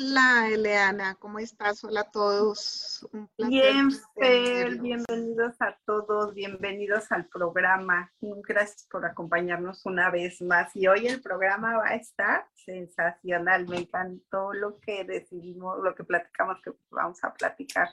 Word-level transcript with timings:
Hola, 0.00 0.48
Eleana, 0.48 1.16
¿cómo 1.16 1.40
estás? 1.40 1.82
Hola 1.82 2.02
a 2.02 2.10
todos. 2.12 3.04
Bien, 3.36 3.90
Fer, 4.14 4.78
bienvenidos 4.78 5.60
a 5.60 5.76
todos, 5.84 6.34
bienvenidos 6.34 7.10
al 7.10 7.26
programa. 7.26 8.12
Gracias 8.20 8.86
por 8.88 9.04
acompañarnos 9.04 9.84
una 9.86 10.08
vez 10.10 10.40
más. 10.40 10.70
Y 10.76 10.86
hoy 10.86 11.08
el 11.08 11.20
programa 11.20 11.78
va 11.78 11.88
a 11.88 11.94
estar 11.96 12.46
sensacional. 12.54 13.66
Me 13.66 13.78
encantó 13.78 14.52
lo 14.52 14.78
que 14.78 15.02
decidimos, 15.02 15.80
lo 15.82 15.92
que 15.96 16.04
platicamos 16.04 16.58
que 16.62 16.70
vamos 16.90 17.18
a 17.24 17.34
platicar. 17.34 17.88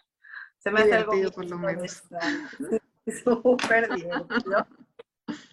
Se 0.60 0.70
me 0.70 0.82
hace 0.82 0.94
algo 0.94 1.12
por 1.32 1.50
lo 1.50 1.58
menos. 1.58 2.04
Súper 3.24 3.90
divertido. 3.96 4.68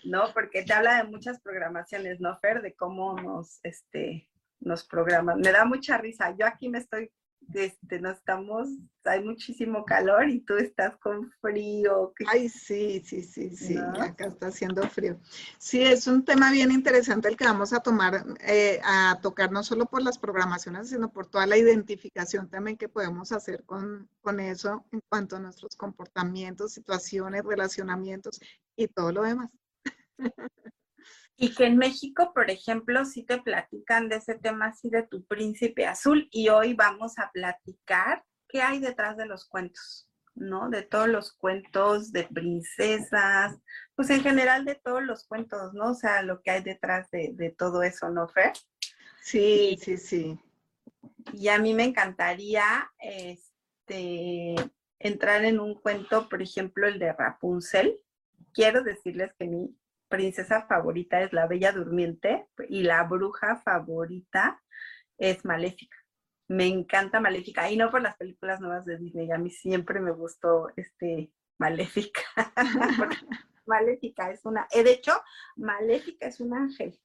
¿no? 0.04 0.30
Porque 0.34 0.64
te 0.64 0.72
habla 0.74 0.98
de 0.98 1.04
muchas 1.04 1.40
programaciones, 1.40 2.20
¿no, 2.20 2.36
Fer? 2.40 2.60
De 2.60 2.74
cómo 2.74 3.14
nos, 3.14 3.58
este, 3.62 4.28
nos 4.64 4.84
programan. 4.84 5.40
Me 5.40 5.52
da 5.52 5.64
mucha 5.64 5.98
risa. 5.98 6.34
Yo 6.36 6.46
aquí 6.46 6.68
me 6.68 6.78
estoy, 6.78 7.10
este, 7.54 8.00
no 8.00 8.10
estamos, 8.10 8.68
hay 9.04 9.22
muchísimo 9.22 9.84
calor 9.84 10.28
y 10.28 10.40
tú 10.40 10.56
estás 10.56 10.96
con 10.96 11.30
frío. 11.40 12.12
Ay, 12.26 12.48
sí, 12.48 13.02
sí, 13.04 13.22
sí, 13.22 13.54
sí, 13.56 13.76
acá 13.76 14.26
está 14.26 14.46
haciendo 14.48 14.82
frío. 14.88 15.18
Sí, 15.58 15.82
es 15.82 16.06
un 16.06 16.24
tema 16.24 16.50
bien 16.50 16.70
interesante 16.70 17.28
el 17.28 17.36
que 17.36 17.44
vamos 17.44 17.72
a 17.72 17.80
tomar, 17.80 18.24
eh, 18.40 18.80
a 18.84 19.18
tocar 19.20 19.50
no 19.50 19.62
solo 19.62 19.86
por 19.86 20.02
las 20.02 20.18
programaciones, 20.18 20.88
sino 20.88 21.12
por 21.12 21.26
toda 21.26 21.46
la 21.46 21.56
identificación 21.56 22.48
también 22.48 22.76
que 22.76 22.88
podemos 22.88 23.32
hacer 23.32 23.64
con, 23.64 24.08
con 24.20 24.40
eso 24.40 24.86
en 24.92 25.00
cuanto 25.08 25.36
a 25.36 25.40
nuestros 25.40 25.76
comportamientos, 25.76 26.72
situaciones, 26.72 27.44
relacionamientos 27.44 28.40
y 28.76 28.88
todo 28.88 29.12
lo 29.12 29.22
demás. 29.22 29.50
Y 31.36 31.54
que 31.54 31.64
en 31.64 31.76
México, 31.76 32.32
por 32.34 32.50
ejemplo, 32.50 33.04
sí 33.04 33.24
te 33.24 33.38
platican 33.40 34.08
de 34.08 34.16
ese 34.16 34.36
tema 34.36 34.66
así 34.66 34.90
de 34.90 35.02
tu 35.02 35.24
príncipe 35.24 35.86
azul 35.86 36.28
y 36.30 36.48
hoy 36.48 36.74
vamos 36.74 37.18
a 37.18 37.30
platicar 37.32 38.24
qué 38.52 38.62
hay 38.62 38.78
detrás 38.78 39.16
de 39.16 39.26
los 39.26 39.46
cuentos, 39.46 40.08
¿no? 40.34 40.68
De 40.68 40.82
todos 40.82 41.08
los 41.08 41.32
cuentos 41.32 42.12
de 42.12 42.24
princesas, 42.24 43.56
pues 43.96 44.10
en 44.10 44.22
general 44.22 44.64
de 44.64 44.74
todos 44.74 45.02
los 45.02 45.26
cuentos, 45.26 45.72
¿no? 45.72 45.92
O 45.92 45.94
sea, 45.94 46.22
lo 46.22 46.42
que 46.42 46.50
hay 46.50 46.62
detrás 46.62 47.10
de, 47.10 47.54
todo 47.56 47.82
eso, 47.82 48.10
¿no, 48.10 48.28
Fer? 48.28 48.52
Sí, 49.22 49.78
sí, 49.80 49.96
sí. 49.96 50.38
Y 51.32 51.48
a 51.48 51.58
mí 51.58 51.72
me 51.72 51.84
encantaría 51.84 52.90
este, 52.98 54.54
entrar 54.98 55.44
en 55.44 55.58
un 55.58 55.74
cuento, 55.74 56.28
por 56.28 56.42
ejemplo, 56.42 56.86
el 56.86 56.98
de 56.98 57.12
Rapunzel. 57.12 57.98
Quiero 58.52 58.82
decirles 58.82 59.32
que 59.38 59.46
mi 59.46 59.74
princesa 60.12 60.66
favorita 60.66 61.22
es 61.22 61.32
la 61.32 61.46
Bella 61.46 61.72
Durmiente 61.72 62.46
y 62.68 62.82
la 62.82 63.02
bruja 63.04 63.56
favorita 63.56 64.62
es 65.16 65.42
Maléfica. 65.46 65.96
Me 66.48 66.66
encanta 66.66 67.18
Maléfica 67.18 67.70
y 67.70 67.78
no 67.78 67.90
por 67.90 68.02
las 68.02 68.18
películas 68.18 68.60
nuevas 68.60 68.84
de 68.84 68.98
Disney, 68.98 69.30
a 69.30 69.38
mí 69.38 69.50
siempre 69.50 70.00
me 70.00 70.12
gustó 70.12 70.68
este 70.76 71.32
Maléfica. 71.58 72.20
Maléfica 73.66 74.30
es 74.30 74.44
una, 74.44 74.68
eh, 74.70 74.84
de 74.84 74.92
hecho, 74.92 75.12
Maléfica 75.56 76.26
es 76.26 76.40
un 76.40 76.54
ángel. 76.54 77.00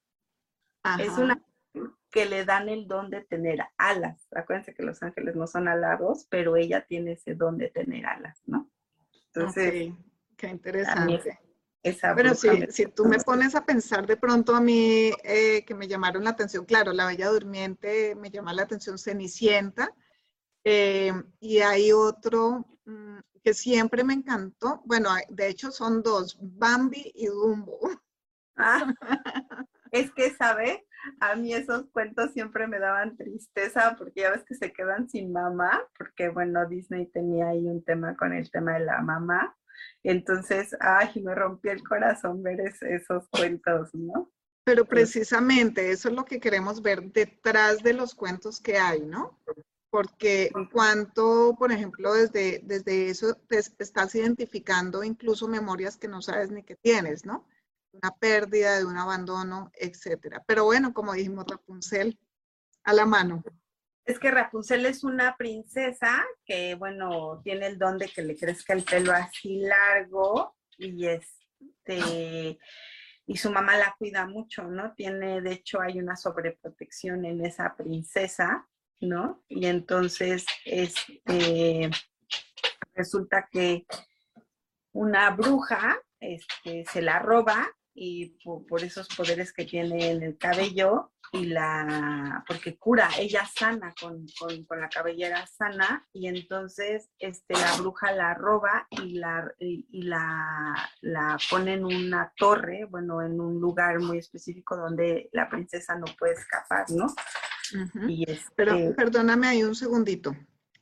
Es 1.00 1.18
una 1.18 1.42
que 2.12 2.26
le 2.26 2.44
dan 2.44 2.68
el 2.68 2.88
don 2.88 3.10
de 3.10 3.22
tener 3.22 3.60
alas. 3.78 4.28
Acuérdense 4.34 4.74
que 4.74 4.84
los 4.84 5.02
ángeles 5.02 5.36
no 5.36 5.48
son 5.48 5.70
alados, 5.70 6.28
pero 6.30 6.58
ella 6.58 6.86
tiene 6.86 7.14
ese 7.14 7.36
don 7.36 7.58
de 7.58 7.70
tener 7.70 8.06
alas, 8.06 8.42
¿no? 8.46 8.70
Entonces, 9.34 9.94
qué 10.36 10.48
interesante. 10.48 11.40
Pero 11.82 12.36
si, 12.36 12.50
si, 12.70 12.86
tú 12.88 13.06
me 13.06 13.18
pones 13.20 13.56
a 13.56 13.66
pensar 13.66 14.06
de 14.06 14.18
pronto 14.18 14.56
a 14.56 14.62
mí 14.62 15.12
eh, 15.24 15.64
que 15.66 15.74
me 15.74 15.88
llamaron 15.88 16.24
la 16.24 16.32
atención, 16.32 16.66
claro, 16.66 16.92
La 16.92 17.06
Bella 17.06 17.30
Durmiente 17.30 18.16
me 18.16 18.30
llama 18.30 18.54
la 18.54 18.64
atención 18.64 18.98
Cenicienta, 18.98 19.94
eh, 20.64 21.14
y 21.40 21.60
hay 21.60 21.94
otro 21.94 22.66
mm, 22.86 23.20
que 23.44 23.54
siempre 23.54 24.04
me 24.04 24.14
encantó, 24.14 24.82
bueno, 24.86 25.10
de 25.30 25.48
hecho 25.48 25.72
son 25.72 26.04
dos, 26.04 26.38
Bambi 26.42 27.12
y 27.16 27.28
Dumbo. 27.28 27.80
Ah, 28.58 28.94
es 29.92 30.12
que, 30.12 30.32
¿sabe? 30.32 30.86
A 31.22 31.36
mí 31.36 31.54
esos 31.54 31.86
cuentos 31.92 32.34
siempre 32.34 32.68
me 32.68 32.80
daban 32.80 33.16
tristeza 33.16 33.96
porque 33.98 34.22
ya 34.22 34.32
ves 34.32 34.44
que 34.44 34.56
se 34.56 34.74
quedan 34.74 35.08
sin 35.08 35.32
mamá, 35.32 35.82
porque 35.98 36.30
bueno, 36.30 36.68
Disney 36.68 37.06
tenía 37.08 37.50
ahí 37.50 37.66
un 37.66 37.84
tema 37.84 38.18
con 38.18 38.34
el 38.34 38.52
tema 38.52 38.74
de 38.74 38.86
la 38.86 39.02
mamá. 39.02 39.56
Entonces, 40.04 40.76
ay, 40.80 41.22
me 41.22 41.36
rompió 41.36 41.72
el 41.72 41.84
corazón 41.84 42.44
ver 42.44 42.60
esos 42.62 43.28
cuentos, 43.30 43.94
¿no? 43.94 44.32
Pero 44.64 44.86
precisamente 44.86 45.92
eso 45.92 46.10
es 46.10 46.16
lo 46.16 46.26
que 46.26 46.42
queremos 46.42 46.82
ver 46.82 47.12
detrás 47.12 47.84
de 47.84 47.94
los 47.94 48.14
cuentos 48.14 48.60
que 48.60 48.78
hay, 48.78 49.00
¿no? 49.00 49.40
Porque 49.90 50.52
cuánto, 50.74 51.56
por 51.58 51.72
ejemplo, 51.72 52.14
desde, 52.14 52.60
desde 52.66 53.10
eso 53.10 53.34
te 53.48 53.60
estás 53.60 54.14
identificando 54.14 55.06
incluso 55.06 55.48
memorias 55.48 55.96
que 55.96 56.10
no 56.10 56.22
sabes 56.22 56.52
ni 56.52 56.64
que 56.64 56.76
tienes, 56.76 57.26
¿no? 57.26 57.48
Una 57.94 58.12
pérdida, 58.12 58.78
de 58.78 58.84
un 58.86 58.98
abandono, 58.98 59.72
etcétera. 59.74 60.44
Pero 60.46 60.66
bueno, 60.66 60.94
como 60.94 61.14
dijimos, 61.14 61.46
Rapunzel, 61.48 62.20
a 62.84 62.92
la 62.92 63.06
mano. 63.06 63.44
Es 64.08 64.20
que 64.20 64.32
Rapunzel 64.32 64.86
es 64.86 65.04
una 65.04 65.36
princesa 65.36 66.26
que, 66.46 66.76
bueno, 66.76 67.42
tiene 67.44 67.68
el 67.68 67.78
don 67.78 67.98
de 67.98 68.08
que 68.08 68.22
le 68.22 68.38
crezca 68.38 68.72
el 68.72 68.84
pelo 68.84 69.12
así 69.12 69.60
largo 69.60 70.56
y 70.78 71.08
este 71.08 72.58
y 73.30 73.36
su 73.36 73.52
mamá 73.52 73.76
la 73.76 73.94
cuida 74.00 74.26
mucho, 74.26 74.64
¿no? 74.64 74.94
Tiene, 74.94 75.42
de 75.42 75.52
hecho, 75.52 75.82
hay 75.82 76.00
una 76.00 76.16
sobreprotección 76.16 77.26
en 77.26 77.46
esa 77.46 77.76
princesa, 77.76 78.66
¿no? 79.02 79.44
Y 79.50 79.66
entonces, 79.66 80.46
este, 80.64 81.90
resulta 82.94 83.50
que 83.52 83.86
una 84.94 85.32
bruja 85.32 86.02
este, 86.22 86.86
se 86.86 87.02
la 87.02 87.20
roba 87.20 87.68
y 87.94 88.38
por, 88.44 88.82
esos 88.82 89.10
poderes 89.10 89.52
que 89.52 89.66
tiene 89.66 90.12
en 90.12 90.24
el 90.24 90.38
cabello 90.38 91.12
y 91.32 91.46
la, 91.46 92.44
porque 92.48 92.78
cura, 92.78 93.10
ella 93.18 93.46
sana 93.46 93.94
con, 94.00 94.26
la 94.80 94.90
cabellera 94.90 95.46
sana 95.48 96.08
y 96.14 96.28
entonces 96.28 97.10
este, 97.20 97.54
la 97.54 97.78
bruja 97.78 98.12
la 98.12 98.34
roba 98.34 98.88
y 98.92 99.16
la, 99.16 99.52
y, 99.60 100.04
la, 100.04 100.92
la 101.02 101.38
pone 101.50 101.74
en 101.74 101.86
una 101.86 102.34
torre, 102.38 102.86
bueno, 102.86 103.22
en 103.22 103.40
un 103.40 103.60
lugar 103.60 104.00
muy 104.00 104.18
específico 104.20 104.76
donde 104.76 105.30
la 105.34 105.50
princesa 105.50 105.96
no 105.96 106.06
puede 106.18 106.34
escapar, 106.34 106.86
¿no? 106.90 107.08
y 108.08 108.24
este 108.30 108.50
Pero 108.56 108.96
perdóname 108.96 109.48
ahí 109.48 109.64
un 109.64 109.76
segundito, 109.76 110.36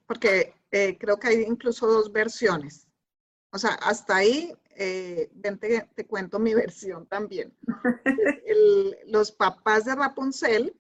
porque 0.06 0.54
eh, 0.72 0.98
creo 1.00 1.18
que 1.18 1.30
hay 1.30 1.42
incluso 1.42 1.88
dos 1.88 2.12
versiones. 2.12 2.88
O 3.52 3.58
sea, 3.58 3.72
hasta 3.82 4.18
ahí 4.18 4.54
eh, 4.76 5.32
te, 5.96 6.06
cuento 6.06 6.40
mi 6.40 6.54
versión 6.74 7.08
también. 7.08 7.54
los 9.08 9.32
papás 9.32 9.86
de 9.86 9.96
Rapunzel, 9.96 10.80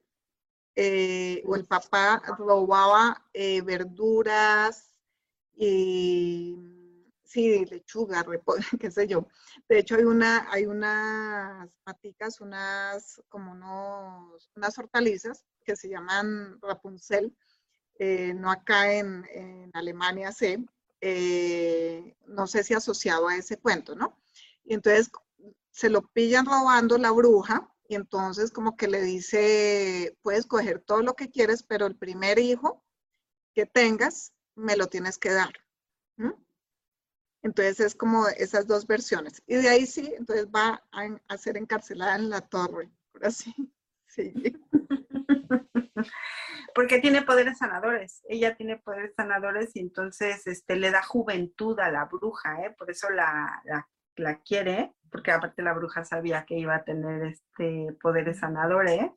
eh, 0.76 1.42
o 1.46 1.56
el 1.56 1.66
papá 1.66 2.22
robaba 2.38 3.26
eh, 3.32 3.62
verduras 3.62 4.94
y, 5.56 6.58
sí, 7.24 7.66
lechuga, 7.66 8.26
qué 8.80 8.92
sé 8.92 9.08
yo. 9.08 9.28
De 9.70 9.80
hecho, 9.80 9.96
hay, 9.96 10.04
una, 10.04 10.52
hay 10.52 10.66
unas 10.66 11.70
paticas, 11.84 12.42
unas, 12.42 13.22
como 13.30 13.54
unos, 13.54 14.52
unas 14.56 14.78
hortalizas 14.78 15.46
que 15.64 15.78
se 15.78 15.90
llaman 15.90 16.60
Rapunzel, 16.62 17.36
no 18.36 18.52
acá 18.52 18.94
en, 18.94 19.26
en 19.32 19.72
Alemania 19.74 20.34
sé, 20.34 20.60
eh, 21.08 22.18
no 22.26 22.48
sé 22.48 22.64
si 22.64 22.74
asociado 22.74 23.28
a 23.28 23.36
ese 23.36 23.58
cuento, 23.58 23.96
¿no? 23.96 24.18
Y 24.64 24.74
entonces 24.74 25.12
se 25.70 25.92
lo 25.92 26.02
pillan 26.02 26.48
robando 26.48 26.98
la 26.98 27.12
bruja 27.12 27.72
y 27.88 27.94
entonces 27.94 28.50
como 28.50 28.76
que 28.76 28.88
le 28.88 29.04
dice, 29.04 30.18
puedes 30.24 30.48
coger 30.48 30.80
todo 30.80 31.04
lo 31.04 31.14
que 31.14 31.30
quieres, 31.30 31.62
pero 31.62 31.86
el 31.86 31.96
primer 31.96 32.40
hijo 32.40 32.84
que 33.54 33.68
tengas, 33.68 34.34
me 34.56 34.76
lo 34.76 34.88
tienes 34.88 35.20
que 35.20 35.32
dar. 35.32 35.54
Entonces 37.44 37.80
es 37.80 37.94
como 37.94 38.28
esas 38.28 38.66
dos 38.66 38.88
versiones. 38.88 39.44
Y 39.46 39.58
de 39.58 39.70
ahí 39.70 39.86
sí, 39.86 40.12
entonces 40.18 40.48
va 40.48 40.84
a, 40.92 41.38
ser 41.38 41.58
encarcelada 41.58 42.16
en 42.16 42.32
la 42.32 42.42
torre, 42.42 42.90
por 43.12 43.28
así. 43.28 43.54
Sí. 44.08 44.34
Porque 46.76 47.00
tiene 47.00 47.22
poderes 47.22 47.58
sanadores. 47.58 48.22
Ella 48.28 48.56
tiene 48.56 48.78
poderes 48.78 49.14
sanadores 49.16 49.74
y 49.76 49.80
entonces 49.80 50.46
este, 50.46 50.76
le 50.76 50.92
da 50.92 51.02
juventud 51.02 51.80
a 51.80 51.90
la 51.90 52.04
bruja, 52.06 52.66
¿eh? 52.66 52.76
por 52.78 52.92
eso 52.92 53.10
la, 53.10 53.64
la, 54.18 54.42
quiere, 54.42 54.94
porque 55.10 55.32
aparte 55.32 55.64
la 55.64 55.74
bruja 55.74 56.04
sabía 56.04 56.44
que 56.46 56.60
iba 56.60 56.76
a 56.76 56.84
tener 56.84 57.24
este 57.24 57.96
poderes 58.02 58.40
sanadores 58.40 59.10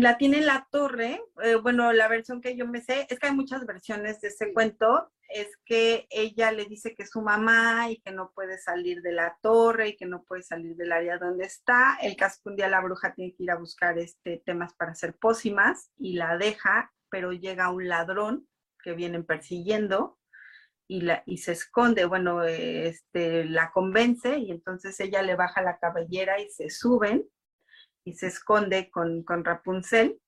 la 0.00 0.16
tiene 0.16 0.38
en 0.38 0.46
la 0.46 0.66
torre. 0.70 1.22
Eh, 1.42 1.54
bueno, 1.56 1.92
la 1.92 2.08
versión 2.08 2.40
que 2.40 2.56
yo 2.56 2.66
me 2.66 2.80
sé 2.80 3.06
es 3.08 3.18
que 3.18 3.28
hay 3.28 3.34
muchas 3.34 3.66
versiones 3.66 4.20
de 4.20 4.28
ese 4.28 4.52
cuento. 4.52 5.10
Es 5.28 5.48
que 5.64 6.06
ella 6.10 6.50
le 6.52 6.64
dice 6.64 6.94
que 6.94 7.04
es 7.04 7.10
su 7.10 7.22
mamá 7.22 7.90
y 7.90 8.00
que 8.00 8.10
no 8.10 8.32
puede 8.34 8.58
salir 8.58 9.00
de 9.02 9.12
la 9.12 9.36
torre 9.42 9.88
y 9.88 9.96
que 9.96 10.06
no 10.06 10.24
puede 10.24 10.42
salir 10.42 10.76
del 10.76 10.92
área 10.92 11.18
donde 11.18 11.44
está. 11.44 11.98
El 12.02 12.16
caso 12.16 12.40
que 12.42 12.50
un 12.50 12.56
día 12.56 12.68
la 12.68 12.80
bruja 12.80 13.14
tiene 13.14 13.34
que 13.34 13.44
ir 13.44 13.50
a 13.50 13.58
buscar 13.58 13.98
este, 13.98 14.42
temas 14.44 14.74
para 14.74 14.92
hacer 14.92 15.16
pócimas 15.16 15.90
y 15.96 16.14
la 16.14 16.36
deja, 16.36 16.92
pero 17.10 17.32
llega 17.32 17.70
un 17.70 17.88
ladrón 17.88 18.48
que 18.82 18.94
vienen 18.94 19.24
persiguiendo 19.24 20.18
y, 20.88 21.02
la, 21.02 21.22
y 21.26 21.38
se 21.38 21.52
esconde. 21.52 22.06
Bueno, 22.06 22.42
este, 22.42 23.44
la 23.44 23.70
convence 23.70 24.38
y 24.38 24.50
entonces 24.50 24.98
ella 25.00 25.22
le 25.22 25.36
baja 25.36 25.62
la 25.62 25.78
cabellera 25.78 26.40
y 26.40 26.48
se 26.50 26.70
suben 26.70 27.28
se 28.14 28.28
esconde 28.28 28.90
con, 28.90 29.24
Rapunzel, 29.26 30.20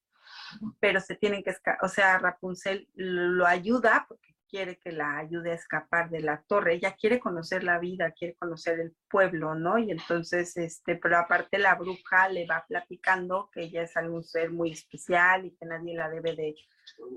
pero 0.81 1.01
se 1.01 1.17
tienen 1.17 1.43
que, 1.43 1.55
o 1.83 1.89
sea, 1.89 2.19
Rapunzel 2.19 2.89
lo 2.95 3.47
ayuda 3.47 4.05
porque 4.09 4.33
quiere 4.49 4.79
que 4.79 4.93
la 4.93 5.17
ayude 5.17 5.53
a 5.53 5.55
escapar 5.55 6.11
de 6.11 6.21
la 6.21 6.43
torre, 6.43 6.75
ella 6.75 6.95
quiere 6.95 7.19
conocer 7.19 7.65
la 7.65 7.79
vida, 7.79 8.11
quiere 8.11 8.35
conocer 8.35 8.81
el 8.81 8.95
pueblo, 9.09 9.55
¿no? 9.55 9.79
Y 9.79 9.91
entonces, 9.91 10.55
este, 10.59 10.97
pero 10.97 11.17
aparte 11.17 11.59
la 11.59 11.75
bruja 11.75 12.29
le 12.29 12.47
va 12.47 12.65
platicando 12.69 13.49
que 13.51 13.63
ella 13.63 13.83
es 13.83 13.97
algún 13.97 14.23
ser 14.23 14.51
muy 14.51 14.73
especial 14.73 15.47
y 15.47 15.57
que 15.57 15.65
nadie 15.65 15.95
la 15.97 16.11
debe 16.11 16.37
de, 16.37 16.55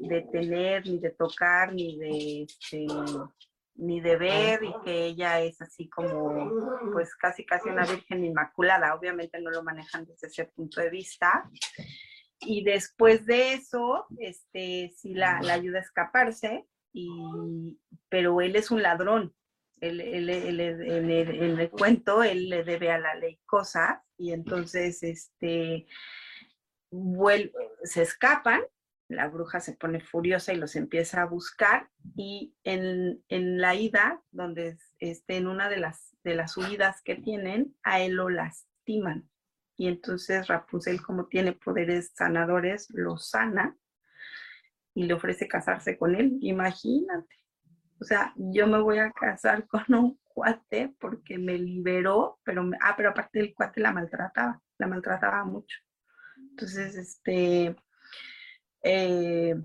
de 0.08 0.22
tener, 0.32 0.88
ni 0.88 0.98
de 1.00 1.12
tocar, 1.12 1.74
ni 1.74 1.98
de, 1.98 2.44
este, 2.44 2.88
ni 3.76 4.00
de 4.00 4.16
ver 4.16 4.64
y 4.64 4.74
que 4.84 5.06
ella 5.06 5.42
es 5.42 5.62
así 5.62 5.90
como, 5.90 6.50
pues 6.94 7.16
casi 7.16 7.46
casi 7.46 7.70
una 7.70 7.86
virgen 7.86 8.24
inmaculada. 8.24 8.96
Obviamente 8.96 9.40
no 9.42 9.52
lo 9.52 9.64
manejan 9.64 10.06
desde 10.06 10.28
ese 10.28 10.46
punto 10.46 10.82
de 10.82 10.90
vista. 10.90 11.50
Y 12.40 12.64
después 12.64 13.26
de 13.26 13.54
eso, 13.54 14.06
este, 14.20 14.92
sí 14.96 15.14
la, 15.14 15.42
la 15.42 15.54
ayuda 15.54 15.80
a 15.80 15.82
escaparse, 15.82 16.66
y, 16.94 17.78
pero 18.10 18.40
él 18.42 18.56
es 18.56 18.72
un 18.72 18.82
ladrón. 18.82 19.34
Él, 19.82 20.00
él, 20.00 20.30
él, 20.30 20.60
en, 20.60 21.12
el, 21.60 21.70
cuento, 21.70 22.24
él 22.24 22.50
le 22.50 22.64
debe 22.64 22.92
a 22.92 22.98
la 22.98 23.14
ley 23.16 23.40
cosas 23.46 24.00
y 24.18 24.32
entonces 24.32 25.04
este, 25.04 25.86
se 27.84 28.02
escapan 28.02 28.64
la 29.08 29.28
bruja 29.28 29.60
se 29.60 29.74
pone 29.74 30.00
furiosa 30.00 30.54
y 30.54 30.58
los 30.58 30.76
empieza 30.76 31.22
a 31.22 31.26
buscar 31.26 31.90
y 32.16 32.56
en, 32.64 33.22
la 33.30 33.76
ida, 33.76 34.22
donde 34.32 34.78
esté 35.00 35.38
en 35.38 35.48
una 35.48 35.70
de 35.70 35.78
las, 35.78 36.16
de 36.24 36.36
las 36.36 36.58
huidas 36.58 37.02
que 37.04 37.16
tienen, 37.16 37.76
a 37.84 38.02
él 38.02 38.14
lo 38.14 38.30
lastiman. 38.30 39.30
Y 39.78 39.88
entonces 39.88 40.48
Rapunzel, 40.48 41.02
como 41.02 41.28
tiene 41.28 41.54
poderes 41.54 42.12
sanadores, 42.16 42.88
lo 42.92 43.18
sana 43.18 43.78
y 44.94 45.04
le 45.04 45.14
ofrece 45.14 45.48
casarse 45.48 45.98
con 45.98 46.16
él. 46.16 46.38
Imagínate. 46.42 47.36
O 48.00 48.06
sea, 48.06 48.34
yo 48.36 48.68
me 48.68 48.80
voy 48.80 49.00
a 49.00 49.12
casar 49.12 49.68
con 49.68 49.84
un 49.90 50.20
cuate 50.24 50.96
porque 51.00 51.38
me 51.38 51.58
liberó, 51.58 52.40
pero, 52.44 52.70
ah, 52.82 52.94
pero 52.98 53.10
aparte 53.10 53.40
el 53.40 53.54
cuate 53.54 53.82
la 53.82 53.92
maltrataba, 53.92 54.62
la 54.78 54.88
maltrataba 54.88 55.44
mucho. 55.44 55.78
Entonces, 56.38 56.96
este, 56.96 57.76
eh, 58.88 59.56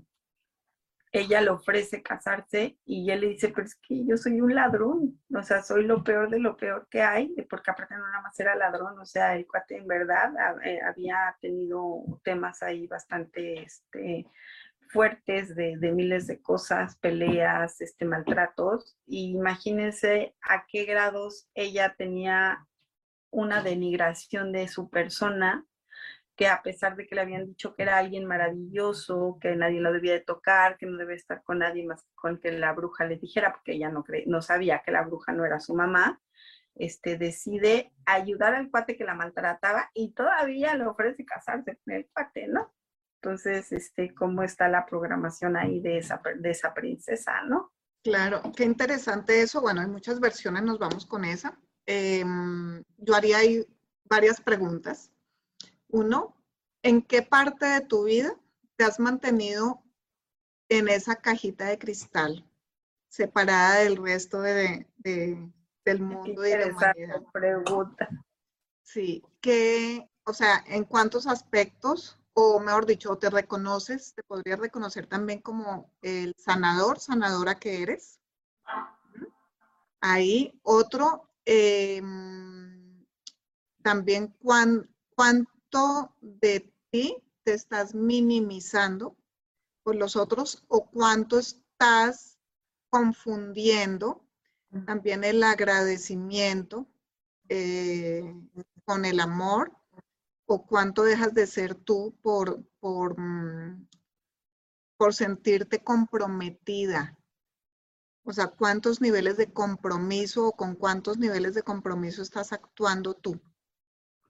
ella 1.11 1.41
le 1.41 1.49
ofrece 1.51 2.01
casarse 2.01 2.77
y 2.85 3.11
él 3.11 3.21
le 3.21 3.27
dice, 3.27 3.49
pero 3.49 3.67
es 3.67 3.75
que 3.75 4.05
yo 4.05 4.17
soy 4.17 4.41
un 4.41 4.55
ladrón, 4.55 5.21
o 5.35 5.43
sea, 5.43 5.61
soy 5.61 5.85
lo 5.85 6.03
peor 6.03 6.29
de 6.29 6.39
lo 6.39 6.57
peor 6.57 6.87
que 6.89 7.01
hay, 7.01 7.35
porque 7.49 7.69
aparte 7.69 7.95
no 7.95 8.07
nada 8.07 8.21
más 8.21 8.39
era 8.39 8.55
ladrón, 8.55 8.97
o 8.97 9.05
sea, 9.05 9.35
el 9.35 9.45
cuate 9.45 9.77
en 9.77 9.87
verdad 9.87 10.31
eh, 10.63 10.79
había 10.81 11.37
tenido 11.39 12.03
temas 12.23 12.63
ahí 12.63 12.87
bastante 12.87 13.61
este, 13.61 14.25
fuertes 14.87 15.53
de, 15.53 15.75
miles 15.91 16.27
de 16.27 16.41
cosas, 16.41 16.97
peleas, 16.97 17.79
este, 17.81 18.05
maltratos, 18.05 18.97
y 19.05 19.31
imagínense 19.31 20.33
a 20.41 20.65
qué 20.65 20.85
grados 20.85 21.47
ella 21.53 21.93
tenía 21.95 22.65
una 23.29 23.61
denigración 23.61 24.51
de 24.51 24.67
su 24.67 24.89
persona 24.89 25.65
que 26.41 26.47
a 26.47 26.63
pesar 26.63 26.95
de 26.95 27.05
que 27.05 27.13
le 27.13 27.21
habían 27.21 27.45
dicho 27.45 27.75
que 27.75 27.83
era 27.83 27.99
alguien 27.99 28.25
maravilloso, 28.25 29.37
que 29.39 29.55
nadie 29.55 29.79
lo 29.79 29.93
debía 29.93 30.13
de 30.13 30.21
tocar, 30.21 30.75
que 30.75 30.87
no 30.87 30.97
debe 30.97 31.13
estar 31.13 31.43
con 31.43 31.59
nadie 31.59 31.85
más 31.85 32.03
con 32.15 32.39
que 32.39 32.51
la 32.51 32.73
bruja 32.73 33.05
le 33.05 33.17
dijera, 33.17 33.53
porque 33.53 33.73
ella 33.73 33.89
no, 33.89 34.03
no 34.25 34.41
sabía 34.41 34.81
que 34.83 34.89
la 34.89 35.03
bruja 35.03 35.33
no 35.33 35.45
era 35.45 35.59
su 35.59 35.75
mamá, 35.75 36.19
este, 36.73 37.19
decide 37.19 37.93
ayudar 38.07 38.55
al 38.55 38.71
cuate 38.71 38.97
que 38.97 39.03
la 39.03 39.13
maltrataba 39.13 39.91
y 39.93 40.13
todavía 40.13 40.73
le 40.73 40.87
ofrece 40.87 41.23
casarse 41.25 41.77
con 41.85 41.93
el 41.93 42.09
cuate, 42.11 42.47
¿no? 42.47 42.73
Entonces, 43.21 43.71
este, 43.71 44.15
¿cómo 44.15 44.41
está 44.41 44.67
la 44.67 44.87
programación 44.87 45.55
ahí 45.55 45.79
de 45.79 45.99
esa, 45.99 46.19
de 46.39 46.49
esa 46.49 46.73
princesa, 46.73 47.43
no? 47.43 47.71
Claro, 48.03 48.41
qué 48.57 48.63
interesante 48.63 49.43
eso. 49.43 49.61
Bueno, 49.61 49.81
hay 49.81 49.87
muchas 49.89 50.19
versiones, 50.19 50.63
nos 50.63 50.79
vamos 50.79 51.05
con 51.05 51.23
esa. 51.23 51.55
Em, 51.85 52.83
yo 52.97 53.13
haría 53.13 53.37
ahí 53.37 53.63
varias 54.05 54.41
preguntas. 54.41 55.10
Uno, 55.91 56.35
¿en 56.83 57.01
qué 57.01 57.21
parte 57.21 57.65
de 57.65 57.81
tu 57.81 58.05
vida 58.05 58.35
te 58.75 58.83
has 58.83 58.99
mantenido 58.99 59.83
en 60.69 60.87
esa 60.87 61.17
cajita 61.17 61.65
de 61.65 61.77
cristal, 61.77 62.49
separada 63.09 63.79
del 63.79 63.97
resto 63.97 64.41
de, 64.41 64.87
del 64.97 66.01
mundo 66.01 66.45
y 66.45 66.49
de 66.49 66.57
la 66.57 66.67
humanidad? 66.67 67.21
pregunta. 67.33 68.09
Sí, 68.83 69.23
que, 69.41 70.09
o 70.23 70.33
sea, 70.33 70.63
¿en 70.67 70.85
cuántos 70.85 71.27
aspectos, 71.27 72.17
o 72.33 72.59
mejor 72.59 72.85
dicho, 72.85 73.17
te 73.17 73.29
reconoces, 73.29 74.13
te 74.15 74.23
podrías 74.23 74.59
reconocer 74.59 75.07
también 75.07 75.41
como 75.41 75.93
el 76.01 76.35
sanador, 76.37 76.99
sanadora 76.99 77.55
que 77.55 77.83
eres? 77.83 78.19
Ahí, 79.99 80.59
otro, 80.63 81.29
em, 81.45 83.05
también 83.83 84.35
cuán, 84.39 84.89
cuánto 85.71 86.15
de 86.21 86.73
ti 86.91 87.17
te 87.43 87.53
estás 87.53 87.95
minimizando 87.95 89.15
por 89.83 89.95
los 89.95 90.15
otros 90.15 90.63
o 90.67 90.89
cuánto 90.89 91.39
estás 91.39 92.37
confundiendo 92.89 94.25
también 94.85 95.23
el 95.23 95.43
agradecimiento 95.43 96.87
eh, 97.49 98.33
con 98.85 99.05
el 99.05 99.19
amor 99.19 99.71
o 100.45 100.65
cuánto 100.65 101.03
dejas 101.03 101.33
de 101.33 101.47
ser 101.47 101.75
tú 101.75 102.15
por, 102.21 102.63
por, 102.79 103.19
mm, 103.19 103.87
por 104.97 105.13
sentirte 105.13 105.83
comprometida. 105.83 107.17
O 108.23 108.33
sea, 108.33 108.47
cuántos 108.47 109.01
niveles 109.01 109.37
de 109.37 109.51
compromiso 109.51 110.47
o 110.47 110.51
con 110.51 110.75
cuántos 110.75 111.17
niveles 111.17 111.53
de 111.53 111.63
compromiso 111.63 112.21
estás 112.21 112.53
actuando 112.53 113.13
tú. 113.13 113.41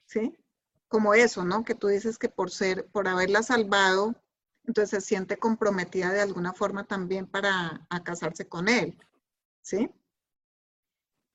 ¿Sí? 0.05 0.40
Como 0.91 1.13
eso, 1.13 1.45
¿no? 1.45 1.63
Que 1.63 1.73
tú 1.73 1.87
dices 1.87 2.17
que 2.17 2.27
por 2.27 2.51
ser, 2.51 2.85
por 2.91 3.07
haberla 3.07 3.43
salvado, 3.43 4.13
entonces 4.65 4.89
se 4.89 5.07
siente 5.07 5.37
comprometida 5.37 6.11
de 6.11 6.19
alguna 6.19 6.51
forma 6.51 6.83
también 6.83 7.27
para 7.27 7.87
casarse 8.03 8.49
con 8.49 8.67
él, 8.67 8.99
¿sí? 9.61 9.89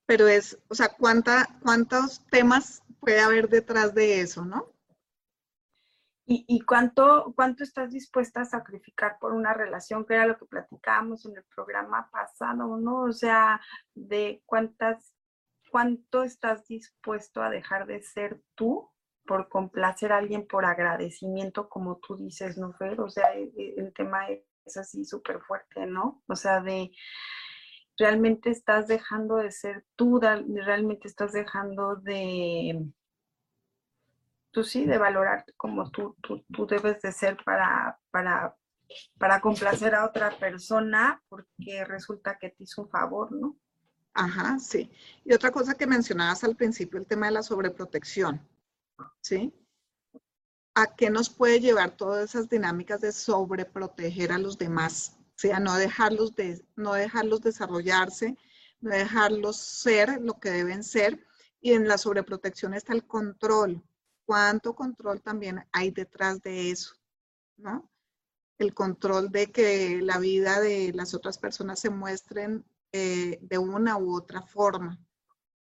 Pero 0.05 0.29
es, 0.29 0.59
o 0.69 0.75
sea, 0.75 0.91
¿cuánta, 0.91 1.49
¿cuántos 1.63 2.25
temas 2.27 2.83
puede 3.01 3.21
haber 3.21 3.49
detrás 3.49 3.95
de 3.95 4.21
eso, 4.21 4.45
no? 4.45 4.71
¿Y, 6.29 6.61
cuánto, 6.63 7.33
cuánto 7.37 7.63
estás 7.63 7.93
dispuesta 7.93 8.41
a 8.41 8.45
sacrificar 8.45 9.17
por 9.21 9.33
una 9.33 9.55
relación, 9.55 10.05
que 10.05 10.15
era 10.15 10.27
lo 10.27 10.37
que 10.37 10.45
platicábamos 10.45 11.25
en 11.25 11.37
el 11.37 11.45
programa 11.45 12.11
pasado, 12.11 12.77
¿no? 12.77 13.05
O 13.05 13.13
sea, 13.13 13.61
de 13.95 14.43
cuántas, 14.45 15.15
cuánto 15.71 16.25
estás 16.25 16.67
dispuesto 16.67 17.43
a 17.43 17.49
dejar 17.49 17.87
de 17.87 18.03
ser 18.03 18.43
tú 18.57 18.91
por 19.27 19.49
complacer 19.49 20.13
a 20.13 20.19
alguien 20.19 20.47
por 20.47 20.65
agradecimiento, 20.65 21.69
como 21.69 21.97
tú 21.97 22.17
dices, 22.17 22.57
¿no, 22.57 22.73
Fer? 22.75 23.01
O 23.01 23.11
sea, 23.11 23.35
e, 23.35 23.53
e, 23.57 23.75
el, 23.77 23.93
tema 23.93 24.27
es 24.65 24.77
así 24.77 25.05
súper 25.05 25.41
fuerte, 25.41 25.87
¿no? 25.87 26.23
O 26.29 26.37
sea, 26.37 26.61
de 26.61 26.93
realmente 27.99 28.51
estás 28.51 28.87
dejando 28.89 29.37
de 29.37 29.51
ser 29.51 29.85
tú, 29.97 30.21
realmente 30.21 31.09
estás 31.09 31.33
dejando 31.33 31.97
de, 31.97 32.87
tú 34.51 34.65
sí, 34.65 34.85
de 34.87 34.99
valorarte 34.99 35.53
como 35.55 35.91
tú, 35.91 36.17
tú, 36.23 36.45
tú 36.53 36.67
debes 36.67 37.01
de 37.03 37.13
ser 37.13 37.37
para, 37.45 37.99
para, 38.11 38.57
para 39.19 39.41
complacer 39.41 39.95
a 39.95 40.05
otra 40.05 40.31
persona 40.39 41.23
porque 41.29 41.85
resulta 41.85 42.39
que 42.39 42.51
te 42.51 42.65
hizo 42.65 42.83
un 42.83 42.91
favor, 42.91 43.33
¿no? 43.33 43.57
Ajá, 44.15 44.59
sí. 44.59 44.91
Y 45.25 45.35
otra 45.35 45.51
cosa 45.51 45.75
que 45.75 45.87
mencionabas 45.87 46.43
al 46.43 46.57
principio, 46.57 46.99
el 46.99 47.07
tema 47.07 47.27
de 47.27 47.33
la 47.33 47.43
sobreprotección, 47.43 48.41
¿sí? 49.21 49.53
¿A 50.75 50.95
qué 50.95 51.11
nos 51.11 51.31
puede 51.31 51.61
llevar 51.61 51.97
todas 51.97 52.31
esas 52.31 52.49
dinámicas 52.49 53.01
de 53.01 53.13
sobreproteger 53.13 54.33
a 54.33 54.39
los 54.39 54.59
demás? 54.59 55.17
O 55.19 55.39
sea, 55.39 55.59
no 55.59 55.77
dejarlos, 55.77 56.35
de, 56.35 56.65
no 56.77 56.95
dejarlos 56.95 57.41
desarrollarse, 57.41 58.37
no 58.81 58.91
dejarlos 58.91 59.57
ser 59.57 60.21
lo 60.21 60.39
que 60.39 60.51
deben 60.51 60.85
ser. 60.85 61.27
Y 61.61 61.73
en 61.73 61.89
la 61.89 61.99
sobreprotección 61.99 62.75
está 62.75 62.93
el 62.93 63.07
control. 63.07 63.83
¿Cuánto 64.25 64.75
control 64.75 65.23
también 65.23 65.67
hay 65.73 65.91
detrás 65.91 66.43
de 66.43 66.71
eso? 66.71 66.95
¿No? 67.57 67.91
El 68.59 68.75
control 68.75 69.31
de 69.31 69.51
que 69.51 70.01
la 70.03 70.19
vida 70.19 70.61
de 70.61 70.93
las 70.93 71.15
otras 71.15 71.39
personas 71.39 71.81
se 71.81 71.91
muestren 71.91 72.65
eh, 72.93 73.39
de 73.43 73.59
una 73.59 73.97
u 73.99 74.17
otra 74.17 74.43
forma, 74.43 74.99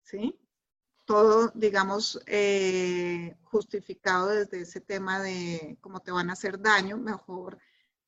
¿sí? 0.02 0.38
Todo, 1.06 1.50
digamos, 1.54 2.20
eh, 2.26 3.36
justificado 3.44 4.28
desde 4.28 4.60
ese 4.60 4.80
tema 4.80 5.20
de 5.20 5.78
cómo 5.80 6.00
te 6.00 6.12
van 6.12 6.28
a 6.28 6.34
hacer 6.34 6.60
daño, 6.60 6.98
mejor 6.98 7.58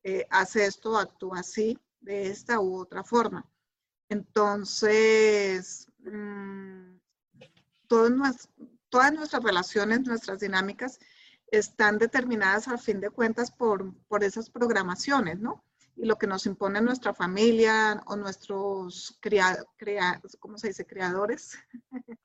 eh, 0.02 0.26
hace 0.30 0.66
esto, 0.66 0.98
actúa 0.98 1.40
así, 1.40 1.78
de 2.00 2.28
esta 2.28 2.60
u 2.60 2.76
otra 2.76 3.02
forma. 3.04 3.48
Entonces, 4.08 5.86
mm, 6.00 6.96
todas 7.86 9.12
nuestras 9.12 9.42
relaciones, 9.42 10.00
nuestras 10.02 10.40
dinámicas 10.40 10.98
están 11.50 11.98
determinadas 11.98 12.68
al 12.68 12.78
fin 12.78 13.00
de 13.00 13.10
cuentas 13.10 13.50
por, 13.50 13.94
por 14.08 14.24
esas 14.24 14.50
programaciones, 14.50 15.38
¿no? 15.38 15.64
Y 16.00 16.06
lo 16.06 16.16
que 16.16 16.28
nos 16.28 16.46
impone 16.46 16.80
nuestra 16.80 17.12
familia 17.12 18.02
o 18.06 18.16
nuestros 18.16 19.18
crea, 19.20 19.58
¿cómo 20.38 20.56
se 20.56 20.68
dice? 20.68 20.86
creadores, 20.86 21.58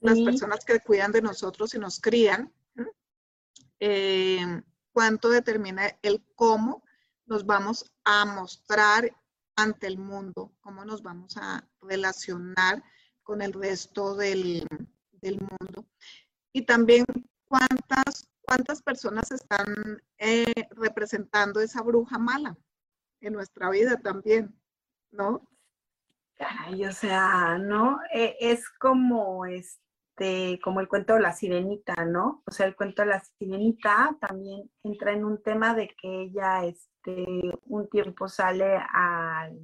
las 0.00 0.18
personas 0.20 0.64
que 0.64 0.80
cuidan 0.80 1.12
de 1.12 1.22
nosotros 1.22 1.74
y 1.74 1.78
nos 1.78 2.00
crían, 2.00 2.52
eh, 3.78 4.62
cuánto 4.92 5.30
determina 5.30 5.96
el 6.02 6.24
cómo 6.34 6.82
nos 7.26 7.46
vamos 7.46 7.92
a 8.04 8.24
mostrar 8.24 9.16
ante 9.54 9.86
el 9.86 9.98
mundo, 9.98 10.52
cómo 10.60 10.84
nos 10.84 11.02
vamos 11.02 11.36
a 11.36 11.68
relacionar 11.80 12.82
con 13.22 13.40
el 13.40 13.52
resto 13.52 14.16
del, 14.16 14.66
mundo. 15.22 15.86
Y 16.52 16.62
también 16.62 17.04
cuántas, 17.46 18.28
cuántas 18.40 18.82
personas 18.82 19.30
están 19.30 20.02
eh, 20.18 20.52
representando 20.70 21.60
esa 21.60 21.82
bruja 21.82 22.18
mala 22.18 22.56
en 23.20 23.32
nuestra 23.34 23.70
vida 23.70 24.00
también, 24.00 24.54
¿no? 25.10 25.48
Caray, 26.36 26.84
o 26.86 26.92
sea, 26.92 27.58
¿no? 27.58 28.00
E, 28.12 28.36
es 28.40 28.68
como 28.70 29.44
este, 29.46 30.58
como 30.62 30.80
el 30.80 30.88
cuento 30.88 31.14
de 31.14 31.20
la 31.20 31.32
sirenita, 31.32 32.04
¿no? 32.06 32.42
O 32.46 32.50
sea, 32.50 32.66
el 32.66 32.76
cuento 32.76 33.02
de 33.02 33.08
la 33.08 33.20
sirenita 33.20 34.16
también 34.20 34.70
entra 34.82 35.12
en 35.12 35.24
un 35.24 35.42
tema 35.42 35.74
de 35.74 35.88
que 35.88 36.22
ella, 36.22 36.64
este, 36.64 37.26
un 37.66 37.88
tiempo 37.88 38.28
sale 38.28 38.78
al... 38.92 39.58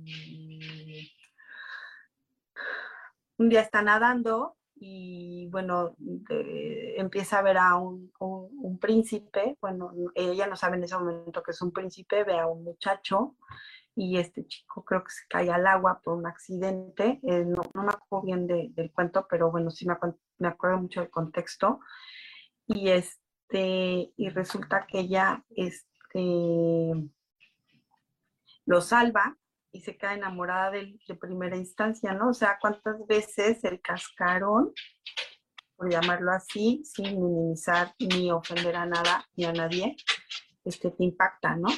Un 3.38 3.48
día 3.50 3.60
está 3.60 3.82
nadando 3.82 4.56
y 4.78 5.48
bueno, 5.50 5.96
empieza 6.28 7.38
a 7.38 7.42
ver 7.42 7.56
a 7.58 7.76
un, 7.76 8.10
príncipe, 8.80 9.56
bueno, 9.60 9.90
ella 10.14 10.46
no 10.46 10.56
sabe 10.56 10.76
en 10.76 10.84
ese 10.84 10.96
momento 10.96 11.42
que 11.42 11.52
es 11.52 11.62
un 11.62 11.72
príncipe, 11.72 12.24
ve 12.24 12.38
a 12.38 12.46
un 12.46 12.62
muchacho 12.62 13.36
y 13.94 14.18
este 14.18 14.46
chico 14.46 14.84
creo 14.84 15.02
que 15.02 15.10
se 15.10 15.26
cae 15.28 15.50
al 15.50 15.66
agua 15.66 16.00
por 16.04 16.18
un 16.18 16.26
accidente, 16.26 17.20
eh, 17.22 17.44
no, 17.46 17.62
me 17.74 17.88
acuerdo 17.88 18.26
bien 18.26 18.46
del 18.46 18.92
cuento, 18.92 19.26
pero 19.28 19.50
bueno, 19.50 19.70
sí 19.70 19.86
me, 19.86 19.96
me 20.38 20.48
acuerdo 20.48 20.78
mucho 20.78 21.00
del 21.00 21.10
contexto, 21.10 21.80
y 22.66 22.90
este, 22.90 24.12
y 24.16 24.28
resulta 24.28 24.86
que 24.86 25.00
ella, 25.00 25.44
este, 25.50 27.10
lo 28.66 28.80
salva, 28.80 29.36
y 29.76 29.80
se 29.82 29.96
queda 29.96 30.14
enamorada 30.14 30.70
de, 30.70 30.98
de 31.06 31.14
primera 31.14 31.56
instancia, 31.56 32.14
¿no? 32.14 32.30
O 32.30 32.34
sea, 32.34 32.56
cuántas 32.58 33.06
veces 33.06 33.62
el 33.64 33.80
cascarón, 33.82 34.72
por 35.76 35.90
llamarlo 35.90 36.32
así, 36.32 36.82
sin 36.84 37.22
minimizar 37.22 37.94
ni 37.98 38.30
ofender 38.30 38.74
a 38.74 38.86
nada 38.86 39.26
ni 39.36 39.44
a 39.44 39.52
nadie, 39.52 39.94
este, 40.64 40.90
te 40.90 41.04
impacta, 41.04 41.56
¿no? 41.56 41.68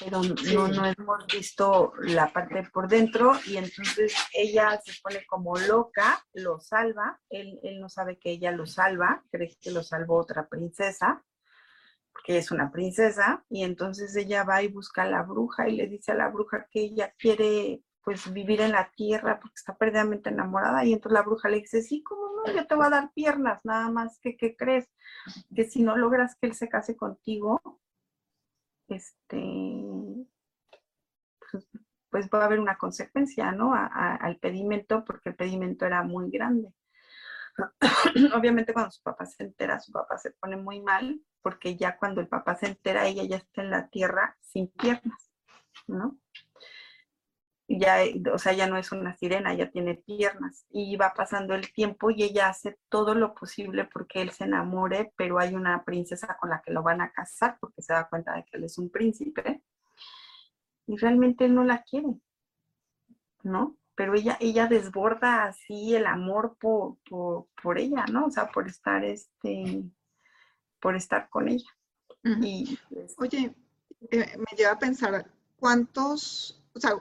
Pero 0.00 0.22
no, 0.22 0.68
no 0.68 0.86
hemos 0.86 1.26
visto 1.26 1.92
la 2.00 2.32
parte 2.32 2.68
por 2.72 2.88
dentro 2.88 3.32
y 3.46 3.58
entonces 3.58 4.14
ella 4.32 4.80
se 4.84 5.00
pone 5.00 5.24
como 5.26 5.56
loca, 5.56 6.24
lo 6.32 6.58
salva, 6.58 7.20
él, 7.28 7.60
él 7.62 7.80
no 7.80 7.88
sabe 7.88 8.18
que 8.18 8.32
ella 8.32 8.50
lo 8.50 8.66
salva, 8.66 9.22
cree 9.30 9.56
que 9.60 9.70
lo 9.70 9.84
salvó 9.84 10.16
otra 10.18 10.48
princesa, 10.48 11.22
que 12.24 12.38
es 12.38 12.50
una 12.50 12.70
princesa, 12.70 13.44
y 13.48 13.64
entonces 13.64 14.14
ella 14.16 14.44
va 14.44 14.62
y 14.62 14.68
busca 14.68 15.02
a 15.02 15.10
la 15.10 15.22
bruja 15.22 15.68
y 15.68 15.76
le 15.76 15.86
dice 15.86 16.12
a 16.12 16.16
la 16.16 16.28
bruja 16.28 16.66
que 16.70 16.80
ella 16.80 17.14
quiere 17.18 17.82
pues 18.02 18.32
vivir 18.32 18.60
en 18.60 18.72
la 18.72 18.90
tierra 18.92 19.38
porque 19.40 19.56
está 19.56 19.76
perdidamente 19.76 20.30
enamorada 20.30 20.84
y 20.84 20.92
entonces 20.92 21.12
la 21.12 21.22
bruja 21.22 21.48
le 21.48 21.60
dice, 21.60 21.82
sí, 21.82 22.02
¿cómo 22.02 22.32
no? 22.34 22.52
Yo 22.52 22.66
te 22.66 22.74
voy 22.74 22.86
a 22.86 22.90
dar 22.90 23.12
piernas, 23.12 23.60
nada 23.64 23.90
más 23.90 24.18
que, 24.20 24.36
¿qué 24.36 24.56
crees? 24.56 24.88
Que 25.54 25.64
si 25.64 25.82
no 25.82 25.96
logras 25.96 26.36
que 26.36 26.46
él 26.48 26.54
se 26.54 26.68
case 26.68 26.96
contigo, 26.96 27.60
este, 28.88 29.84
pues, 31.50 31.68
pues 32.10 32.28
va 32.32 32.42
a 32.42 32.46
haber 32.46 32.60
una 32.60 32.76
consecuencia, 32.76 33.52
¿no? 33.52 33.72
al 33.74 34.38
pedimento, 34.38 35.04
porque 35.04 35.30
el 35.30 35.36
pedimento 35.36 35.86
era 35.86 36.02
muy 36.02 36.30
grande. 36.30 36.72
Obviamente 38.34 38.72
cuando 38.72 38.90
su 38.90 39.02
papá 39.02 39.26
se 39.26 39.44
entera, 39.44 39.78
su 39.80 39.92
papá 39.92 40.18
se 40.18 40.32
pone 40.32 40.56
muy 40.56 40.80
mal, 40.80 41.20
porque 41.42 41.76
ya 41.76 41.96
cuando 41.96 42.20
el 42.20 42.28
papá 42.28 42.56
se 42.56 42.66
entera, 42.66 43.06
ella 43.06 43.24
ya 43.24 43.36
está 43.36 43.62
en 43.62 43.70
la 43.70 43.88
tierra 43.88 44.36
sin 44.40 44.68
piernas, 44.68 45.30
¿no? 45.86 46.18
Ya, 47.72 47.98
o 48.32 48.38
sea, 48.38 48.52
ya 48.52 48.66
no 48.66 48.76
es 48.78 48.90
una 48.90 49.16
sirena, 49.16 49.54
ya 49.54 49.70
tiene 49.70 49.94
piernas. 49.94 50.66
Y 50.70 50.96
va 50.96 51.14
pasando 51.14 51.54
el 51.54 51.72
tiempo 51.72 52.10
y 52.10 52.24
ella 52.24 52.48
hace 52.48 52.78
todo 52.88 53.14
lo 53.14 53.32
posible 53.34 53.84
porque 53.84 54.22
él 54.22 54.30
se 54.32 54.44
enamore, 54.44 55.12
pero 55.16 55.38
hay 55.38 55.54
una 55.54 55.84
princesa 55.84 56.36
con 56.40 56.50
la 56.50 56.62
que 56.62 56.72
lo 56.72 56.82
van 56.82 57.00
a 57.00 57.12
casar 57.12 57.58
porque 57.60 57.80
se 57.82 57.92
da 57.92 58.08
cuenta 58.08 58.34
de 58.34 58.44
que 58.44 58.56
él 58.56 58.64
es 58.64 58.76
un 58.76 58.90
príncipe. 58.90 59.62
Y 60.86 60.96
realmente 60.96 61.48
no 61.48 61.62
la 61.62 61.82
quiere, 61.84 62.08
¿no? 63.44 63.76
Pero 63.94 64.14
ella, 64.14 64.36
ella 64.40 64.66
desborda 64.66 65.44
así 65.44 65.94
el 65.94 66.06
amor 66.06 66.56
por, 66.58 66.96
por, 67.08 67.46
por 67.62 67.78
ella, 67.78 68.04
¿no? 68.10 68.26
O 68.26 68.30
sea, 68.30 68.48
por 68.48 68.66
estar 68.66 69.04
este, 69.04 69.84
por 70.80 70.96
estar 70.96 71.28
con 71.30 71.48
ella. 71.48 71.68
y, 72.24 72.78
pues, 72.92 73.14
Oye, 73.18 73.54
eh, 74.10 74.36
me 74.38 74.56
lleva 74.56 74.72
a 74.72 74.78
pensar 74.78 75.30
cuántos, 75.56 76.62
o 76.74 76.80
sea, 76.80 76.94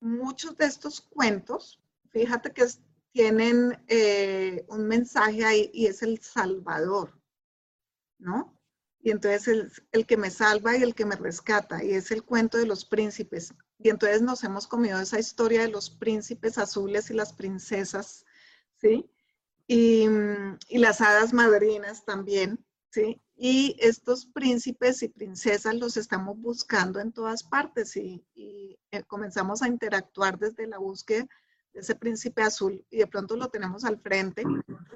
muchos 0.00 0.56
de 0.56 0.66
estos 0.66 1.00
cuentos, 1.00 1.80
fíjate 2.10 2.52
que 2.52 2.66
tienen 3.12 3.82
eh, 3.88 4.64
un 4.68 4.86
mensaje 4.86 5.44
ahí 5.44 5.70
y 5.72 5.86
es 5.86 6.02
el 6.02 6.20
Salvador, 6.20 7.18
¿no? 8.18 8.56
Y 9.02 9.10
entonces 9.10 9.48
el, 9.48 9.72
el, 9.92 10.06
que 10.06 10.16
me 10.16 10.30
salva 10.30 10.76
y 10.76 10.82
el 10.82 10.94
que 10.94 11.06
me 11.06 11.16
rescata, 11.16 11.82
y 11.82 11.92
es 11.92 12.10
el 12.10 12.22
cuento 12.22 12.58
de 12.58 12.66
los 12.66 12.84
príncipes. 12.84 13.54
Y 13.78 13.88
entonces 13.88 14.20
nos 14.20 14.44
hemos 14.44 14.66
comido 14.66 15.00
esa 15.00 15.18
historia 15.18 15.62
de 15.62 15.68
los 15.68 15.88
príncipes 15.88 16.58
azules 16.58 17.10
y 17.10 17.14
las 17.14 17.32
princesas, 17.32 18.26
¿sí? 18.76 19.10
Y, 19.66 20.06
y 20.68 20.78
las 20.78 21.00
hadas 21.00 21.32
madrinas 21.32 22.04
también, 22.04 22.64
¿sí? 22.90 23.20
Y 23.36 23.76
estos 23.78 24.26
príncipes 24.26 25.02
y 25.02 25.08
princesas 25.08 25.74
los 25.74 25.96
estamos 25.96 26.38
buscando 26.38 27.00
en 27.00 27.12
todas 27.12 27.42
partes 27.42 27.96
y, 27.96 28.24
eh, 28.34 29.02
comenzamos 29.06 29.62
a 29.62 29.68
interactuar 29.68 30.38
desde 30.38 30.66
la 30.66 30.78
búsqueda 30.78 31.26
de 31.72 31.80
ese 31.80 31.94
príncipe 31.94 32.42
azul 32.42 32.84
y 32.90 32.98
de 32.98 33.06
pronto 33.06 33.36
lo 33.36 33.48
tenemos 33.48 33.84
al 33.84 34.00
frente, 34.00 34.42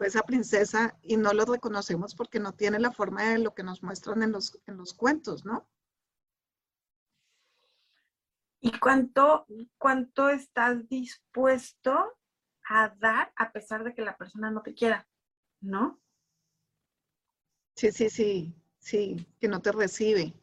esa 0.02 0.22
princesa, 0.22 0.98
y 1.02 1.16
no 1.16 1.32
lo 1.32 1.44
reconocemos 1.44 2.14
porque 2.14 2.40
no 2.40 2.52
tiene 2.52 2.80
la 2.80 2.90
forma 2.90 3.30
de 3.30 3.38
lo 3.38 3.54
que 3.54 3.62
nos 3.62 3.82
muestran 3.82 4.22
en 4.22 4.32
los, 4.32 4.60
en 4.66 4.76
los 4.76 4.92
cuentos, 4.92 5.44
¿no? 5.44 5.68
¿Y 8.60 8.78
cuánto, 8.78 9.46
cuánto 9.78 10.30
estás 10.30 10.88
dispuesto 10.88 12.18
a 12.68 12.88
dar 12.98 13.32
a 13.36 13.52
pesar 13.52 13.84
de 13.84 13.94
que 13.94 14.02
la 14.02 14.16
persona 14.16 14.50
no 14.50 14.62
te 14.62 14.74
quiera? 14.74 15.06
¿No? 15.60 16.00
Sí, 17.74 17.90
sí, 17.90 18.08
sí, 18.08 18.54
sí, 18.78 19.26
que 19.40 19.48
no 19.48 19.60
te 19.60 19.72
recibe. 19.72 20.34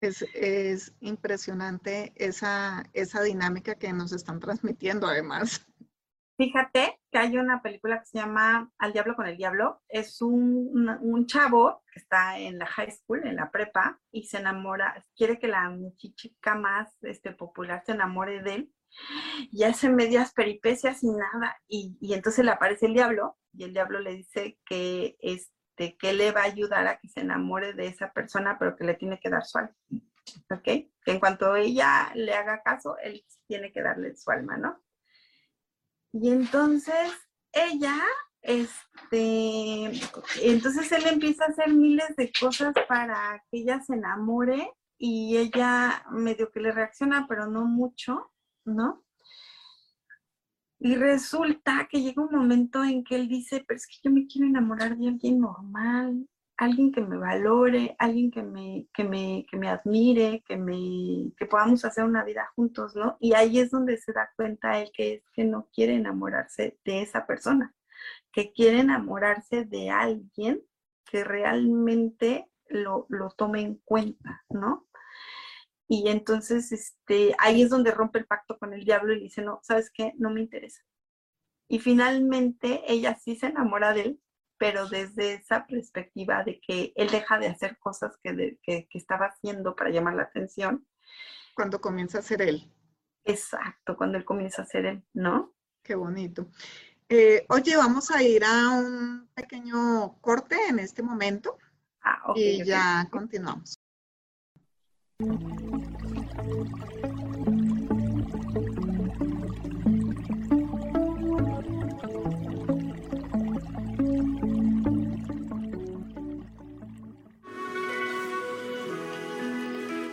Es, 0.00 0.94
impresionante 1.00 2.12
esa, 2.16 2.84
esa 2.92 3.22
dinámica 3.22 3.76
que 3.76 3.92
nos 3.92 4.12
están 4.12 4.40
transmitiendo 4.40 5.06
además. 5.06 5.66
Fíjate 6.36 7.00
que 7.10 7.18
hay 7.18 7.38
una 7.38 7.62
película 7.62 8.00
que 8.00 8.06
se 8.06 8.18
llama 8.18 8.70
Al 8.78 8.92
Diablo 8.92 9.16
con 9.16 9.26
el 9.26 9.38
Diablo. 9.38 9.80
Es 9.88 10.20
un, 10.20 10.88
un, 11.00 11.26
chavo 11.26 11.82
que 11.90 12.00
está 12.00 12.38
en 12.38 12.58
la 12.58 12.66
high 12.66 12.90
school, 12.90 13.26
en 13.26 13.36
la 13.36 13.50
prepa, 13.50 13.98
y 14.12 14.24
se 14.24 14.36
enamora, 14.38 15.02
quiere 15.16 15.38
que 15.38 15.48
la 15.48 15.74
chica 15.96 16.54
más 16.54 16.94
este, 17.02 17.32
popular 17.32 17.82
se 17.86 17.92
enamore 17.92 18.42
de 18.42 18.54
él. 18.54 18.72
Y 19.50 19.64
hace 19.64 19.88
medias 19.88 20.34
peripecias 20.34 21.02
y 21.02 21.08
nada. 21.08 21.56
Y, 21.68 21.96
y, 22.00 22.12
entonces 22.12 22.44
le 22.44 22.50
aparece 22.50 22.86
el 22.86 22.94
diablo 22.94 23.38
y 23.54 23.64
el 23.64 23.72
diablo 23.72 24.00
le 24.00 24.12
dice 24.12 24.58
que, 24.66 25.16
este, 25.76 25.96
que 25.96 26.12
le 26.12 26.32
va 26.32 26.42
a 26.42 26.44
ayudar 26.44 26.86
a 26.86 26.98
que 26.98 27.08
se 27.08 27.20
enamore 27.20 27.74
de 27.74 27.86
esa 27.86 28.12
persona, 28.12 28.58
pero 28.58 28.76
que 28.76 28.84
le 28.84 28.94
tiene 28.94 29.20
que 29.20 29.28
dar 29.28 29.44
su 29.44 29.58
alma. 29.58 29.76
¿Ok? 30.50 30.62
Que 30.62 30.90
en 31.06 31.20
cuanto 31.20 31.54
ella 31.54 32.10
le 32.14 32.32
haga 32.34 32.62
caso, 32.62 32.96
él 32.98 33.24
tiene 33.46 33.72
que 33.72 33.82
darle 33.82 34.16
su 34.16 34.30
alma, 34.30 34.56
¿no? 34.56 34.82
Y 36.12 36.30
entonces 36.30 37.12
ella, 37.52 37.96
este, 38.40 39.92
entonces 40.42 40.90
él 40.92 41.06
empieza 41.06 41.44
a 41.44 41.48
hacer 41.48 41.72
miles 41.72 42.16
de 42.16 42.32
cosas 42.32 42.74
para 42.88 43.44
que 43.50 43.58
ella 43.58 43.80
se 43.82 43.94
enamore 43.94 44.72
y 44.98 45.36
ella 45.36 46.04
medio 46.10 46.50
que 46.50 46.60
le 46.60 46.72
reacciona, 46.72 47.26
pero 47.28 47.46
no 47.46 47.66
mucho, 47.66 48.32
¿no? 48.64 49.04
Y 50.78 50.94
resulta 50.94 51.88
que 51.90 52.02
llega 52.02 52.22
un 52.22 52.34
momento 52.34 52.84
en 52.84 53.02
que 53.02 53.16
él 53.16 53.28
dice, 53.28 53.64
pero 53.66 53.76
es 53.76 53.86
que 53.86 53.96
yo 54.04 54.10
me 54.10 54.26
quiero 54.26 54.46
enamorar 54.46 54.96
de 54.96 55.08
alguien 55.08 55.40
normal, 55.40 56.28
alguien 56.56 56.92
que 56.92 57.00
me 57.00 57.16
valore, 57.16 57.96
alguien 57.98 58.30
que 58.30 58.42
me, 58.42 58.86
que 58.92 59.04
me, 59.04 59.46
que 59.50 59.56
me 59.56 59.68
admire, 59.68 60.42
que, 60.46 60.56
me, 60.56 61.32
que 61.36 61.46
podamos 61.46 61.84
hacer 61.84 62.04
una 62.04 62.24
vida 62.24 62.50
juntos, 62.54 62.94
¿no? 62.94 63.16
Y 63.20 63.34
ahí 63.34 63.58
es 63.58 63.70
donde 63.70 63.96
se 63.98 64.12
da 64.12 64.30
cuenta 64.36 64.80
él 64.80 64.90
que 64.94 65.14
es 65.14 65.22
que 65.32 65.44
no 65.44 65.68
quiere 65.72 65.94
enamorarse 65.94 66.78
de 66.84 67.02
esa 67.02 67.26
persona, 67.26 67.74
que 68.32 68.52
quiere 68.52 68.80
enamorarse 68.80 69.64
de 69.64 69.90
alguien 69.90 70.62
que 71.04 71.24
realmente 71.24 72.50
lo, 72.68 73.06
lo 73.08 73.30
tome 73.30 73.60
en 73.60 73.76
cuenta, 73.84 74.44
¿no? 74.48 74.86
Y 75.88 76.08
entonces 76.08 76.72
este, 76.72 77.34
ahí 77.38 77.62
es 77.62 77.70
donde 77.70 77.92
rompe 77.92 78.18
el 78.18 78.26
pacto 78.26 78.58
con 78.58 78.72
el 78.72 78.84
diablo 78.84 79.12
y 79.12 79.18
le 79.18 79.22
dice, 79.24 79.42
no, 79.42 79.60
¿sabes 79.62 79.90
qué? 79.92 80.12
No 80.18 80.30
me 80.30 80.40
interesa. 80.40 80.82
Y 81.68 81.78
finalmente 81.78 82.82
ella 82.86 83.18
sí 83.22 83.36
se 83.36 83.46
enamora 83.46 83.92
de 83.92 84.00
él, 84.02 84.20
pero 84.58 84.88
desde 84.88 85.34
esa 85.34 85.66
perspectiva 85.66 86.42
de 86.44 86.60
que 86.60 86.92
él 86.96 87.10
deja 87.10 87.38
de 87.38 87.48
hacer 87.48 87.78
cosas 87.78 88.16
que, 88.22 88.58
estaba 88.92 89.26
haciendo 89.26 89.76
para 89.76 89.90
llamar 89.90 90.14
la 90.14 90.22
atención. 90.22 90.86
Cuando 91.54 91.80
comienza 91.80 92.18
a 92.18 92.22
ser 92.22 92.42
él. 92.42 92.72
Exacto, 93.24 93.96
cuando 93.96 94.18
él 94.18 94.24
comienza 94.24 94.62
a 94.62 94.66
ser 94.66 94.86
él, 94.86 95.04
¿no? 95.12 95.54
Qué 95.82 95.94
bonito. 95.94 96.48
Eh, 97.08 97.44
oye, 97.48 97.76
vamos 97.76 98.10
a 98.10 98.22
ir 98.22 98.44
a 98.44 98.70
un 98.70 99.28
pequeño 99.34 100.18
corte 100.20 100.56
en 100.68 100.80
este 100.80 101.02
momento 101.02 101.56
ah, 102.02 102.32
y 102.34 102.64
ya 102.64 103.06
continuamos. 103.10 103.75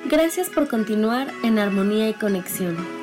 Gracias 0.05 0.50
por 0.50 0.69
continuar 0.69 1.27
en 1.43 1.60
armonía 1.60 2.07
y 2.07 2.13
conexión. 2.13 3.02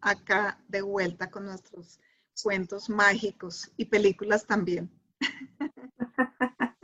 Acá 0.00 0.58
de 0.68 0.82
vuelta 0.82 1.30
con 1.30 1.46
nuestros 1.46 2.00
cuentos 2.42 2.88
mágicos 2.88 3.72
y 3.76 3.86
películas 3.86 4.46
también. 4.46 4.90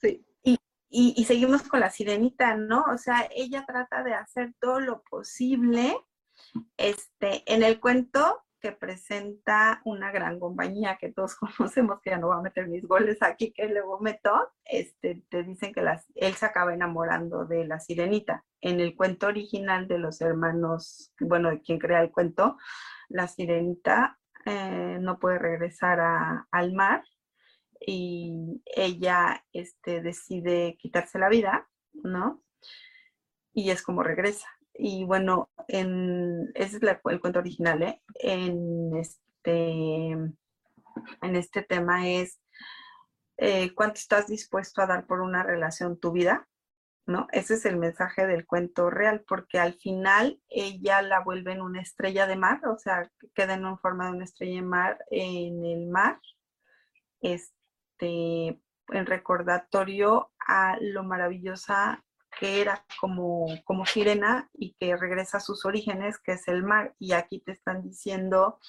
sí. 0.00 0.26
Y, 0.42 0.58
y, 0.88 1.24
seguimos 1.24 1.62
con 1.64 1.80
la 1.80 1.90
sirenita, 1.90 2.56
¿no? 2.56 2.84
O 2.92 2.96
sea, 2.96 3.28
ella 3.34 3.66
trata 3.66 4.02
de 4.02 4.14
hacer 4.14 4.54
todo 4.60 4.80
lo 4.80 5.02
posible. 5.02 5.98
Este, 6.76 7.42
en 7.52 7.62
el 7.62 7.80
cuento 7.80 8.45
que 8.60 8.72
presenta 8.72 9.80
una 9.84 10.10
gran 10.10 10.40
compañía 10.40 10.98
que 11.00 11.12
todos 11.12 11.34
conocemos, 11.58 12.00
que 12.00 12.10
ya 12.10 12.18
no 12.18 12.28
voy 12.28 12.38
a 12.38 12.42
meter 12.42 12.68
mis 12.68 12.86
goles 12.86 13.22
aquí, 13.22 13.52
que 13.52 13.68
luego 13.68 14.00
meto, 14.00 14.52
este, 14.64 15.22
te 15.28 15.42
dicen 15.42 15.72
que 15.72 15.82
las, 15.82 16.06
él 16.14 16.34
se 16.34 16.46
acaba 16.46 16.74
enamorando 16.74 17.44
de 17.44 17.66
la 17.66 17.80
sirenita. 17.80 18.44
En 18.60 18.80
el 18.80 18.96
cuento 18.96 19.26
original 19.26 19.86
de 19.86 19.98
los 19.98 20.20
hermanos, 20.20 21.12
bueno, 21.20 21.50
de 21.50 21.60
quien 21.60 21.78
crea 21.78 22.00
el 22.02 22.10
cuento, 22.10 22.56
la 23.08 23.28
sirenita 23.28 24.18
eh, 24.44 24.98
no 25.00 25.18
puede 25.18 25.38
regresar 25.38 26.00
al 26.50 26.72
mar 26.72 27.02
y 27.80 28.62
ella 28.64 29.44
este, 29.52 30.00
decide 30.02 30.76
quitarse 30.78 31.18
la 31.18 31.28
vida, 31.28 31.68
¿no? 31.92 32.42
Y 33.52 33.70
es 33.70 33.82
como 33.82 34.02
regresa. 34.02 34.48
Y 34.78 35.04
bueno, 35.04 35.50
en, 35.68 36.50
ese 36.54 36.76
es 36.76 36.82
el 36.82 37.20
cuento 37.20 37.38
original, 37.38 37.82
¿eh? 37.82 38.02
En 38.14 38.94
este, 38.96 40.10
en 40.10 40.36
este 41.22 41.62
tema 41.62 42.08
es 42.08 42.40
eh, 43.38 43.74
cuánto 43.74 43.98
estás 43.98 44.26
dispuesto 44.26 44.82
a 44.82 44.86
dar 44.86 45.06
por 45.06 45.20
una 45.20 45.42
relación 45.42 45.98
tu 45.98 46.12
vida, 46.12 46.48
¿no? 47.06 47.26
Ese 47.32 47.54
es 47.54 47.64
el 47.64 47.76
mensaje 47.76 48.26
del 48.26 48.46
cuento 48.46 48.90
real, 48.90 49.24
porque 49.26 49.58
al 49.58 49.74
final 49.74 50.40
ella 50.48 51.02
la 51.02 51.20
vuelve 51.20 51.52
en 51.52 51.62
una 51.62 51.80
estrella 51.80 52.26
de 52.26 52.36
mar, 52.36 52.60
o 52.66 52.78
sea, 52.78 53.10
queda 53.34 53.54
en 53.54 53.78
forma 53.78 54.06
de 54.06 54.12
una 54.12 54.24
estrella 54.24 54.56
de 54.56 54.62
mar 54.62 54.98
en 55.10 55.64
el 55.64 55.86
mar, 55.86 56.20
este, 57.20 58.60
en 58.88 59.06
recordatorio 59.06 60.32
a 60.46 60.76
lo 60.80 61.04
maravillosa 61.04 62.04
que 62.38 62.60
era 62.60 62.84
como, 63.00 63.46
como 63.64 63.86
sirena 63.86 64.50
y 64.52 64.74
que 64.74 64.96
regresa 64.96 65.38
a 65.38 65.40
sus 65.40 65.64
orígenes, 65.64 66.18
que 66.18 66.32
es 66.32 66.46
el 66.48 66.62
mar. 66.62 66.94
Y 66.98 67.12
aquí 67.12 67.40
te 67.40 67.52
están 67.52 67.82
diciendo 67.82 68.60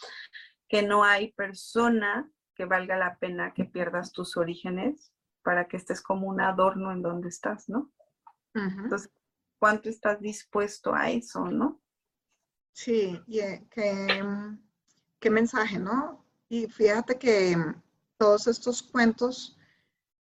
que 0.69 0.83
no 0.83 1.03
hay 1.03 1.33
persona 1.33 2.31
que 2.55 2.65
valga 2.65 2.97
la 2.97 3.17
pena 3.19 3.53
que 3.53 3.65
pierdas 3.65 4.13
tus 4.13 4.37
orígenes 4.37 5.11
para 5.43 5.67
que 5.67 5.77
estés 5.77 6.01
como 6.01 6.27
un 6.27 6.41
adorno 6.41 6.91
en 6.91 7.01
donde 7.01 7.29
estás, 7.29 7.69
¿no? 7.69 7.91
Entonces, 8.53 9.11
¿cuánto 9.59 9.87
estás 9.87 10.19
dispuesto 10.19 10.95
a 10.95 11.11
eso, 11.11 11.45
no? 11.45 11.79
Sí, 12.73 13.21
y 13.27 13.39
eh, 13.39 13.67
qué 13.69 15.29
mensaje, 15.29 15.77
¿no? 15.77 16.25
Y 16.49 16.67
fíjate 16.67 17.19
que 17.19 17.55
todos 18.17 18.47
estos 18.47 18.81
cuentos, 18.81 19.57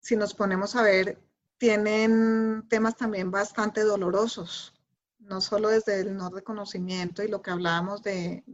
si 0.01 0.17
nos 0.17 0.33
ponemos 0.33 0.75
a 0.75 0.83
ver, 0.83 1.19
tienen 1.65 2.69
temas 2.69 2.95
también 2.95 3.31
bastante 3.31 3.85
dolorosos, 3.85 4.75
no 5.19 5.41
solo 5.41 5.71
desde 5.71 6.01
el 6.01 6.15
no 6.15 6.29
reconocimiento 6.29 7.23
y 7.23 7.29
lo 7.29 7.41
que 7.41 7.53
hablábamos 7.53 8.03
de, 8.03 8.45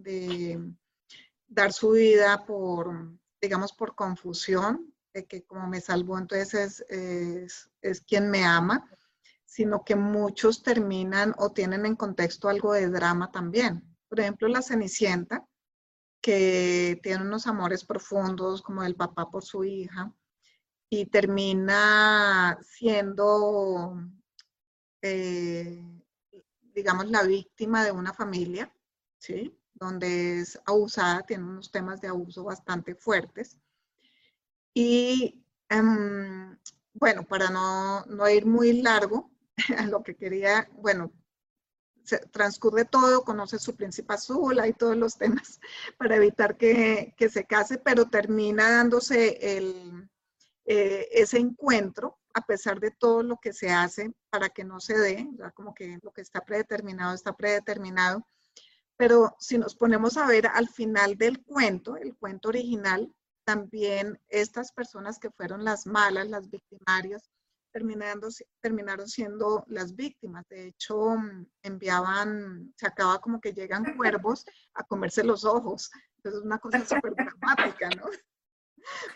dar 1.48 1.72
su 1.72 1.90
vida 1.90 2.44
por, 2.46 3.18
digamos, 3.42 3.72
por 3.72 3.96
confusión, 3.96 4.94
de 5.12 5.26
que 5.26 5.42
como 5.42 5.66
me 5.66 5.80
salvó, 5.80 6.18
entonces 6.18 6.84
es, 6.88 7.68
es, 7.82 8.00
quien 8.02 8.30
me 8.30 8.44
ama, 8.44 8.88
sino 9.44 9.84
que 9.84 9.96
muchos 9.96 10.62
terminan 10.62 11.34
o 11.36 11.50
tienen 11.50 11.86
en 11.86 11.96
contexto 11.96 12.48
algo 12.48 12.74
de 12.74 12.90
drama 12.90 13.32
también. 13.32 13.82
Por 14.08 14.20
ejemplo, 14.20 14.46
la 14.46 14.62
Cenicienta, 14.62 15.44
que 16.20 17.00
tiene 17.02 17.24
unos 17.24 17.48
amores 17.48 17.84
profundos 17.84 18.62
como 18.62 18.84
el 18.84 18.94
papá 18.94 19.28
por 19.28 19.42
su 19.42 19.64
hija, 19.64 20.14
y 20.92 21.06
termina 21.06 22.58
siendo, 22.62 23.96
eh, 25.00 25.80
digamos, 26.74 27.08
la 27.10 27.22
víctima 27.22 27.84
de 27.84 27.92
una 27.92 28.12
familia, 28.12 28.74
¿sí? 29.18 29.56
Donde 29.72 30.40
es 30.40 30.60
abusada, 30.66 31.22
tiene 31.22 31.44
unos 31.44 31.70
temas 31.70 32.00
de 32.00 32.08
abuso 32.08 32.42
bastante 32.42 32.96
fuertes. 32.96 33.56
Y 34.74 35.44
em, 35.68 36.58
bueno, 36.94 37.24
para 37.24 37.50
no, 37.50 38.04
no, 38.06 38.28
ir 38.28 38.44
muy 38.46 38.82
largo, 38.82 39.30
a 39.78 39.86
lo 39.86 40.02
que 40.02 40.16
quería, 40.16 40.68
bueno, 40.72 41.12
se 42.02 42.18
transcurre 42.18 42.84
todo, 42.84 43.22
conoce 43.22 43.60
su 43.60 43.76
príncipe 43.76 44.14
azul, 44.14 44.58
hay 44.58 44.72
todos 44.72 44.96
los 44.96 45.16
temas 45.16 45.60
para 45.98 46.16
evitar 46.16 46.56
que, 46.56 47.14
que 47.16 47.28
se 47.28 47.44
case, 47.44 47.78
pero 47.78 48.06
termina 48.06 48.70
dándose 48.70 49.56
el, 49.56 50.09
eh, 50.72 51.08
ese 51.10 51.38
encuentro, 51.38 52.20
a 52.32 52.42
pesar 52.42 52.78
de 52.78 52.92
todo 52.92 53.24
lo 53.24 53.38
que 53.38 53.52
se 53.52 53.72
hace 53.72 54.12
para 54.30 54.50
que 54.50 54.62
no 54.62 54.78
se 54.78 54.96
dé, 54.96 55.28
como 55.52 55.74
que 55.74 55.98
lo 56.00 56.12
que 56.12 56.20
está 56.20 56.42
predeterminado 56.42 57.12
está 57.12 57.36
predeterminado. 57.36 58.24
Pero 58.96 59.34
si 59.40 59.58
nos 59.58 59.74
ponemos 59.74 60.16
a 60.16 60.28
ver 60.28 60.46
al 60.46 60.68
final 60.68 61.18
del 61.18 61.42
cuento, 61.42 61.96
el 61.96 62.16
cuento 62.16 62.50
original, 62.50 63.12
también 63.44 64.20
estas 64.28 64.70
personas 64.70 65.18
que 65.18 65.32
fueron 65.32 65.64
las 65.64 65.88
malas, 65.88 66.28
las 66.28 66.48
victimarias, 66.48 67.28
terminando, 67.72 68.28
terminaron 68.60 69.08
siendo 69.08 69.64
las 69.66 69.96
víctimas. 69.96 70.46
De 70.48 70.68
hecho, 70.68 71.16
enviaban, 71.64 72.72
se 72.76 72.86
acaba 72.86 73.20
como 73.20 73.40
que 73.40 73.52
llegan 73.52 73.96
cuervos 73.96 74.46
a 74.74 74.84
comerse 74.84 75.24
los 75.24 75.44
ojos. 75.44 75.90
Entonces 76.18 76.38
es 76.38 76.46
una 76.46 76.60
cosa 76.60 76.84
súper 77.02 77.16
dramática, 77.16 77.88
¿no? 77.96 78.04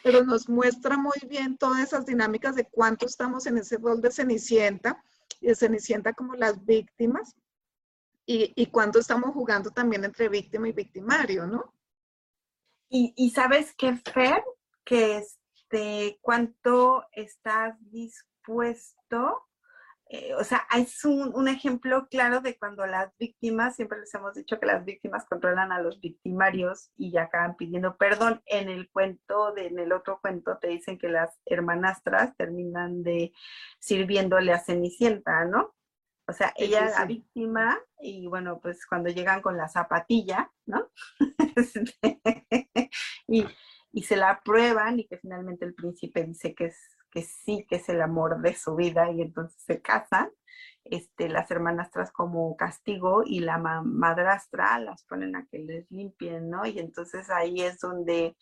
Pero 0.02 0.24
nos 0.24 0.48
muestra 0.48 0.96
muy 0.96 1.18
bien 1.28 1.56
todas 1.56 1.80
esas 1.80 2.06
dinámicas 2.06 2.54
de 2.54 2.64
cuánto 2.64 3.06
estamos 3.06 3.46
en 3.46 3.58
ese 3.58 3.76
rol 3.78 4.00
de 4.00 4.10
Cenicienta 4.10 5.02
y 5.40 5.48
de 5.48 5.54
Cenicienta 5.54 6.12
como 6.12 6.34
las 6.34 6.64
víctimas 6.64 7.34
y, 8.26 8.52
y 8.56 8.66
cuánto 8.66 8.98
estamos 8.98 9.32
jugando 9.32 9.70
también 9.70 10.04
entre 10.04 10.28
víctima 10.28 10.68
y 10.68 10.72
victimario, 10.72 11.46
¿no? 11.46 11.74
Y, 12.88 13.12
y 13.16 13.30
sabes 13.30 13.74
qué, 13.76 13.96
Fer, 13.96 14.42
que 14.84 15.18
este, 15.18 16.18
cuánto 16.20 17.04
estás 17.12 17.76
dispuesto 17.90 19.42
eh, 20.14 20.32
o 20.38 20.44
sea, 20.44 20.64
es 20.76 21.04
un, 21.04 21.48
ejemplo 21.48 22.06
claro 22.08 22.40
de 22.40 22.56
cuando 22.56 22.86
las 22.86 23.12
víctimas, 23.18 23.74
siempre 23.74 23.98
les 23.98 24.14
hemos 24.14 24.34
dicho 24.34 24.60
que 24.60 24.66
las 24.66 24.84
víctimas 24.84 25.24
controlan 25.24 25.72
a 25.72 25.80
los 25.80 26.00
victimarios 26.00 26.92
y 26.96 27.10
ya 27.10 27.22
acaban 27.22 27.56
pidiendo 27.56 27.96
perdón. 27.96 28.40
En 28.46 28.68
el 28.68 28.88
cuento, 28.90 29.52
de, 29.54 29.66
en 29.66 29.80
el 29.80 29.92
otro 29.92 30.20
cuento, 30.20 30.58
te 30.58 30.68
dicen 30.68 30.98
que 30.98 31.08
las 31.08 31.40
hermanastras 31.46 32.36
terminan 32.36 33.02
de 33.02 33.32
sirviéndole 33.80 34.52
a 34.52 34.60
Cenicienta, 34.60 35.46
¿no? 35.46 35.74
O 36.28 36.32
sea, 36.32 36.52
ella 36.56 36.86
es 36.86 36.96
la 36.96 37.06
víctima 37.06 37.76
y 37.98 38.28
bueno, 38.28 38.60
pues 38.60 38.86
cuando 38.86 39.10
llegan 39.10 39.42
con 39.42 39.56
la 39.56 39.68
zapatilla, 39.68 40.52
¿no? 40.66 40.90
Este, 41.56 42.20
y, 43.28 43.44
y 43.92 44.02
se 44.02 44.16
la 44.16 44.40
prueban 44.44 45.00
y 45.00 45.06
que 45.06 45.18
finalmente 45.18 45.64
el 45.64 45.74
príncipe 45.74 46.24
dice 46.24 46.54
que 46.54 46.66
es 46.66 46.94
que 47.14 47.22
sí 47.22 47.64
que 47.68 47.76
es 47.76 47.88
el 47.88 48.02
amor 48.02 48.42
de 48.42 48.54
su 48.54 48.74
vida 48.74 49.10
y 49.12 49.22
entonces 49.22 49.62
se 49.62 49.80
casan, 49.80 50.30
este, 50.84 51.28
las 51.28 51.50
hermanastras 51.50 52.12
como 52.12 52.56
castigo 52.56 53.22
y 53.24 53.40
la 53.40 53.56
madrastra 53.58 54.78
las 54.80 55.04
ponen 55.04 55.36
a 55.36 55.46
que 55.46 55.60
les 55.60 55.90
limpien, 55.90 56.50
¿no? 56.50 56.66
Y 56.66 56.78
entonces 56.78 57.30
ahí 57.30 57.62
es 57.62 57.78
donde 57.78 58.36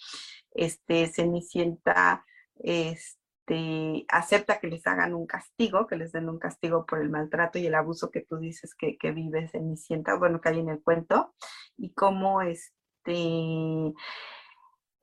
este, 0.50 1.06
Cenicienta 1.06 2.24
este, 2.56 4.06
acepta 4.08 4.58
que 4.58 4.68
les 4.68 4.86
hagan 4.86 5.14
un 5.14 5.26
castigo, 5.26 5.86
que 5.86 5.96
les 5.96 6.10
den 6.10 6.28
un 6.28 6.38
castigo 6.38 6.84
por 6.86 7.00
el 7.00 7.10
maltrato 7.10 7.58
y 7.58 7.66
el 7.66 7.74
abuso 7.74 8.10
que 8.10 8.22
tú 8.22 8.38
dices 8.38 8.74
que, 8.74 8.96
que 8.96 9.12
vive 9.12 9.48
Cenicienta, 9.48 10.16
bueno, 10.16 10.40
que 10.40 10.48
hay 10.48 10.60
en 10.60 10.70
el 10.70 10.82
cuento, 10.82 11.34
y 11.76 11.92
cómo 11.92 12.42
este, 12.42 13.92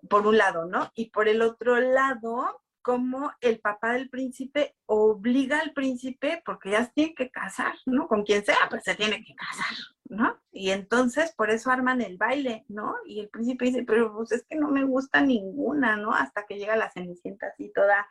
por 0.09 0.27
un 0.27 0.37
lado, 0.37 0.65
¿no? 0.65 0.89
Y 0.95 1.11
por 1.11 1.27
el 1.27 1.41
otro 1.41 1.79
lado, 1.79 2.61
como 2.89 3.31
el 3.41 3.59
papá 3.59 3.93
del 3.93 4.09
príncipe 4.09 4.75
obliga 4.87 5.59
al 5.59 5.73
príncipe, 5.73 6.41
porque 6.43 6.71
ya 6.71 6.85
se 6.85 6.91
tiene 6.93 7.13
que 7.13 7.29
casar, 7.29 7.75
¿no? 7.85 8.07
Con 8.07 8.23
quien 8.23 8.43
sea, 8.43 8.57
pues 8.67 8.83
se 8.83 8.95
tiene 8.95 9.23
que 9.23 9.35
casar, 9.35 9.77
¿no? 10.05 10.41
Y 10.51 10.71
entonces 10.71 11.31
por 11.37 11.51
eso 11.51 11.69
arman 11.69 12.01
el 12.01 12.17
baile, 12.17 12.65
¿no? 12.67 12.95
Y 13.05 13.19
el 13.19 13.29
príncipe 13.29 13.65
dice, 13.65 13.83
pero 13.83 14.11
pues 14.11 14.31
es 14.31 14.43
que 14.49 14.55
no 14.55 14.69
me 14.69 14.85
gusta 14.85 15.21
ninguna, 15.21 15.97
¿no? 15.97 16.15
Hasta 16.15 16.47
que 16.47 16.57
llega 16.57 16.75
la 16.77 16.89
cenicienta 16.89 17.49
así 17.53 17.71
toda 17.75 18.07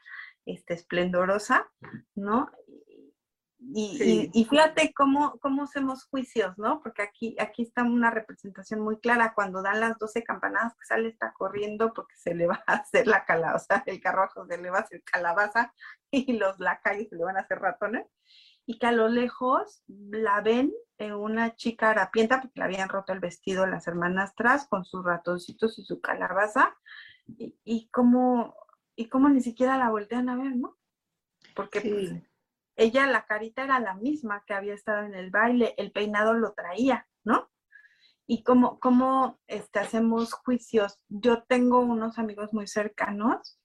este, 0.46 0.74
esplendorosa, 0.74 1.68
¿no? 2.14 2.48
Y, 3.60 4.46
fíjate 4.48 4.92
cómo, 4.94 5.36
cómo 5.40 5.64
hacemos 5.64 6.04
juicios, 6.04 6.56
¿no? 6.58 6.80
Porque 6.80 7.02
aquí, 7.02 7.34
aquí 7.40 7.62
está 7.62 7.82
una 7.82 8.10
representación 8.10 8.80
muy 8.80 8.98
clara. 9.00 9.34
Cuando 9.34 9.62
dan 9.62 9.80
las 9.80 9.98
12 9.98 10.22
campanadas, 10.22 10.74
que 10.74 10.86
sale 10.86 11.08
está 11.08 11.32
corriendo 11.32 11.92
porque 11.92 12.14
se 12.16 12.34
le 12.34 12.46
va 12.46 12.62
a 12.66 12.74
hacer 12.74 13.08
la 13.08 13.24
calabaza, 13.24 13.82
el 13.86 14.00
carruaje 14.00 14.40
se 14.48 14.58
le 14.58 14.70
va 14.70 14.78
a 14.78 14.82
hacer 14.82 15.02
calabaza 15.02 15.74
y 16.10 16.34
los 16.34 16.60
lacayos 16.60 17.08
se 17.08 17.16
le 17.16 17.24
van 17.24 17.36
a 17.36 17.40
hacer 17.40 17.58
ratones. 17.58 18.06
Y 18.64 18.78
que 18.78 18.86
a 18.86 18.92
lo 18.92 19.08
lejos 19.08 19.82
la 19.88 20.40
ven 20.40 20.72
en 20.98 21.14
una 21.14 21.56
chica 21.56 21.90
harapienta 21.90 22.40
porque 22.40 22.60
le 22.60 22.64
habían 22.64 22.88
roto 22.88 23.12
el 23.12 23.20
vestido 23.20 23.66
las 23.66 23.88
hermanas 23.88 24.34
tras 24.36 24.68
con 24.68 24.84
sus 24.84 25.04
ratoncitos 25.04 25.78
y 25.78 25.84
su 25.84 26.00
calabaza. 26.00 26.76
Y, 27.26 27.56
y 27.64 27.88
como, 27.88 28.54
y 28.94 29.08
como 29.08 29.28
ni 29.30 29.40
siquiera 29.40 29.78
la 29.78 29.90
voltean 29.90 30.28
a 30.28 30.36
ver, 30.36 30.54
¿no? 30.54 30.76
Porque 31.54 31.80
pues, 31.80 32.27
ella 32.78 33.08
la 33.08 33.26
carita 33.26 33.64
era 33.64 33.80
la 33.80 33.94
misma 33.94 34.44
que 34.46 34.54
había 34.54 34.72
estado 34.72 35.04
en 35.04 35.14
el 35.14 35.30
baile, 35.30 35.74
el 35.78 35.90
peinado 35.90 36.32
lo 36.32 36.52
traía, 36.52 37.08
¿no? 37.24 37.50
Y 38.24 38.44
como, 38.44 38.78
como 38.78 39.40
este, 39.48 39.80
hacemos 39.80 40.32
juicios, 40.32 41.00
yo 41.08 41.42
tengo 41.42 41.80
unos 41.80 42.18
amigos 42.18 42.54
muy 42.54 42.68
cercanos 42.68 43.58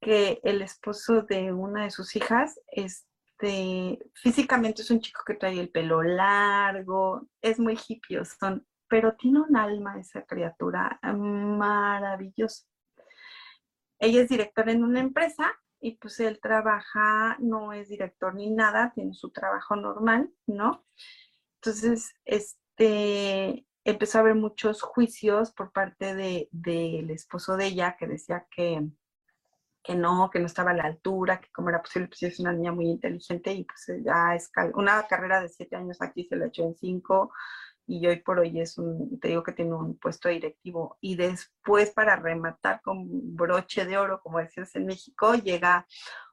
que 0.00 0.40
el 0.44 0.62
esposo 0.62 1.22
de 1.22 1.52
una 1.52 1.84
de 1.84 1.90
sus 1.90 2.16
hijas, 2.16 2.58
este, 2.68 3.98
físicamente 4.14 4.80
es 4.80 4.90
un 4.90 5.00
chico 5.00 5.20
que 5.26 5.34
trae 5.34 5.60
el 5.60 5.68
pelo 5.70 6.02
largo, 6.02 7.28
es 7.42 7.58
muy 7.58 7.78
hippie, 7.86 8.24
son, 8.24 8.66
pero 8.88 9.14
tiene 9.14 9.42
un 9.42 9.56
alma 9.56 10.00
esa 10.00 10.24
criatura 10.24 10.98
maravillosa. 11.02 12.64
ella 13.98 14.22
es 14.22 14.28
directora 14.30 14.72
en 14.72 14.84
una 14.84 15.00
empresa 15.00 15.52
y 15.82 15.96
pues 15.96 16.20
él 16.20 16.38
trabaja, 16.40 17.36
no 17.40 17.72
es 17.72 17.88
director 17.88 18.34
ni 18.34 18.50
nada, 18.50 18.92
tiene 18.94 19.14
su 19.14 19.30
trabajo 19.30 19.74
normal, 19.74 20.32
¿no? 20.46 20.84
Entonces, 21.56 22.14
este, 22.24 23.66
empezó 23.84 24.18
a 24.18 24.20
haber 24.20 24.36
muchos 24.36 24.80
juicios 24.80 25.50
por 25.52 25.72
parte 25.72 26.14
del 26.14 26.48
de, 26.52 27.12
esposo 27.12 27.56
de 27.56 27.66
ella 27.66 27.96
que 27.98 28.06
decía 28.06 28.46
que, 28.48 28.88
que 29.82 29.96
no, 29.96 30.30
que 30.30 30.38
no 30.38 30.46
estaba 30.46 30.70
a 30.70 30.74
la 30.74 30.84
altura, 30.84 31.40
que 31.40 31.50
cómo 31.50 31.70
era 31.70 31.82
posible, 31.82 32.06
pues 32.06 32.22
es 32.22 32.38
una 32.38 32.52
niña 32.52 32.70
muy 32.70 32.86
inteligente 32.86 33.52
y 33.52 33.64
pues 33.64 33.84
ya 34.04 34.36
es 34.36 34.52
una 34.74 35.04
carrera 35.08 35.40
de 35.40 35.48
siete 35.48 35.74
años 35.74 36.00
aquí 36.00 36.28
se 36.28 36.36
la 36.36 36.46
echó 36.46 36.62
en 36.62 36.76
cinco 36.76 37.32
y 37.92 38.06
hoy 38.06 38.20
por 38.20 38.38
hoy 38.38 38.58
es 38.58 38.78
un, 38.78 39.20
te 39.20 39.28
digo 39.28 39.42
que 39.42 39.52
tiene 39.52 39.74
un 39.74 39.98
puesto 39.98 40.30
directivo 40.30 40.96
y 41.02 41.14
después 41.16 41.90
para 41.90 42.16
rematar 42.16 42.80
con 42.80 43.36
broche 43.36 43.84
de 43.84 43.98
oro, 43.98 44.22
como 44.22 44.38
decías 44.38 44.74
en 44.76 44.86
México, 44.86 45.34
llega 45.34 45.86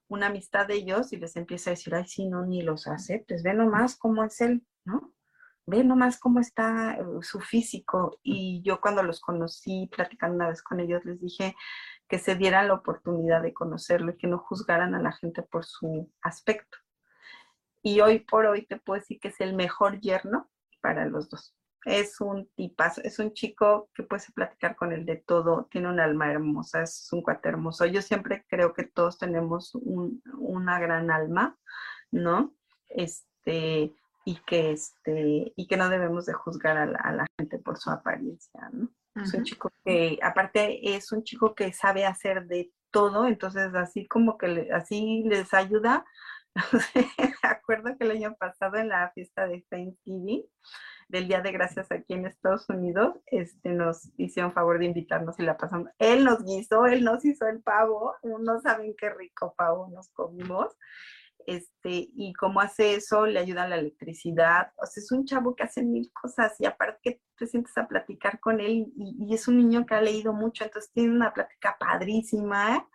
una 0.07 0.27
amistad 0.27 0.67
de 0.67 0.75
ellos 0.75 1.11
y 1.11 1.17
les 1.17 1.35
empieza 1.35 1.69
a 1.69 1.73
decir, 1.73 1.93
ay, 1.93 2.07
sí, 2.07 2.29
no, 2.29 2.45
ni 2.45 2.61
los 2.61 2.87
aceptes, 2.87 3.43
ve 3.43 3.53
nomás 3.53 3.97
cómo 3.97 4.23
es 4.23 4.39
él, 4.39 4.65
¿no? 4.85 5.13
Ve 5.65 5.83
nomás 5.83 6.17
cómo 6.17 6.39
está 6.39 6.93
eh, 6.93 7.03
su 7.21 7.41
físico. 7.41 8.19
Y 8.23 8.61
yo 8.63 8.79
cuando 8.79 9.03
los 9.03 9.19
conocí, 9.19 9.89
platicando 9.93 10.37
una 10.37 10.47
vez 10.47 10.63
con 10.63 10.79
ellos, 10.79 11.03
les 11.03 11.19
dije, 11.19 11.55
que 12.07 12.19
se 12.19 12.35
dieran 12.35 12.69
la 12.69 12.75
oportunidad 12.75 13.41
de 13.41 13.53
conocerlo 13.53 14.13
y 14.13 14.17
que 14.17 14.27
no 14.27 14.39
juzgaran 14.39 14.95
a 14.95 15.01
la 15.01 15.11
gente 15.11 15.43
por 15.43 15.65
su 15.65 16.09
aspecto. 16.21 16.77
Y 17.83 17.99
hoy 17.99 18.19
por 18.19 18.45
hoy 18.45 18.65
te 18.65 18.77
puedo 18.77 18.99
decir 18.99 19.19
que 19.19 19.27
es 19.27 19.41
el 19.41 19.53
mejor 19.53 19.99
yerno 19.99 20.49
para 20.81 21.05
los 21.05 21.29
dos. 21.29 21.55
Es 21.85 22.19
un 22.19 22.49
tipazo, 22.55 23.01
es 23.03 23.19
un 23.19 23.33
chico 23.33 23.89
que 23.93 24.03
puedes 24.03 24.29
platicar 24.33 24.75
con 24.75 24.91
él 24.91 25.05
de 25.05 25.15
todo, 25.15 25.67
tiene 25.71 25.87
un 25.87 25.99
alma 25.99 26.29
hermosa, 26.29 26.83
es 26.83 27.07
un 27.11 27.21
cuate 27.21 27.49
hermoso. 27.49 27.85
Yo 27.85 28.01
siempre 28.01 28.45
creo 28.49 28.73
que 28.73 28.83
todos 28.83 29.17
tenemos 29.17 29.73
una 29.75 30.79
gran 30.79 31.09
alma, 31.09 31.57
¿no? 32.11 32.53
Este, 32.89 33.93
y 34.25 34.35
que, 34.45 34.71
este, 34.71 35.53
y 35.55 35.67
que 35.67 35.77
no 35.77 35.89
debemos 35.89 36.25
de 36.25 36.33
juzgar 36.33 36.77
a 36.77 36.85
la, 36.85 36.99
a 36.99 37.13
la 37.13 37.25
gente 37.37 37.59
por 37.59 37.77
su 37.77 37.89
apariencia, 37.89 38.69
¿no? 38.73 38.89
Es 39.15 39.33
un 39.33 39.43
chico 39.43 39.71
que, 39.83 40.17
aparte, 40.21 40.95
es 40.95 41.11
un 41.11 41.23
chico 41.23 41.53
que 41.53 41.73
sabe 41.73 42.05
hacer 42.05 42.45
de 42.45 42.71
todo, 42.91 43.27
entonces 43.27 43.73
así 43.75 44.07
como 44.07 44.37
que 44.37 44.69
así 44.71 45.23
les 45.25 45.53
ayuda. 45.53 46.05
Acuerdo 47.43 47.97
que 47.97 48.05
el 48.05 48.11
año 48.11 48.35
pasado 48.39 48.77
en 48.77 48.89
la 48.89 49.11
fiesta 49.11 49.47
de 49.47 49.65
Thanksgiving, 49.69 50.43
del 51.07 51.27
Día 51.27 51.41
de 51.41 51.51
Gracias 51.51 51.91
aquí 51.91 52.13
en 52.13 52.25
Estados 52.25 52.69
Unidos, 52.69 53.15
este, 53.27 53.69
nos 53.69 54.11
hicieron 54.17 54.53
favor 54.53 54.79
de 54.79 54.85
invitarnos 54.85 55.39
y 55.39 55.43
la 55.43 55.57
pasamos. 55.57 55.89
Él 55.97 56.23
nos 56.23 56.43
guisó, 56.43 56.85
él 56.85 57.03
nos 57.03 57.25
hizo 57.25 57.47
el 57.47 57.61
pavo, 57.61 58.15
no 58.23 58.59
saben 58.61 58.93
qué 58.97 59.09
rico 59.09 59.53
pavo 59.57 59.89
nos 59.89 60.09
comimos 60.09 60.75
este, 61.45 62.09
y 62.13 62.33
cómo 62.33 62.61
hace 62.61 62.95
eso, 62.95 63.25
le 63.25 63.39
ayuda 63.39 63.67
la 63.67 63.77
electricidad. 63.77 64.71
O 64.77 64.85
sea, 64.85 65.01
es 65.01 65.11
un 65.11 65.25
chavo 65.25 65.55
que 65.55 65.63
hace 65.63 65.83
mil 65.83 66.11
cosas 66.13 66.55
y 66.59 66.65
aparte 66.65 66.99
que 67.01 67.21
te 67.37 67.47
sientes 67.47 67.77
a 67.77 67.87
platicar 67.87 68.39
con 68.39 68.59
él 68.59 68.91
y, 68.95 69.33
es 69.33 69.47
un 69.47 69.57
niño 69.57 69.85
que 69.85 69.95
ha 69.95 70.01
leído 70.01 70.33
mucho, 70.33 70.63
entonces 70.63 70.91
tiene 70.91 71.11
una 71.11 71.33
plática 71.33 71.77
padrísima, 71.79 72.87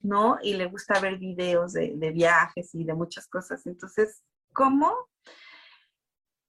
¿no? 0.00 0.38
Y 0.42 0.54
le 0.54 0.66
gusta 0.66 1.00
ver 1.00 1.18
videos 1.18 1.72
de, 1.72 2.10
viajes 2.12 2.74
y 2.74 2.84
de 2.84 2.94
muchas 2.94 3.28
cosas. 3.28 3.66
Entonces, 3.66 4.22
¿cómo? 4.52 4.92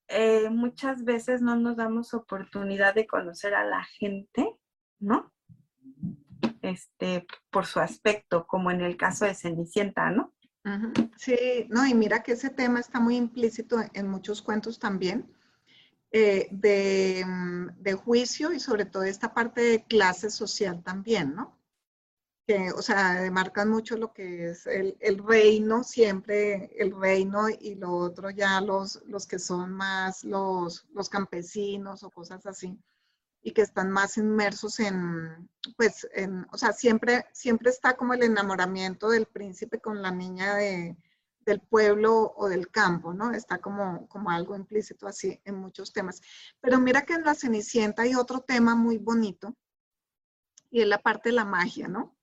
Eh, 0.07 0.49
muchas 0.49 1.03
veces 1.03 1.41
no 1.41 1.55
nos 1.55 1.77
damos 1.77 2.13
oportunidad 2.13 2.93
de 2.93 3.07
conocer 3.07 3.53
a 3.53 3.63
la 3.63 3.83
gente, 3.83 4.57
¿no? 4.99 5.31
Este, 6.61 7.25
por 7.51 7.65
su 7.65 7.79
aspecto, 7.79 8.47
como 8.47 8.71
en 8.71 8.81
el 8.81 8.97
caso 8.97 9.25
de 9.25 9.35
Cenicienta, 9.35 10.09
¿no? 10.09 10.32
Sí, 11.17 11.67
no, 11.69 11.85
y 11.85 11.93
mira 11.93 12.23
que 12.23 12.33
ese 12.33 12.49
tema 12.49 12.79
está 12.79 12.99
muy 12.99 13.17
implícito 13.17 13.77
en 13.93 14.07
muchos 14.07 14.41
cuentos 14.41 14.79
también, 14.79 15.29
eh, 16.11 16.49
mm, 17.25 17.81
de, 17.81 17.93
juicio 17.93 18.53
y 18.53 18.59
sobre 18.59 18.85
todo 18.85 19.03
esta 19.03 19.33
parte 19.33 19.61
de 19.61 19.83
clase 19.83 20.29
social 20.29 20.81
también, 20.83 21.35
¿no? 21.35 21.59
Que, 22.47 22.71
o 22.71 22.81
sea, 22.81 23.21
demarcan 23.21 23.69
mucho 23.69 23.97
lo 23.97 24.13
que 24.13 24.51
es 24.51 24.67
el, 24.67 24.95
reino, 25.25 25.83
siempre 25.83 26.71
el 26.77 26.91
reino 26.97 27.47
y 27.49 27.75
lo 27.75 27.91
otro 27.95 28.29
ya 28.29 28.61
los, 28.61 29.01
los 29.05 29.27
que 29.27 29.39
son 29.39 29.71
más 29.73 30.23
los, 30.23 30.85
los 30.93 31.09
campesinos 31.09 32.03
o 32.03 32.09
cosas 32.11 32.45
así 32.45 32.77
y 33.43 33.51
que 33.51 33.61
están 33.61 33.91
más 33.91 34.17
inmersos 34.17 34.79
en, 34.79 35.49
pues, 35.77 36.07
en, 36.13 36.47
o 36.51 36.57
sea, 36.57 36.71
siempre, 36.71 37.25
siempre 37.33 37.69
está 37.69 37.95
como 37.95 38.13
el 38.13 38.23
enamoramiento 38.23 39.09
del 39.09 39.25
príncipe 39.25 39.79
con 39.79 40.01
la 40.01 40.11
niña 40.11 40.55
de, 40.55 40.97
del 41.41 41.59
pueblo 41.59 42.33
o 42.37 42.47
del 42.47 42.69
campo, 42.69 43.13
¿no? 43.13 43.33
Está 43.33 43.57
como, 43.59 44.07
como 44.07 44.31
algo 44.31 44.55
implícito 44.55 45.07
así 45.07 45.41
en 45.43 45.55
muchos 45.55 45.91
temas. 45.91 46.21
Pero 46.61 46.79
mira 46.79 47.03
que 47.03 47.13
en 47.13 47.23
la 47.23 47.35
Cenicienta 47.35 48.03
hay 48.03 48.15
otro 48.15 48.39
tema 48.39 48.75
muy 48.75 48.97
bonito 48.97 49.53
y 50.71 50.81
es 50.81 50.87
la 50.87 50.99
parte 50.99 51.29
de 51.29 51.35
la 51.35 51.45
magia, 51.45 51.89
¿no? 51.89 52.15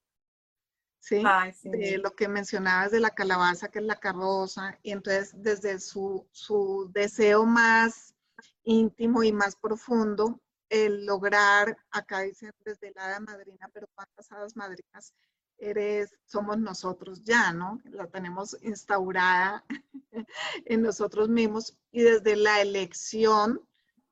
¿sí? 1.01 1.23
De 1.63 1.99
lo 1.99 2.15
que 2.15 2.29
mencionabas 2.29 2.93
de 2.93 3.01
la 3.01 3.11
calabaza, 3.11 3.69
que 3.69 3.81
es 3.81 3.85
la 3.85 3.97
carroza, 3.97 4.79
y 4.83 4.93
entonces 4.93 5.35
desde 5.37 5.81
su, 5.81 6.27
su 6.31 6.91
deseo 6.93 7.45
más 7.45 8.15
íntimo 8.63 9.23
y 9.23 9.33
más 9.33 9.57
profundo, 9.57 10.41
el 10.71 11.05
lograr, 11.05 11.77
acá 11.91 12.21
dicen 12.21 12.53
desde 12.65 12.93
la 12.95 13.05
hada 13.05 13.21
madrina, 13.21 13.69
pero 13.75 13.89
cuántas 13.95 14.31
hadas 14.33 14.57
madrinas 14.57 15.13
eres, 15.59 16.17
somos 16.25 16.59
nosotros 16.59 17.23
ya, 17.23 17.53
¿no? 17.53 17.81
La 17.85 18.07
tenemos 18.07 18.57
instaurada 18.63 19.65
en 20.65 20.83
nosotros 20.83 21.29
mismos 21.29 21.77
y 21.91 22.03
desde 22.03 22.37
la 22.37 22.63
elección 22.63 23.61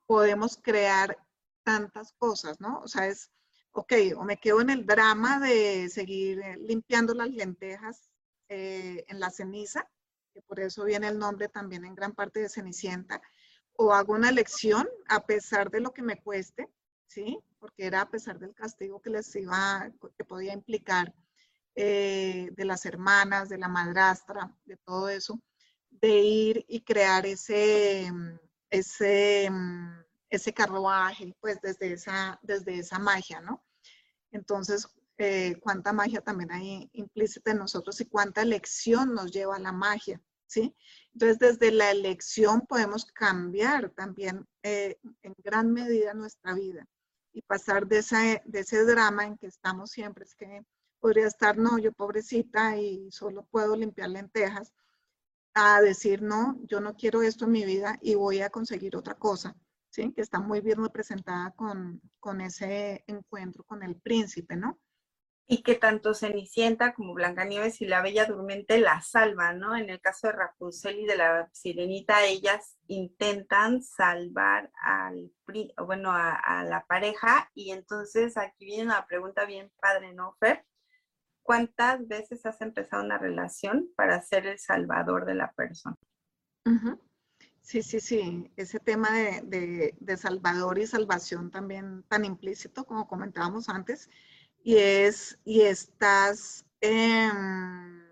podemos 0.06 0.58
crear 0.60 1.16
tantas 1.62 2.12
cosas, 2.18 2.60
¿no? 2.60 2.80
O 2.80 2.88
sea, 2.88 3.06
es, 3.06 3.30
ok, 3.72 3.92
o 4.16 4.24
me 4.24 4.38
quedo 4.38 4.60
en 4.60 4.70
el 4.70 4.84
drama 4.84 5.38
de 5.38 5.88
seguir 5.88 6.40
eh, 6.40 6.56
limpiando 6.58 7.14
las 7.14 7.30
lentejas 7.30 8.10
eh, 8.48 9.04
en 9.08 9.20
la 9.20 9.30
ceniza, 9.30 9.88
que 10.34 10.42
por 10.42 10.60
eso 10.60 10.84
viene 10.84 11.08
el 11.08 11.18
nombre 11.18 11.48
también 11.48 11.84
en 11.84 11.94
gran 11.94 12.14
parte 12.14 12.40
de 12.40 12.48
Cenicienta, 12.48 13.22
o 13.80 13.92
hago 13.94 14.14
una 14.14 14.28
elección 14.28 14.88
a 15.08 15.24
pesar 15.24 15.70
de 15.70 15.80
lo 15.80 15.94
que 15.94 16.02
me 16.02 16.20
cueste, 16.20 16.68
¿sí? 17.06 17.38
Porque 17.60 17.86
era 17.86 18.00
a 18.00 18.10
pesar 18.10 18.38
del 18.38 18.52
castigo 18.52 19.00
que 19.00 19.10
les 19.10 19.34
iba, 19.36 19.88
que 20.16 20.24
podía 20.24 20.52
implicar 20.52 21.14
eh, 21.76 22.50
de 22.56 22.64
las 22.64 22.84
hermanas, 22.86 23.48
de 23.48 23.56
la 23.56 23.68
madrastra, 23.68 24.52
de 24.64 24.76
todo 24.78 25.08
eso, 25.08 25.40
de 25.90 26.08
ir 26.08 26.64
y 26.66 26.80
crear 26.80 27.24
ese, 27.24 28.10
ese, 28.68 29.48
ese 30.28 30.52
carruaje, 30.52 31.36
pues 31.40 31.60
desde 31.60 31.92
esa, 31.92 32.40
desde 32.42 32.80
esa 32.80 32.98
magia, 32.98 33.40
¿no? 33.40 33.64
Entonces, 34.32 34.88
eh, 35.18 35.56
cuánta 35.60 35.92
magia 35.92 36.20
también 36.20 36.50
hay 36.50 36.90
implícita 36.94 37.52
en 37.52 37.58
nosotros 37.58 38.00
y 38.00 38.06
cuánta 38.06 38.42
elección 38.42 39.14
nos 39.14 39.30
lleva 39.30 39.54
a 39.54 39.60
la 39.60 39.72
magia, 39.72 40.20
¿sí? 40.48 40.74
Entonces, 41.12 41.38
desde 41.38 41.70
la 41.70 41.90
elección 41.90 42.62
podemos 42.62 43.04
cambiar 43.06 43.90
también 43.90 44.46
eh, 44.62 44.98
en 45.22 45.34
gran 45.38 45.72
medida 45.72 46.14
nuestra 46.14 46.54
vida 46.54 46.86
y 47.32 47.42
pasar 47.42 47.86
de 47.86 47.98
ese, 47.98 48.42
de 48.46 48.60
ese 48.60 48.84
drama 48.84 49.24
en 49.24 49.38
que 49.38 49.46
estamos 49.46 49.90
siempre, 49.90 50.24
es 50.24 50.34
que 50.34 50.64
podría 50.98 51.26
estar, 51.26 51.56
no, 51.56 51.78
yo 51.78 51.92
pobrecita 51.92 52.76
y 52.76 53.10
solo 53.12 53.46
puedo 53.50 53.76
limpiar 53.76 54.10
lentejas, 54.10 54.72
a 55.54 55.80
decir, 55.80 56.22
no, 56.22 56.58
yo 56.66 56.80
no 56.80 56.96
quiero 56.96 57.22
esto 57.22 57.44
en 57.44 57.52
mi 57.52 57.64
vida 57.64 57.98
y 58.00 58.14
voy 58.14 58.40
a 58.40 58.50
conseguir 58.50 58.96
otra 58.96 59.14
cosa, 59.14 59.56
¿sí? 59.90 60.12
Que 60.12 60.22
está 60.22 60.40
muy 60.40 60.60
bien 60.60 60.82
representada 60.82 61.50
con, 61.52 62.00
con 62.20 62.40
ese 62.40 63.02
encuentro 63.06 63.64
con 63.64 63.82
el 63.82 63.96
príncipe, 63.96 64.56
¿no? 64.56 64.78
Y 65.50 65.62
que 65.62 65.76
tanto 65.76 66.12
Cenicienta 66.12 66.92
como 66.92 67.14
Blancanieves 67.14 67.80
y 67.80 67.86
la 67.86 68.02
Bella 68.02 68.26
Durmiente 68.26 68.78
la 68.78 69.00
salvan, 69.00 69.58
¿no? 69.58 69.74
En 69.74 69.88
el 69.88 69.98
caso 69.98 70.26
de 70.26 70.34
Rapunzel 70.34 70.98
y 71.00 71.06
de 71.06 71.16
la 71.16 71.48
Sirenita, 71.52 72.22
ellas 72.26 72.76
intentan 72.86 73.82
salvar 73.82 74.70
al, 74.82 75.32
bueno, 75.86 76.10
a, 76.12 76.64
la 76.64 76.84
pareja 76.86 77.50
y 77.54 77.70
entonces 77.70 78.36
aquí 78.36 78.66
viene 78.66 78.84
una 78.84 79.06
pregunta 79.06 79.46
bien 79.46 79.72
padre, 79.80 80.12
¿no, 80.12 80.36
Fer? 80.38 80.66
¿Cuántas 81.42 82.06
veces 82.06 82.44
has 82.44 82.60
empezado 82.60 83.02
una 83.02 83.16
relación 83.16 83.88
para 83.96 84.20
ser 84.20 84.46
el 84.46 84.58
salvador 84.58 85.24
de 85.24 85.34
la 85.34 85.50
persona? 85.52 85.96
Sí, 87.62 87.82
sí, 87.82 88.00
sí. 88.00 88.52
Ese 88.56 88.80
tema 88.80 89.10
de, 89.12 89.94
de 89.98 90.16
salvador 90.18 90.78
y 90.78 90.86
salvación 90.86 91.50
también 91.50 92.02
tan 92.02 92.26
implícito, 92.26 92.84
como 92.84 93.08
comentábamos 93.08 93.70
antes, 93.70 94.10
y, 94.68 94.76
es, 94.76 95.38
y 95.46 95.62
estás 95.62 96.66
em, 96.82 98.04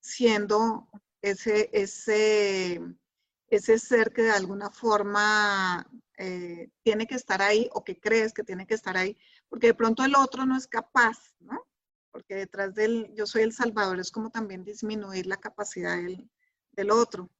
siendo 0.00 0.88
ese, 1.20 1.70
ese, 1.72 2.80
ese 3.46 3.78
ser 3.78 4.12
que 4.12 4.22
de 4.22 4.32
alguna 4.32 4.70
forma 4.70 5.88
eh, 6.18 6.68
tiene 6.82 7.06
que 7.06 7.14
estar 7.14 7.40
ahí 7.42 7.70
o 7.74 7.84
que 7.84 8.00
crees 8.00 8.32
que 8.32 8.42
tiene 8.42 8.66
que 8.66 8.74
estar 8.74 8.96
ahí, 8.96 9.16
porque 9.48 9.68
de 9.68 9.74
pronto 9.74 10.04
el 10.04 10.16
otro 10.16 10.44
no 10.46 10.56
es 10.56 10.66
capaz, 10.66 11.32
¿no? 11.38 11.64
porque 12.10 12.34
detrás 12.34 12.74
del 12.74 13.14
yo 13.14 13.24
soy 13.24 13.42
el 13.42 13.52
salvador 13.52 14.00
es 14.00 14.10
como 14.10 14.30
también 14.30 14.64
disminuir 14.64 15.28
la 15.28 15.36
capacidad 15.36 15.94
del, 15.94 16.28
del 16.72 16.90
otro. 16.90 17.30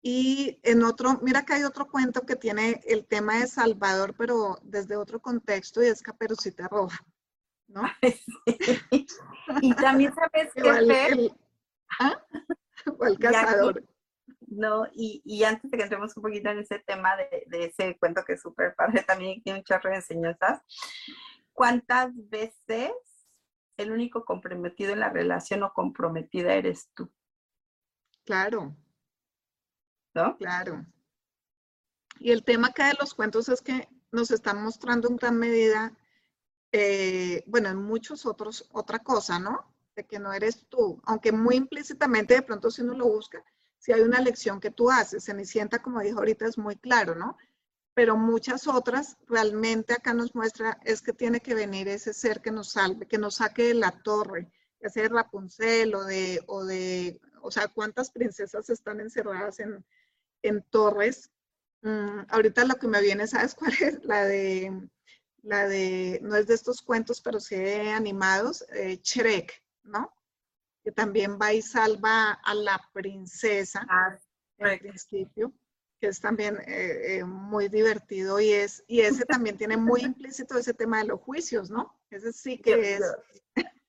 Y 0.00 0.60
en 0.62 0.82
otro, 0.82 1.20
mira 1.20 1.44
que 1.44 1.52
hay 1.52 1.64
otro 1.64 1.90
cuento 1.90 2.22
que 2.22 2.36
tiene 2.36 2.80
el 2.86 3.04
tema 3.04 3.40
de 3.40 3.46
Salvador, 3.46 4.14
pero 4.16 4.58
desde 4.62 4.96
otro 4.96 5.20
contexto 5.20 5.82
y 5.82 5.86
es 5.88 6.02
Caperucita 6.02 6.68
Roja, 6.68 7.04
¿no? 7.74 7.82
Y 9.60 9.74
también 9.74 10.14
sabes 10.14 10.54
que 10.54 10.62
el, 10.62 11.32
¿ah? 12.00 12.24
o 12.98 13.04
el 13.04 13.18
cazador. 13.18 13.84
no, 14.46 14.86
y, 14.92 15.20
y, 15.24 15.44
antes 15.44 15.70
de 15.70 15.76
que 15.76 15.82
entremos 15.82 16.16
un 16.16 16.22
poquito 16.22 16.48
en 16.48 16.60
ese 16.60 16.78
tema 16.78 17.14
de, 17.16 17.44
de 17.46 17.66
ese 17.66 17.98
cuento 17.98 18.24
que 18.24 18.34
es 18.34 18.40
súper 18.40 18.74
padre, 18.74 19.02
también 19.02 19.42
tiene 19.42 19.58
un 19.58 19.64
chorro 19.64 19.90
de 19.90 19.96
enseñanzas. 19.96 20.62
¿Cuántas 21.52 22.10
veces 22.14 22.92
el 23.76 23.92
único 23.92 24.24
comprometido 24.24 24.92
en 24.92 25.00
la 25.00 25.10
relación 25.10 25.62
o 25.62 25.74
comprometida 25.74 26.54
eres 26.54 26.88
tú? 26.94 27.12
Claro, 28.24 28.74
¿no? 30.14 30.36
Claro. 30.38 30.86
Y 32.18 32.30
el 32.30 32.44
tema 32.44 32.68
acá 32.68 32.88
de 32.88 32.96
los 32.98 33.12
cuentos 33.14 33.48
es 33.48 33.60
que 33.60 33.88
nos 34.10 34.30
están 34.30 34.62
mostrando 34.62 35.08
en 35.08 35.16
gran 35.16 35.36
medida, 35.36 35.92
eh, 36.76 37.44
bueno, 37.46 37.68
en 37.68 37.76
muchos 37.76 38.26
otros, 38.26 38.68
otra 38.72 38.98
cosa, 38.98 39.38
¿no? 39.38 39.72
De 39.94 40.04
que 40.04 40.18
no 40.18 40.32
eres 40.32 40.66
tú, 40.68 41.00
aunque 41.04 41.30
muy 41.30 41.54
implícitamente 41.54 42.34
de 42.34 42.42
pronto 42.42 42.68
si 42.68 42.82
uno 42.82 42.94
lo 42.94 43.06
busca, 43.06 43.44
si 43.78 43.92
hay 43.92 44.00
una 44.00 44.20
lección 44.20 44.58
que 44.58 44.72
tú 44.72 44.90
haces, 44.90 45.24
Cenicienta, 45.24 45.80
como 45.80 46.00
dijo 46.00 46.18
ahorita, 46.18 46.48
es 46.48 46.58
muy 46.58 46.74
claro, 46.74 47.14
¿no? 47.14 47.38
Pero 47.94 48.16
muchas 48.16 48.66
otras 48.66 49.16
realmente 49.28 49.92
acá 49.94 50.14
nos 50.14 50.34
muestra 50.34 50.80
es 50.84 51.00
que 51.00 51.12
tiene 51.12 51.38
que 51.38 51.54
venir 51.54 51.86
ese 51.86 52.12
ser 52.12 52.42
que 52.42 52.50
nos 52.50 52.72
salve, 52.72 53.06
que 53.06 53.18
nos 53.18 53.36
saque 53.36 53.68
de 53.68 53.74
la 53.74 53.92
torre, 54.02 54.50
ya 54.82 54.88
sea 54.88 55.04
de 55.04 55.10
Rapunzel 55.10 55.94
o 55.94 56.02
de, 56.02 56.42
o 56.48 56.64
de, 56.64 57.20
o 57.40 57.52
sea, 57.52 57.68
cuántas 57.68 58.10
princesas 58.10 58.68
están 58.68 58.98
encerradas 58.98 59.60
en, 59.60 59.84
en 60.42 60.60
Torres. 60.70 61.30
Mm, 61.82 62.22
ahorita 62.30 62.64
lo 62.64 62.74
que 62.74 62.88
me 62.88 63.00
viene, 63.00 63.28
¿sabes 63.28 63.54
cuál 63.54 63.74
es? 63.80 64.04
La 64.04 64.24
de, 64.24 64.88
la 65.44 65.68
de, 65.68 66.18
no 66.22 66.36
es 66.36 66.46
de 66.46 66.54
estos 66.54 66.82
cuentos, 66.82 67.20
pero 67.20 67.38
sí 67.38 67.56
de 67.56 67.90
animados, 67.90 68.64
eh, 68.72 68.98
Shrek, 69.02 69.62
¿no? 69.84 70.12
Que 70.82 70.90
también 70.90 71.38
va 71.40 71.52
y 71.52 71.62
salva 71.62 72.32
a 72.32 72.54
la 72.54 72.80
princesa 72.92 73.86
ah, 73.88 74.18
al 74.60 74.78
principio, 74.78 75.52
que 76.00 76.08
es 76.08 76.20
también 76.20 76.56
eh, 76.66 77.18
eh, 77.18 77.24
muy 77.24 77.68
divertido 77.68 78.40
y 78.40 78.50
es, 78.52 78.84
y 78.86 79.00
ese 79.00 79.24
también 79.24 79.56
tiene 79.56 79.76
muy 79.76 80.02
implícito 80.02 80.56
ese 80.58 80.74
tema 80.74 80.98
de 80.98 81.08
los 81.08 81.20
juicios, 81.20 81.70
¿no? 81.70 81.98
Ese 82.10 82.32
sí 82.32 82.58
que 82.58 82.94
es 82.94 83.02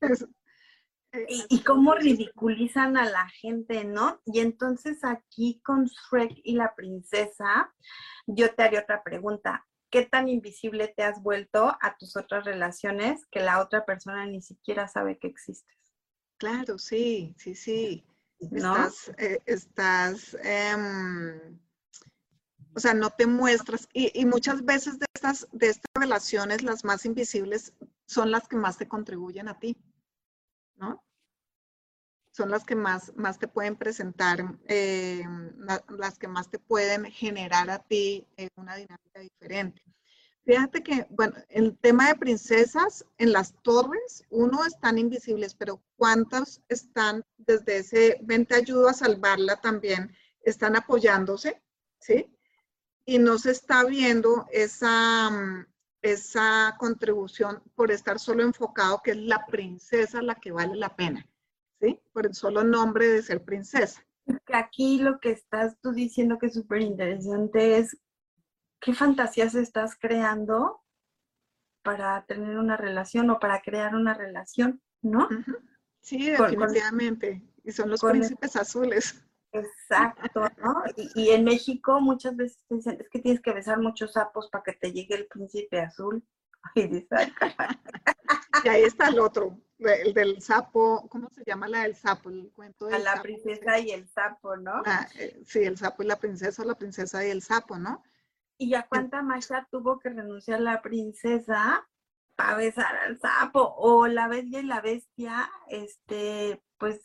y, 1.50 1.64
cómo 1.64 1.96
ridiculizan 1.96 2.98
a 2.98 3.10
la 3.10 3.30
gente, 3.30 3.86
¿no? 3.86 4.22
Y 4.26 4.40
entonces 4.40 5.04
aquí 5.04 5.62
con 5.64 5.86
Shrek 5.86 6.42
y 6.44 6.56
la 6.56 6.76
princesa, 6.76 7.74
yo 8.28 8.54
te 8.54 8.64
haría 8.64 8.82
otra 8.82 9.04
pregunta. 9.04 9.66
¿Qué 9.96 10.06
tan 10.06 10.28
invisible 10.28 10.90
te 10.90 11.04
has 11.04 11.24
vuelto 11.24 11.70
a 11.80 11.96
tus 11.98 12.18
otras 12.18 12.44
relaciones 12.44 13.26
que 13.32 13.40
la 13.40 13.62
otra 13.62 13.86
persona 13.86 14.26
ni 14.26 14.42
siquiera 14.42 14.90
sabe 14.90 15.18
que 15.18 15.28
existes? 15.28 15.74
Claro, 16.36 16.78
sí, 16.78 17.34
sí, 17.38 17.56
sí. 17.56 18.06
Estás, 18.38 19.14
eh, 19.18 19.40
estás 19.46 20.36
em, 20.44 21.58
o 22.76 22.80
sea, 22.82 22.94
no 22.94 23.10
te 23.10 23.26
muestras. 23.26 23.88
Y, 23.94 24.12
y, 24.20 24.26
muchas 24.26 24.66
veces 24.66 25.00
de 25.00 25.06
estas, 25.14 25.48
de 25.54 25.70
estas 25.70 25.92
relaciones, 25.98 26.62
las 26.62 26.84
más 26.84 27.06
invisibles 27.06 27.72
son 28.06 28.32
las 28.32 28.50
que 28.50 28.58
más 28.58 28.78
te 28.78 28.90
contribuyen 28.90 29.48
a 29.48 29.58
ti. 29.58 29.78
¿no? 30.76 31.02
Son 32.36 32.52
las 32.52 32.66
que 32.66 32.76
más, 32.76 33.16
más 33.16 33.40
te 33.40 33.48
pueden 33.48 33.78
presentar, 33.78 34.44
eh, 34.68 35.24
las 35.88 36.20
que 36.20 36.28
más 36.28 36.50
te 36.50 36.60
pueden 36.60 37.06
generar 37.06 37.70
a 37.70 37.80
ti 37.80 38.28
eh, 38.36 38.50
una 38.58 38.76
dinámica 38.76 39.22
diferente. 39.22 39.82
Fíjate 40.44 40.84
que, 40.84 41.08
bueno, 41.12 41.34
el 41.48 41.78
tema 41.78 42.10
de 42.10 42.16
princesas 42.16 43.06
en 43.20 43.32
las 43.32 43.54
torres, 43.64 44.26
uno 44.30 44.66
están 44.66 44.98
invisibles, 44.98 45.56
pero 45.56 45.82
¿cuántas 45.96 46.62
están 46.68 47.24
desde 47.38 47.78
ese, 47.78 48.20
ven 48.24 48.46
te 48.46 48.56
ayudo 48.56 48.90
a 48.90 48.94
salvarla 48.94 49.56
también, 49.62 50.14
están 50.42 50.76
apoyándose, 50.76 51.64
¿sí? 52.02 52.38
Y 53.06 53.18
no 53.18 53.38
se 53.38 53.52
está 53.52 53.86
viendo 53.86 54.46
esa, 54.52 55.66
esa 56.02 56.76
contribución 56.80 57.64
por 57.76 57.92
estar 57.92 58.20
solo 58.20 58.44
enfocado 58.44 59.02
que 59.02 59.12
es 59.12 59.18
la 59.18 59.46
princesa 59.46 60.22
la 60.22 60.36
que 60.36 60.52
vale 60.52 60.76
la 60.76 60.94
pena, 60.98 61.26
¿sí? 61.80 62.00
Por 62.14 62.26
el 62.26 62.34
solo 62.34 62.64
nombre 62.64 63.08
de 63.08 63.22
ser 63.22 63.44
princesa. 63.44 64.06
Aquí 64.54 65.00
lo 65.00 65.20
que 65.20 65.32
estás 65.32 65.78
tú 65.82 65.92
diciendo 65.92 66.38
que 66.38 66.48
es 66.48 66.54
súper 66.54 66.82
interesante 66.82 67.78
es 67.78 67.98
qué 68.80 68.94
fantasías 68.94 69.56
estás 69.56 69.96
creando 70.00 70.82
para 71.84 72.26
tener 72.26 72.58
una 72.58 72.78
relación 72.78 73.30
o 73.30 73.40
para 73.40 73.62
crear 73.62 73.96
una 73.96 74.14
relación, 74.16 74.82
¿no? 75.02 75.30
Sí, 76.02 76.30
definitivamente. 76.30 77.42
y 77.64 77.72
son 77.72 77.90
los 77.90 78.02
príncipes 78.02 78.56
azules. 78.56 79.24
Exacto, 79.52 80.42
¿no? 80.58 80.84
Y, 81.16 81.30
en 81.30 81.44
México 81.44 82.02
muchas 82.02 82.36
veces 82.36 82.64
dicen, 82.70 82.98
es 83.00 83.10
que 83.10 83.20
tienes 83.20 83.42
que 83.42 83.54
besar 83.54 83.80
muchos 83.80 84.14
sapos 84.14 84.50
para 84.50 84.64
que 84.64 84.74
te 84.74 84.92
llegue 84.92 85.16
el 85.16 85.28
príncipe 85.28 85.80
azul. 85.80 86.24
Y, 88.64 88.68
ahí 88.70 88.84
está 88.84 89.10
el 89.10 89.20
otro, 89.20 89.60
el 89.80 90.14
del 90.14 90.42
sapo, 90.42 91.08
¿cómo 91.10 91.30
se 91.30 91.44
llama 91.46 91.68
la 91.68 91.84
del 91.84 91.96
sapo? 91.96 92.30
El 92.30 92.52
cuento 92.54 92.88
A 92.88 92.98
la 92.98 93.22
princesa 93.22 93.78
y 93.80 93.92
el 93.92 94.08
sapo, 94.08 94.56
¿no? 94.56 94.82
Ah, 94.86 95.08
eh, 95.20 95.42
sí, 95.46 95.60
el 95.60 95.78
sapo 95.78 96.04
y 96.04 96.08
la 96.08 96.16
princesa, 96.16 96.64
la 96.64 96.76
princesa 96.76 97.26
y 97.26 97.30
el 97.30 97.42
sapo, 97.42 97.78
¿no? 97.78 98.02
¿Y 98.58 98.74
a 98.76 98.84
cuánta 98.88 99.22
Masha 99.22 99.68
tuvo 99.70 100.00
que 100.00 100.10
renunciar 100.10 100.62
la 100.62 100.82
princesa 100.82 101.88
para 102.36 102.56
besar 102.56 102.96
al 102.96 103.20
sapo? 103.20 103.76
O 103.78 104.08
la 104.08 104.28
bestia 104.28 104.60
y 104.60 104.64
la 104.64 104.82
bestia, 104.82 105.52
este, 105.68 106.64
pues 106.78 107.02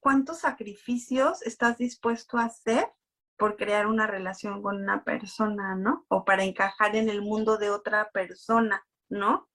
cuántos 0.00 0.40
sacrificios 0.40 1.42
estás 1.42 1.78
dispuesto 1.78 2.38
a 2.38 2.46
hacer 2.46 2.90
por 3.36 3.56
crear 3.56 3.86
una 3.86 4.06
relación 4.06 4.62
con 4.62 4.76
una 4.76 5.04
persona, 5.04 5.74
¿no? 5.74 6.04
O 6.08 6.24
para 6.24 6.44
encajar 6.44 6.96
en 6.96 7.08
el 7.08 7.22
mundo 7.22 7.56
de 7.56 7.70
otra 7.70 8.10
persona, 8.10 8.84
¿no? 9.10 9.48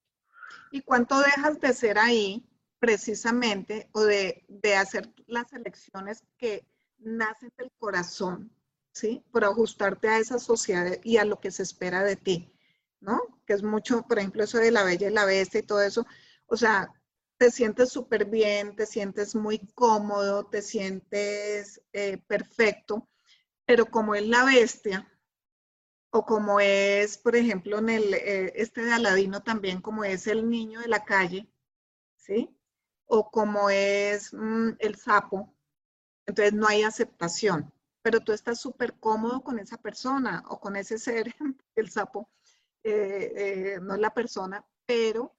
¿Y 0.71 0.81
cuánto 0.81 1.19
dejas 1.19 1.59
de 1.59 1.73
ser 1.73 1.97
ahí 1.97 2.47
precisamente 2.79 3.89
o 3.93 4.01
de, 4.01 4.45
hacer 4.77 5.11
las 5.25 5.51
elecciones 5.53 6.23
que 6.37 6.67
nacen 6.99 7.51
del 7.57 7.71
corazón, 7.79 8.51
¿sí? 8.91 9.23
Por 9.31 9.43
ajustarte 9.43 10.07
a 10.07 10.19
esa 10.19 10.37
sociedad 10.37 10.97
y 11.03 11.17
a 11.17 11.25
lo 11.25 11.39
que 11.39 11.51
se 11.51 11.63
espera 11.63 12.03
de 12.03 12.15
ti, 12.15 12.53
¿no? 12.99 13.19
Que 13.47 13.53
es 13.53 13.63
mucho, 13.63 14.03
por 14.03 14.19
ejemplo, 14.19 14.43
eso 14.43 14.59
de 14.59 14.71
la 14.71 14.83
bella 14.83 15.09
y 15.09 15.13
la 15.13 15.25
bestia 15.25 15.61
y 15.61 15.63
todo 15.63 15.81
eso. 15.81 16.05
O 16.45 16.57
sea, 16.57 16.91
te 17.37 17.49
sientes 17.51 17.89
súper 17.89 18.25
bien, 18.25 18.75
te 18.75 18.85
sientes 18.85 19.35
muy 19.35 19.59
cómodo, 19.73 20.45
te 20.45 20.61
sientes 20.61 21.81
eh, 21.93 22.17
perfecto, 22.27 23.09
pero 23.65 23.87
como 23.87 24.15
es 24.15 24.27
la 24.27 24.45
bestia, 24.45 25.11
o 26.15 26.25
como 26.25 26.61
es, 26.61 27.17
por 27.17 27.35
ejemplo, 27.35 27.77
en 27.77 27.89
el, 27.89 28.13
eh, 28.13 28.53
este 28.55 28.85
de 28.85 28.93
Aladino 28.93 29.43
también, 29.43 29.81
como 29.81 30.05
es 30.05 30.27
el 30.27 30.49
niño 30.49 30.79
de 30.79 30.87
la 30.87 31.03
calle, 31.03 31.45
¿sí? 32.15 32.57
O 33.05 33.29
como 33.29 33.69
es 33.69 34.33
mm, 34.33 34.77
el 34.79 34.95
sapo, 34.95 35.53
entonces 36.25 36.53
no 36.53 36.67
hay 36.67 36.83
aceptación, 36.83 37.73
pero 38.01 38.21
tú 38.21 38.31
estás 38.31 38.61
súper 38.61 38.93
cómodo 38.97 39.41
con 39.41 39.59
esa 39.59 39.75
persona 39.75 40.41
o 40.47 40.57
con 40.61 40.77
ese 40.77 40.97
ser, 40.99 41.35
el 41.75 41.89
sapo, 41.89 42.29
eh, 42.83 43.77
no 43.81 43.95
es 43.95 43.99
la 43.99 44.13
persona, 44.13 44.65
pero 44.85 45.35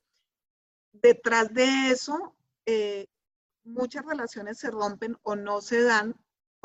detrás 0.93 1.55
de 1.55 1.91
eso, 1.91 2.37
eh, 2.67 3.07
muchas 3.65 4.05
relaciones 4.05 4.59
se 4.59 4.71
rompen 4.71 5.17
o 5.23 5.37
no 5.37 5.63
se 5.63 5.81
dan 5.81 6.15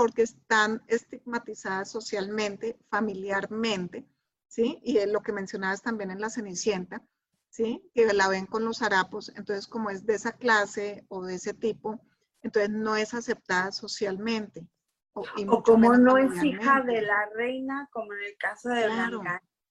porque 0.02 0.24
están 0.24 0.82
estigmatizadas 0.88 1.92
socialmente, 1.92 2.76
familiarmente, 2.90 4.04
¿sí? 4.48 4.80
Y 4.84 4.98
es 4.98 5.08
lo 5.08 5.22
que 5.22 5.32
mencionabas 5.32 5.84
también 5.84 6.10
en 6.10 6.20
la 6.20 6.32
Cenicienta, 6.32 7.04
¿sí? 7.52 7.88
Que 7.94 8.12
la 8.12 8.28
ven 8.28 8.48
con 8.48 8.66
los 8.66 8.82
harapos, 8.82 9.32
entonces 9.36 9.68
como 9.68 9.92
es 9.92 10.04
de 10.08 10.16
esa 10.16 10.32
clase 10.32 11.06
o 11.08 11.24
de 11.24 11.36
ese 11.36 11.54
tipo, 11.54 12.04
entonces 12.42 12.72
no 12.72 12.96
es 12.96 13.14
aceptada 13.14 13.72
socialmente. 13.72 14.68
O, 15.14 15.62
como 15.62 15.96
no 15.96 16.18
es 16.18 16.44
hija 16.44 16.82
de 16.82 17.04
la 17.04 17.30
reina, 17.36 17.88
como 17.92 18.12
en 18.14 18.24
el 18.24 18.38
caso 18.40 18.70
de 18.70 18.86
claro. 18.86 19.22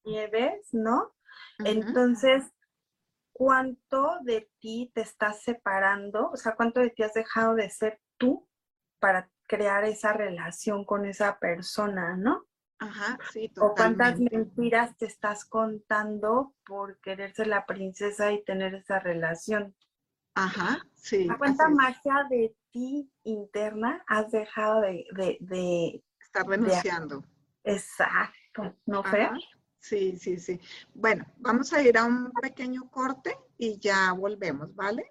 Nieves, 0.05 0.69
¿no? 0.71 1.13
Entonces, 1.59 2.45
cuánto 3.33 4.19
de 4.23 4.49
ti 4.61 4.93
te 4.95 5.01
estás 5.01 5.43
separando, 5.43 6.31
o 6.31 6.37
sea, 6.37 6.55
cuánto 6.55 6.79
de 6.79 6.91
ti 6.91 7.03
has 7.03 7.15
dejado 7.15 7.57
de 7.57 7.69
ser 7.69 8.01
tú 8.17 8.49
para 9.01 9.29
crear 9.51 9.85
esa 9.85 10.13
relación 10.13 10.85
con 10.85 11.05
esa 11.05 11.41
persona, 11.41 12.17
¿no? 12.17 12.47
Ajá, 12.79 13.19
sí, 13.33 13.49
totalmente. 13.49 13.61
O 13.61 13.75
cuántas 13.75 14.21
mentiras 14.21 14.97
te 14.97 15.07
estás 15.07 15.45
contando 15.45 16.55
por 16.65 17.01
querer 17.01 17.35
ser 17.35 17.49
la 17.49 17.67
princesa 17.67 18.31
y 18.31 18.45
tener 18.45 18.77
esa 18.77 19.01
relación. 19.01 19.75
Ajá, 20.37 20.87
sí. 20.95 21.27
cuánta 21.37 21.69
magia 21.69 22.29
de 22.31 22.55
ti 22.71 23.11
interna 23.25 24.05
has 24.07 24.31
dejado 24.31 24.83
de... 24.83 25.05
de, 25.41 26.05
Estar 26.23 26.47
renunciando. 26.47 27.25
exacto, 27.65 28.77
¿no, 28.87 29.03
Fer? 29.03 29.33
Sí, 29.81 30.17
sí, 30.17 30.39
sí. 30.39 30.61
Bueno, 30.95 31.25
vamos 31.39 31.73
a 31.73 31.83
ir 31.83 31.99
a 31.99 32.05
un 32.05 32.31
pequeño 32.41 32.89
corte 32.89 33.37
y 33.59 33.81
ya 33.81 34.13
volvemos, 34.13 34.73
¿vale? 34.77 35.11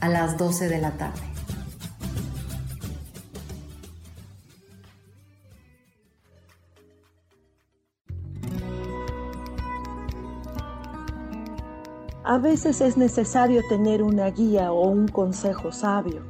a 0.00 0.08
las 0.08 0.36
12 0.36 0.68
de 0.68 0.78
la 0.80 0.92
tarde. 0.92 1.20
A 12.24 12.38
veces 12.38 12.80
es 12.80 12.96
necesario 12.96 13.62
tener 13.68 14.02
una 14.02 14.30
guía 14.30 14.72
o 14.72 14.88
un 14.88 15.06
consejo 15.06 15.70
sabio. 15.70 16.22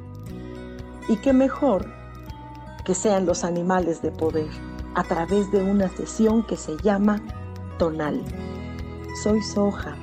Y 1.09 1.15
qué 1.17 1.33
mejor 1.33 1.87
que 2.85 2.93
sean 2.93 3.25
los 3.25 3.43
animales 3.43 4.01
de 4.01 4.11
poder 4.11 4.49
a 4.93 5.03
través 5.03 5.51
de 5.51 5.63
una 5.63 5.89
sesión 5.89 6.45
que 6.45 6.55
se 6.55 6.77
llama 6.83 7.21
Tonal. 7.79 8.23
Soy 9.23 9.41
Soja 9.41 9.97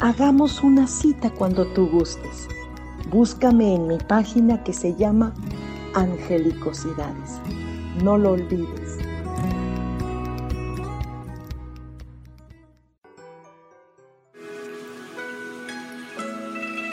Hagamos 0.00 0.62
una 0.62 0.86
cita 0.86 1.28
cuando 1.30 1.66
tú 1.72 1.88
gustes. 1.88 2.46
Búscame 3.10 3.74
en 3.74 3.86
mi 3.86 3.96
página 3.96 4.62
que 4.62 4.74
se 4.74 4.94
llama 4.94 5.32
Angelicosidades. 5.94 7.40
No 8.02 8.18
lo 8.18 8.32
olvides. 8.32 8.98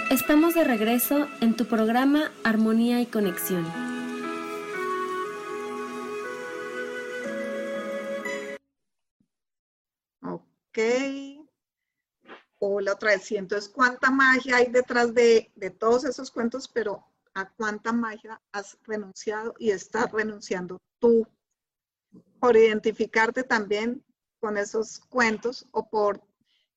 Estamos 0.10 0.56
de 0.56 0.64
regreso 0.64 1.28
en 1.42 1.58
tu 1.58 1.66
programa 1.66 2.32
Armonía 2.46 3.02
y 3.02 3.08
Conexión. 3.08 3.66
Ok 10.22 11.35
la 12.82 12.94
otra 12.94 13.12
vez. 13.12 13.32
Y 13.32 13.38
entonces, 13.38 13.70
¿cuánta 13.70 14.12
magia 14.12 14.58
hay 14.58 14.68
detrás 14.68 15.14
de, 15.14 15.52
todos 15.80 16.06
esos 16.06 16.32
cuentos? 16.32 16.68
Pero 16.68 17.06
¿a 17.34 17.50
cuánta 17.50 17.92
magia 17.92 18.42
has 18.52 18.78
renunciado 18.84 19.54
y 19.60 19.72
estás 19.72 20.12
renunciando 20.12 20.80
tú? 21.00 21.28
Por 22.40 22.56
identificarte 22.56 23.44
también 23.44 24.04
con 24.40 24.58
esos 24.58 25.00
cuentos 25.00 25.68
o 25.72 25.90
por 25.90 26.22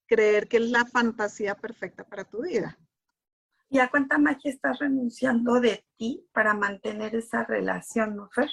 creer 0.07 0.49
que 0.49 0.57
es 0.59 0.71
la 0.71 0.85
fantasía 0.85 1.55
perfecta 1.55 2.05
para 2.05 2.25
tu 2.25 2.43
vida. 2.43 2.79
¿Y 3.69 3.79
a 3.81 3.91
cuánta 3.91 4.17
magia 4.17 4.51
estás 4.51 4.79
renunciando 4.79 5.61
de 5.61 5.85
ti 5.99 6.27
para 6.33 6.55
mantener 6.55 7.15
esa 7.15 7.45
relación, 7.45 8.17
no, 8.17 8.31
Fer? 8.31 8.49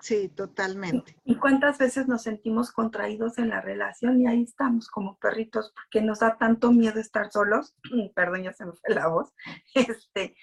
Sí, 0.00 0.28
totalmente. 0.28 1.16
¿Y 1.24 1.36
cuántas 1.36 1.78
veces 1.78 2.08
nos 2.08 2.22
sentimos 2.22 2.72
contraídos 2.72 3.38
en 3.38 3.50
la 3.50 3.60
relación 3.60 4.20
y 4.20 4.26
ahí 4.26 4.42
estamos 4.42 4.88
como 4.88 5.18
perritos 5.18 5.72
porque 5.74 6.04
nos 6.04 6.20
da 6.20 6.38
tanto 6.38 6.72
miedo 6.72 6.98
estar 6.98 7.30
solos? 7.30 7.74
Perdón, 8.14 8.44
ya 8.44 8.52
se 8.52 8.64
me 8.64 8.72
fue 8.72 8.94
la 8.94 9.08
voz. 9.08 9.32
Este, 9.74 10.36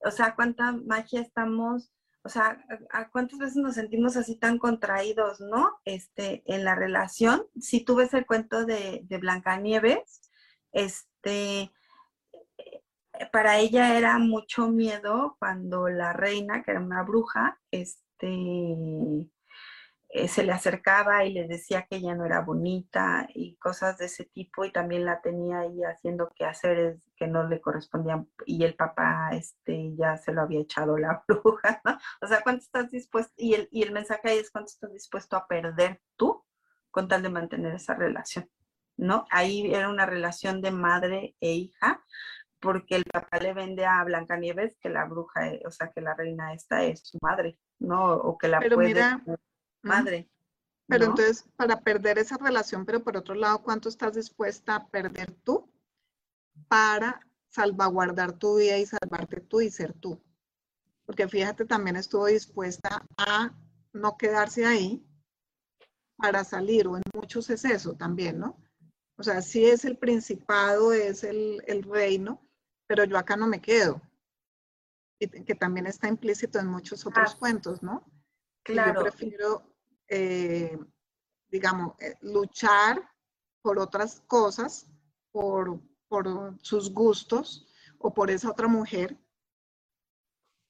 o 0.00 0.10
sea, 0.10 0.34
cuánta 0.34 0.72
magia 0.72 1.20
estamos, 1.20 1.92
o 2.22 2.28
sea, 2.28 2.64
¿a 2.90 3.10
cuántas 3.10 3.38
veces 3.38 3.56
nos 3.56 3.74
sentimos 3.74 4.16
así 4.16 4.38
tan 4.38 4.58
contraídos, 4.58 5.40
no? 5.40 5.78
Este, 5.84 6.42
en 6.46 6.64
la 6.64 6.74
relación. 6.74 7.46
Si 7.60 7.84
tú 7.84 7.96
ves 7.96 8.14
el 8.14 8.26
cuento 8.26 8.64
de, 8.64 9.02
de 9.04 9.18
Blancanieves, 9.18 10.30
este, 10.72 11.70
para 13.32 13.58
ella 13.58 13.96
era 13.96 14.18
mucho 14.18 14.68
miedo 14.68 15.36
cuando 15.38 15.88
la 15.88 16.12
reina, 16.12 16.62
que 16.62 16.72
era 16.72 16.80
una 16.80 17.02
bruja, 17.02 17.60
este, 17.70 18.03
este, 18.24 19.30
eh, 20.10 20.28
se 20.28 20.44
le 20.44 20.52
acercaba 20.52 21.24
y 21.24 21.32
le 21.32 21.48
decía 21.48 21.86
que 21.88 21.96
ella 21.96 22.14
no 22.14 22.24
era 22.24 22.40
bonita 22.40 23.26
y 23.34 23.56
cosas 23.56 23.98
de 23.98 24.06
ese 24.06 24.24
tipo 24.26 24.64
y 24.64 24.70
también 24.70 25.04
la 25.04 25.20
tenía 25.20 25.60
ahí 25.60 25.82
haciendo 25.82 26.30
que 26.36 26.44
hacer 26.44 26.98
que 27.16 27.26
no 27.26 27.48
le 27.48 27.60
correspondían 27.60 28.28
y 28.46 28.62
el 28.64 28.76
papá 28.76 29.30
este, 29.32 29.94
ya 29.96 30.16
se 30.16 30.32
lo 30.32 30.42
había 30.42 30.60
echado 30.60 30.96
la 30.98 31.24
bruja, 31.28 31.80
¿no? 31.84 31.98
O 32.20 32.26
sea, 32.28 32.42
¿cuánto 32.42 32.62
estás 32.62 32.90
dispuesto? 32.90 33.32
Y 33.36 33.54
el, 33.54 33.68
y 33.72 33.82
el 33.82 33.92
mensaje 33.92 34.30
ahí 34.30 34.38
es 34.38 34.50
cuánto 34.50 34.70
estás 34.70 34.92
dispuesto 34.92 35.36
a 35.36 35.48
perder 35.48 36.00
tú 36.16 36.44
con 36.92 37.08
tal 37.08 37.22
de 37.22 37.30
mantener 37.30 37.74
esa 37.74 37.94
relación, 37.94 38.48
¿no? 38.96 39.26
Ahí 39.30 39.74
era 39.74 39.88
una 39.88 40.06
relación 40.06 40.62
de 40.62 40.70
madre 40.70 41.34
e 41.40 41.52
hija, 41.54 42.04
porque 42.64 42.96
el 42.96 43.04
papá 43.04 43.38
le 43.38 43.52
vende 43.52 43.84
a 43.84 44.02
Blancanieves 44.04 44.76
que 44.80 44.88
la 44.88 45.04
bruja, 45.04 45.52
o 45.66 45.70
sea, 45.70 45.92
que 45.92 46.00
la 46.00 46.14
reina 46.14 46.54
esta 46.54 46.82
es 46.82 47.00
su 47.06 47.18
madre, 47.20 47.58
¿no? 47.78 48.14
O 48.14 48.38
que 48.38 48.48
la 48.48 48.58
pero 48.58 48.76
puede 48.76 48.88
mira, 48.88 49.22
madre. 49.82 50.30
Pero 50.86 51.04
entonces, 51.04 51.44
para 51.56 51.80
perder 51.80 52.18
esa 52.18 52.38
relación, 52.38 52.86
pero 52.86 53.04
por 53.04 53.18
otro 53.18 53.34
lado, 53.34 53.62
¿cuánto 53.62 53.90
estás 53.90 54.14
dispuesta 54.14 54.76
a 54.76 54.88
perder 54.88 55.32
tú 55.44 55.70
para 56.68 57.20
salvaguardar 57.48 58.32
tu 58.32 58.56
vida 58.56 58.78
y 58.78 58.86
salvarte 58.86 59.40
tú 59.42 59.60
y 59.60 59.70
ser 59.70 59.92
tú? 59.92 60.18
Porque 61.04 61.28
fíjate, 61.28 61.66
también 61.66 61.96
estuvo 61.96 62.26
dispuesta 62.26 63.04
a 63.18 63.54
no 63.92 64.16
quedarse 64.16 64.64
ahí 64.64 65.06
para 66.16 66.44
salir, 66.44 66.86
o 66.86 66.96
en 66.96 67.02
muchos 67.12 67.50
es 67.50 67.64
eso 67.66 67.94
también, 67.94 68.38
¿no? 68.38 68.58
O 69.16 69.22
sea, 69.22 69.42
sí 69.42 69.66
es 69.66 69.84
el 69.84 69.98
principado, 69.98 70.94
es 70.94 71.24
el, 71.24 71.62
el 71.66 71.82
reino, 71.82 72.43
pero 72.94 73.10
yo 73.10 73.18
acá 73.18 73.36
no 73.36 73.48
me 73.48 73.60
quedo. 73.60 74.00
Y 75.18 75.26
que 75.26 75.56
también 75.56 75.88
está 75.88 76.06
implícito 76.06 76.60
en 76.60 76.68
muchos 76.68 77.04
otros 77.04 77.32
ah, 77.34 77.38
cuentos, 77.40 77.82
¿no? 77.82 78.04
Claro. 78.62 78.94
yo 78.94 79.02
prefiero, 79.02 79.74
eh, 80.06 80.78
digamos, 81.48 81.94
eh, 81.98 82.14
luchar 82.20 83.02
por 83.62 83.80
otras 83.80 84.20
cosas, 84.28 84.86
por, 85.32 85.80
por 86.06 86.56
sus 86.62 86.94
gustos 86.94 87.66
o 87.98 88.14
por 88.14 88.30
esa 88.30 88.50
otra 88.50 88.68
mujer, 88.68 89.18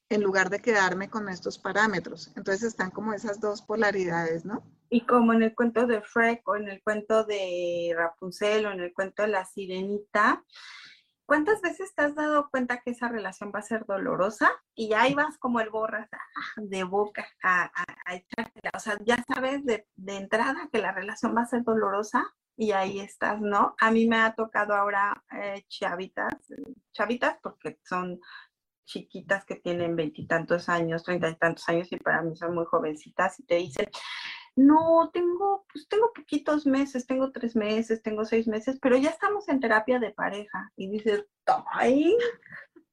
en 0.09 0.22
lugar 0.22 0.49
de 0.49 0.62
quedarme 0.62 1.11
con 1.11 1.29
estos 1.29 1.59
parámetros. 1.59 2.33
Entonces 2.37 2.62
están 2.62 2.91
como 2.91 3.12
esas 3.12 3.39
dos 3.39 3.61
polaridades, 3.61 4.47
¿no? 4.47 4.64
Y 4.89 5.05
como 5.05 5.35
en 5.35 5.43
el 5.43 5.55
cuento 5.55 5.87
de 5.87 6.01
Freck 6.01 6.49
o 6.49 6.57
en 6.57 6.68
el 6.68 6.83
cuento 6.83 7.25
de 7.25 7.93
Rapunzel 7.95 8.64
o 8.64 8.70
en 8.70 8.81
el 8.81 8.95
cuento 8.95 9.25
de 9.25 9.29
la 9.29 9.45
sirenita, 9.45 10.43
¿cuántas 11.27 11.61
veces 11.61 11.95
te 11.95 12.03
has 12.03 12.14
dado 12.14 12.49
cuenta 12.51 12.81
que 12.81 12.91
esa 12.91 13.09
relación 13.09 13.53
va 13.55 13.61
a 13.61 13.62
ser 13.62 13.85
dolorosa? 13.87 14.51
Y 14.75 14.93
ahí 14.93 15.14
vas 15.14 15.39
como 15.39 15.61
el 15.61 15.70
borras 15.70 16.09
ah, 16.12 16.18
de 16.57 16.85
boca 16.85 17.27
a, 17.43 17.70
a, 17.75 18.14
echártela. 18.14 18.70
O 18.75 18.81
sea, 18.81 18.97
ya 19.05 19.25
sabes 19.27 19.64
de, 19.64 19.87
de 19.97 20.16
entrada 20.16 20.68
que 20.72 20.79
la 20.79 20.93
relación 20.93 21.37
va 21.37 21.43
a 21.43 21.47
ser 21.47 21.62
dolorosa 21.62 22.35
y 22.57 22.72
ahí 22.72 23.01
estás, 23.01 23.41
¿no? 23.41 23.75
A 23.81 23.91
mí 23.91 24.07
me 24.07 24.16
ha 24.16 24.35
tocado 24.35 24.75
ahora 24.75 25.25
eh, 25.33 25.64
chavitas, 25.68 26.35
chavitas 26.93 27.39
porque 27.43 27.79
son 27.85 28.20
chiquitas 28.85 29.45
que 29.45 29.57
tienen 29.57 29.97
veintitantos 29.97 30.68
años, 30.68 31.03
treinta 31.03 31.29
y 31.29 31.37
tantos 31.37 31.68
años 31.68 31.91
y 31.91 31.97
para 31.97 32.22
mí 32.22 32.37
son 32.37 32.55
muy 32.55 32.66
jovencitas 32.66 33.41
y 33.41 33.45
te 33.45 33.57
dicen, 33.57 33.89
no, 34.57 35.11
tengo, 35.13 35.67
pues 35.73 35.89
tengo 35.89 36.13
poquitos 36.13 36.67
meses, 36.67 37.07
tengo 37.07 37.33
tres 37.33 37.57
meses, 37.57 38.03
tengo 38.03 38.25
seis 38.25 38.47
meses, 38.47 38.79
pero 38.81 38.97
ya 38.97 39.11
estamos 39.11 39.49
en 39.49 39.61
terapia 39.61 39.99
de 39.99 40.13
pareja. 40.13 40.73
Y 40.77 40.89
dices, 40.91 41.27
¡ay! 41.73 42.17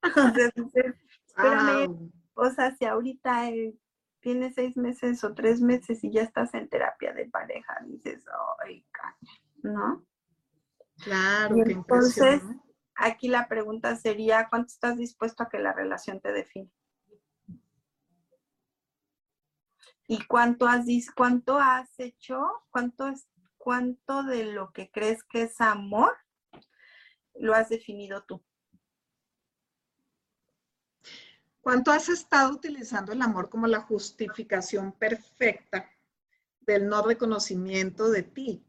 espérame, 1.27 2.11
o 2.33 2.49
sea, 2.49 2.75
si 2.75 2.85
ahorita 2.85 3.49
eh, 3.49 3.75
tienes 4.19 4.55
seis 4.55 4.75
meses 4.75 5.23
o 5.23 5.33
tres 5.33 5.61
meses 5.61 6.03
y 6.03 6.11
ya 6.11 6.23
estás 6.23 6.53
en 6.55 6.67
terapia 6.67 7.13
de 7.13 7.25
pareja, 7.25 7.77
dices, 7.85 8.25
¡ay, 8.65 8.83
caña! 8.91 9.15
¿No? 9.61 10.05
Claro, 11.03 11.55
entonces, 11.57 12.41
aquí 12.95 13.27
la 13.27 13.47
pregunta 13.47 13.95
sería, 13.95 14.47
¿cuánto 14.49 14.67
estás 14.67 14.97
dispuesto 14.97 15.43
a 15.43 15.49
que 15.49 15.59
la 15.59 15.73
relación 15.73 16.19
te 16.19 16.31
define? 16.31 16.71
¿Y 20.07 20.25
cuánto 20.25 20.67
has, 20.67 20.85
cuánto 21.15 21.57
has 21.57 21.89
hecho? 21.99 22.41
¿Cuánto, 22.69 23.07
es, 23.07 23.27
¿Cuánto 23.57 24.23
de 24.23 24.45
lo 24.45 24.71
que 24.71 24.91
crees 24.91 25.23
que 25.23 25.43
es 25.43 25.61
amor 25.61 26.17
lo 27.35 27.53
has 27.53 27.69
definido 27.69 28.23
tú? 28.23 28.43
¿Cuánto 31.61 31.91
has 31.91 32.09
estado 32.09 32.53
utilizando 32.53 33.11
el 33.13 33.21
amor 33.21 33.49
como 33.49 33.67
la 33.67 33.81
justificación 33.81 34.91
perfecta 34.93 35.89
del 36.61 36.87
no 36.87 37.03
reconocimiento 37.03 38.09
de 38.09 38.23
ti? 38.23 38.65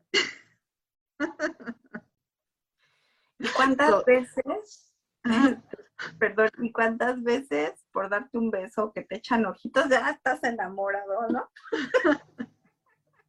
¿Y 3.38 3.48
cuántas 3.56 4.04
veces 4.04 4.94
Perdón, 6.18 6.50
¿y 6.58 6.72
cuántas 6.72 7.22
veces 7.22 7.72
por 7.92 8.08
darte 8.08 8.38
un 8.38 8.50
beso 8.50 8.92
que 8.92 9.02
te 9.02 9.16
echan 9.16 9.46
ojitos 9.46 9.88
ya 9.88 10.10
estás 10.10 10.42
enamorado, 10.44 11.28
no? 11.28 11.50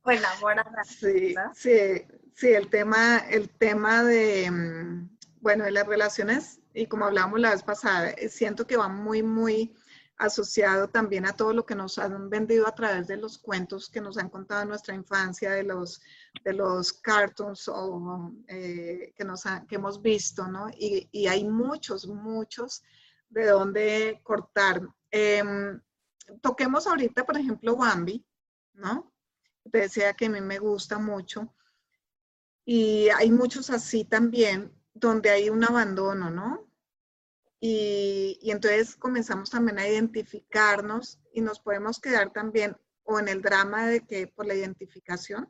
o 0.03 0.11
enamorada. 0.11 0.83
Sí, 0.83 1.35
sí, 1.53 2.05
sí, 2.35 2.47
el 2.53 2.69
tema, 2.69 3.19
el 3.29 3.49
tema 3.49 4.03
de, 4.03 4.49
mm, 4.49 5.17
bueno, 5.41 5.65
de 5.65 5.71
las 5.71 5.87
relaciones, 5.87 6.61
y 6.73 6.87
como 6.87 7.05
hablábamos 7.05 7.39
la 7.39 7.51
vez 7.51 7.63
pasada, 7.63 8.13
siento 8.29 8.65
que 8.65 8.77
va 8.77 8.87
muy, 8.87 9.23
muy 9.23 9.75
asociado 10.17 10.87
también 10.89 11.25
a 11.25 11.33
todo 11.33 11.53
lo 11.53 11.65
que 11.65 11.75
nos 11.75 11.97
han 11.97 12.29
vendido 12.29 12.67
a 12.67 12.75
través 12.75 13.07
de 13.07 13.17
los 13.17 13.37
cuentos 13.37 13.89
que 13.89 14.01
nos 14.01 14.17
han 14.17 14.29
contado 14.29 14.61
en 14.61 14.69
nuestra 14.69 14.95
infancia, 14.95 15.51
de 15.51 15.63
los, 15.63 16.01
de 16.43 16.53
los 16.53 16.93
cartoons 16.93 17.67
o, 17.67 18.31
eh, 18.47 19.13
que, 19.15 19.23
nos 19.23 19.43
que 19.67 19.75
hemos 19.75 20.01
visto, 20.01 20.47
¿no? 20.47 20.69
Y, 20.69 21.09
y, 21.11 21.27
hay 21.27 21.43
muchos, 21.45 22.07
muchos 22.07 22.83
de 23.29 23.47
dónde 23.47 24.21
cortar. 24.23 24.81
Em, 25.11 25.81
toquemos 26.41 26.87
ahorita, 26.87 27.25
por 27.25 27.37
ejemplo, 27.37 27.75
Bambi, 27.75 28.25
¿no? 28.73 29.11
Te 29.71 29.79
decía 29.79 30.13
que 30.13 30.27
a 30.27 30.29
mí 30.29 30.41
me 30.41 30.59
gusta 30.59 30.99
mucho. 30.99 31.53
Y 32.65 33.09
hay 33.09 33.31
muchos 33.31 33.69
así 33.69 34.05
también, 34.05 34.71
donde 34.93 35.29
hay 35.29 35.49
un 35.49 35.63
abandono, 35.63 36.29
¿no? 36.29 36.72
Y, 37.65 38.51
entonces 38.51 38.97
comenzamos 38.97 39.49
también 39.49 39.79
a 39.79 39.87
identificarnos 39.87 41.21
y 41.31 41.39
nos 41.39 41.61
podemos 41.61 41.97
quedar 41.97 42.33
también 42.33 42.75
o 43.03 43.19
en 43.19 43.29
el 43.29 43.41
drama 43.41 43.87
de 43.87 44.01
que 44.05 44.27
por 44.27 44.45
la 44.45 44.53
identificación, 44.53 45.49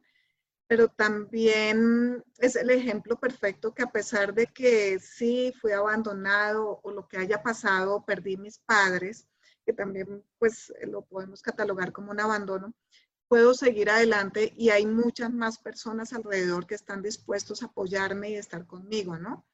pero 0.67 0.89
también 0.89 2.23
es 2.37 2.55
el 2.55 2.69
ejemplo 2.69 3.19
perfecto 3.19 3.73
que 3.73 3.81
a 3.81 3.91
pesar 3.91 4.35
de 4.35 4.45
que 4.45 4.99
sí 4.99 5.55
fui 5.59 5.71
abandonado 5.71 6.81
o 6.83 6.91
lo 6.91 7.07
que 7.07 7.17
haya 7.17 7.41
pasado, 7.41 8.05
perdí 8.05 8.37
mis 8.37 8.59
padres, 8.59 9.27
que 9.65 9.73
también 9.73 10.23
pues 10.37 10.71
lo 10.83 11.01
podemos 11.01 11.41
catalogar 11.41 11.91
como 11.91 12.11
un 12.11 12.19
abandono, 12.19 12.75
puedo 13.27 13.55
seguir 13.55 13.89
adelante 13.89 14.53
y 14.55 14.69
hay 14.69 14.85
muchas 14.85 15.33
más 15.33 15.57
personas 15.57 16.13
alrededor 16.13 16.67
que 16.67 16.75
están 16.75 17.01
dispuestos 17.01 17.63
a 17.63 17.67
apoyarme 17.67 18.29
y 18.29 18.35
estar 18.35 18.67
conmigo, 18.67 19.17
¿no? 19.17 19.47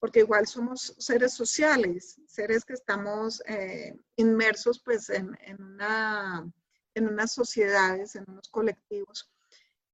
Porque 0.00 0.20
igual 0.20 0.46
somos 0.46 0.94
seres 0.98 1.34
sociales, 1.34 2.20
seres 2.26 2.64
que 2.64 2.74
estamos 2.74 3.42
eh, 3.46 3.96
inmersos 4.16 4.80
pues 4.84 5.10
en, 5.10 5.36
una, 5.58 6.48
en 6.94 7.08
unas 7.08 7.32
sociedades, 7.32 8.14
en 8.14 8.24
unos 8.28 8.48
colectivos. 8.48 9.30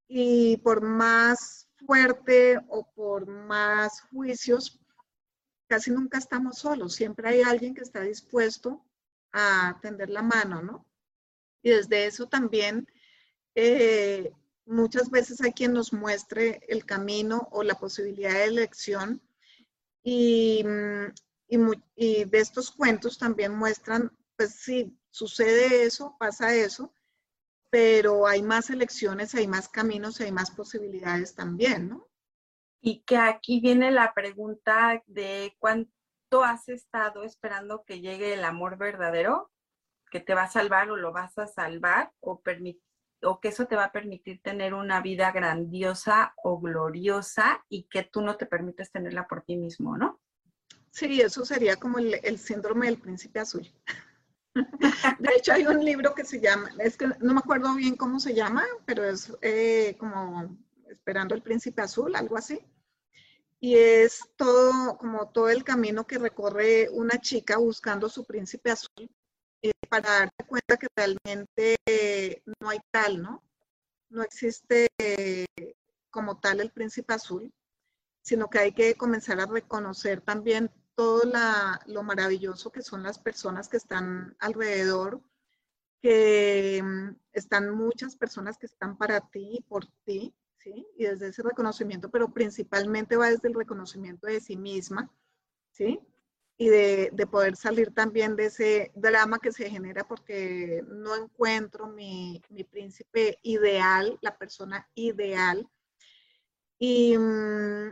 Y 0.07 0.57
por 0.57 0.81
más 0.81 1.67
fuerte 1.85 2.59
o 2.67 2.87
por 2.93 3.27
más 3.27 4.01
juicios, 4.01 4.79
casi 5.67 5.89
nunca 5.89 6.19
estamos 6.19 6.59
solos, 6.59 6.93
siempre 6.93 7.27
hay 7.29 7.41
alguien 7.41 7.73
que 7.73 7.81
está 7.81 8.01
dispuesto 8.01 8.85
a 9.31 9.79
tender 9.81 10.09
la 10.09 10.21
mano, 10.21 10.61
¿no? 10.61 10.85
Y 11.63 11.71
desde 11.71 12.05
eso 12.05 12.27
también 12.27 12.87
eh, 13.55 14.31
muchas 14.65 15.09
veces 15.09 15.41
hay 15.41 15.53
quien 15.53 15.73
nos 15.73 15.93
muestre 15.93 16.61
el 16.67 16.85
camino 16.85 17.47
o 17.51 17.63
la 17.63 17.75
posibilidad 17.75 18.33
de 18.33 18.45
elección 18.45 19.21
y, 20.05 20.63
mm, 20.63 21.71
y, 21.95 22.25
de 22.25 22.39
estos 22.39 22.71
cuentos 22.71 23.17
también 23.17 23.55
muestran, 23.55 24.15
pues 24.37 24.53
sí, 24.55 24.95
sucede 25.09 25.83
eso, 25.83 26.15
pasa 26.19 26.53
eso, 26.53 26.93
pero 27.71 28.27
hay 28.27 28.43
más 28.43 28.69
elecciones, 28.69 29.33
hay 29.33 29.47
más 29.47 29.67
caminos, 29.67 30.21
hay 30.21 30.31
más 30.31 30.51
posibilidades 30.51 31.33
también, 31.33 31.89
¿no? 31.89 32.07
Y 32.81 33.01
que 33.01 33.17
aquí 33.17 33.59
viene 33.59 33.89
la 33.89 34.13
pregunta 34.13 35.01
de 35.07 35.55
cuánto 35.57 36.43
has 36.43 36.69
estado 36.69 37.23
esperando 37.23 37.83
que 37.83 37.99
llegue 37.99 38.35
el 38.35 38.43
amor 38.43 38.77
verdadero, 38.77 39.51
que 40.11 40.19
te 40.19 40.35
va 40.35 40.43
a 40.43 40.51
salvar 40.51 40.91
o 40.91 40.97
lo 40.97 41.13
vas 41.13 41.35
a 41.39 41.47
salvar, 41.47 42.11
o, 42.19 42.41
o 43.21 43.39
que 43.39 43.49
eso 43.49 43.65
te 43.65 43.75
va 43.75 43.85
a 43.85 43.91
permitir 43.91 44.41
tener 44.41 44.73
una 44.73 45.01
vida 45.01 45.31
grandiosa 45.31 46.33
o 46.43 46.59
gloriosa 46.59 47.63
y 47.69 47.83
que 47.83 48.03
tú 48.03 48.21
no 48.21 48.37
te 48.37 48.45
permites 48.45 48.91
tenerla 48.91 49.27
por 49.27 49.41
ti 49.43 49.55
mismo, 49.55 49.97
¿no? 49.97 50.19
Sí, 50.91 51.19
eso 51.21 51.45
sería 51.45 51.75
como 51.75 51.99
el, 51.99 52.37
síndrome 52.37 52.85
del 52.85 52.99
príncipe 52.99 53.39
azul. 53.39 53.69
De 55.19 55.29
hecho, 55.35 55.53
hay 55.53 55.67
un 55.67 55.83
libro 55.83 56.15
que 56.15 56.23
se 56.23 56.39
llama, 56.39 56.69
es 56.79 56.95
que 56.95 57.07
no 57.19 57.33
me 57.33 57.39
acuerdo 57.39 57.75
bien 57.75 57.97
cómo 57.97 58.19
se 58.19 58.33
llama, 58.33 58.63
pero 58.85 59.03
es 59.03 59.35
eh, 59.41 59.97
como 59.99 60.57
Esperando 60.87 61.35
el 61.35 61.41
príncipe 61.41 61.81
azul, 61.81 62.15
algo 62.15 62.37
así. 62.37 62.59
Y 63.59 63.75
es 63.75 64.21
todo, 64.35 64.97
como 64.97 65.29
todo 65.29 65.49
el 65.49 65.63
camino 65.63 66.05
que 66.05 66.17
recorre 66.17 66.89
una 66.89 67.19
chica 67.19 67.57
buscando 67.57 68.09
su 68.09 68.25
príncipe 68.25 68.71
azul 68.71 69.09
eh, 69.69 69.87
para 69.89 70.09
darse 70.09 70.47
cuenta 70.47 70.77
que 70.77 70.87
realmente 70.95 71.77
no 72.59 72.69
hay 72.69 72.79
tal, 72.91 73.21
¿no? 73.21 73.43
No 74.09 74.23
existe 74.23 74.87
como 76.09 76.39
tal 76.39 76.61
el 76.61 76.71
príncipe 76.71 77.13
azul, 77.13 77.53
sino 78.21 78.49
que 78.49 78.59
hay 78.59 78.71
que 78.71 78.95
comenzar 78.95 79.39
a 79.39 79.45
reconocer 79.45 80.21
también 80.21 80.71
todo 80.95 81.23
lo 81.87 82.03
maravilloso 82.03 82.71
que 82.71 82.81
son 82.81 83.03
las 83.03 83.19
personas 83.19 83.67
que 83.67 83.77
están 83.77 84.35
alrededor, 84.39 85.21
que 86.01 86.81
mm, 86.81 87.15
están 87.33 87.75
muchas 87.75 88.15
personas 88.15 88.57
que 88.57 88.65
están 88.65 88.97
para 88.97 89.19
ti 89.29 89.57
y 89.57 89.61
por 89.63 89.85
ti, 90.05 90.33
¿sí? 90.59 90.87
Y 90.97 91.05
desde 91.05 91.27
ese 91.27 91.43
reconocimiento, 91.43 92.09
pero 92.09 92.33
principalmente 92.33 93.17
va 93.17 93.29
desde 93.29 93.49
el 93.49 93.53
reconocimiento 93.53 94.27
de 94.27 94.39
sí 94.39 94.55
misma, 94.55 95.11
¿sí? 95.71 95.99
Y 96.57 96.69
de, 96.69 97.09
de 97.11 97.27
poder 97.27 97.57
salir 97.57 97.93
también 97.93 98.37
de 98.37 98.45
ese 98.45 98.91
drama 98.95 99.39
que 99.39 99.51
se 99.51 99.69
genera 99.69 100.07
porque 100.07 100.83
no 100.87 101.13
encuentro 101.15 101.87
mi, 101.87 102.41
mi 102.49 102.63
príncipe 102.63 103.39
ideal, 103.43 104.17
la 104.21 104.37
persona 104.37 104.89
ideal. 104.95 105.69
Y, 106.79 107.17
mm, 107.17 107.91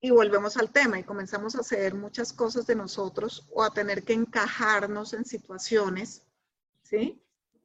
y 0.00 0.10
volvemos 0.10 0.56
al 0.56 0.70
tema 0.70 0.98
y 0.98 1.04
comenzamos 1.04 1.56
a 1.56 1.60
hacer 1.60 1.94
muchas 1.94 2.32
cosas 2.32 2.66
de 2.66 2.76
nosotros 2.76 3.46
o 3.50 3.64
a 3.64 3.70
tener 3.70 4.04
que 4.04 4.12
encajarnos 4.12 5.12
en 5.12 5.24
situaciones, 5.24 6.22
¿sí? 6.82 7.20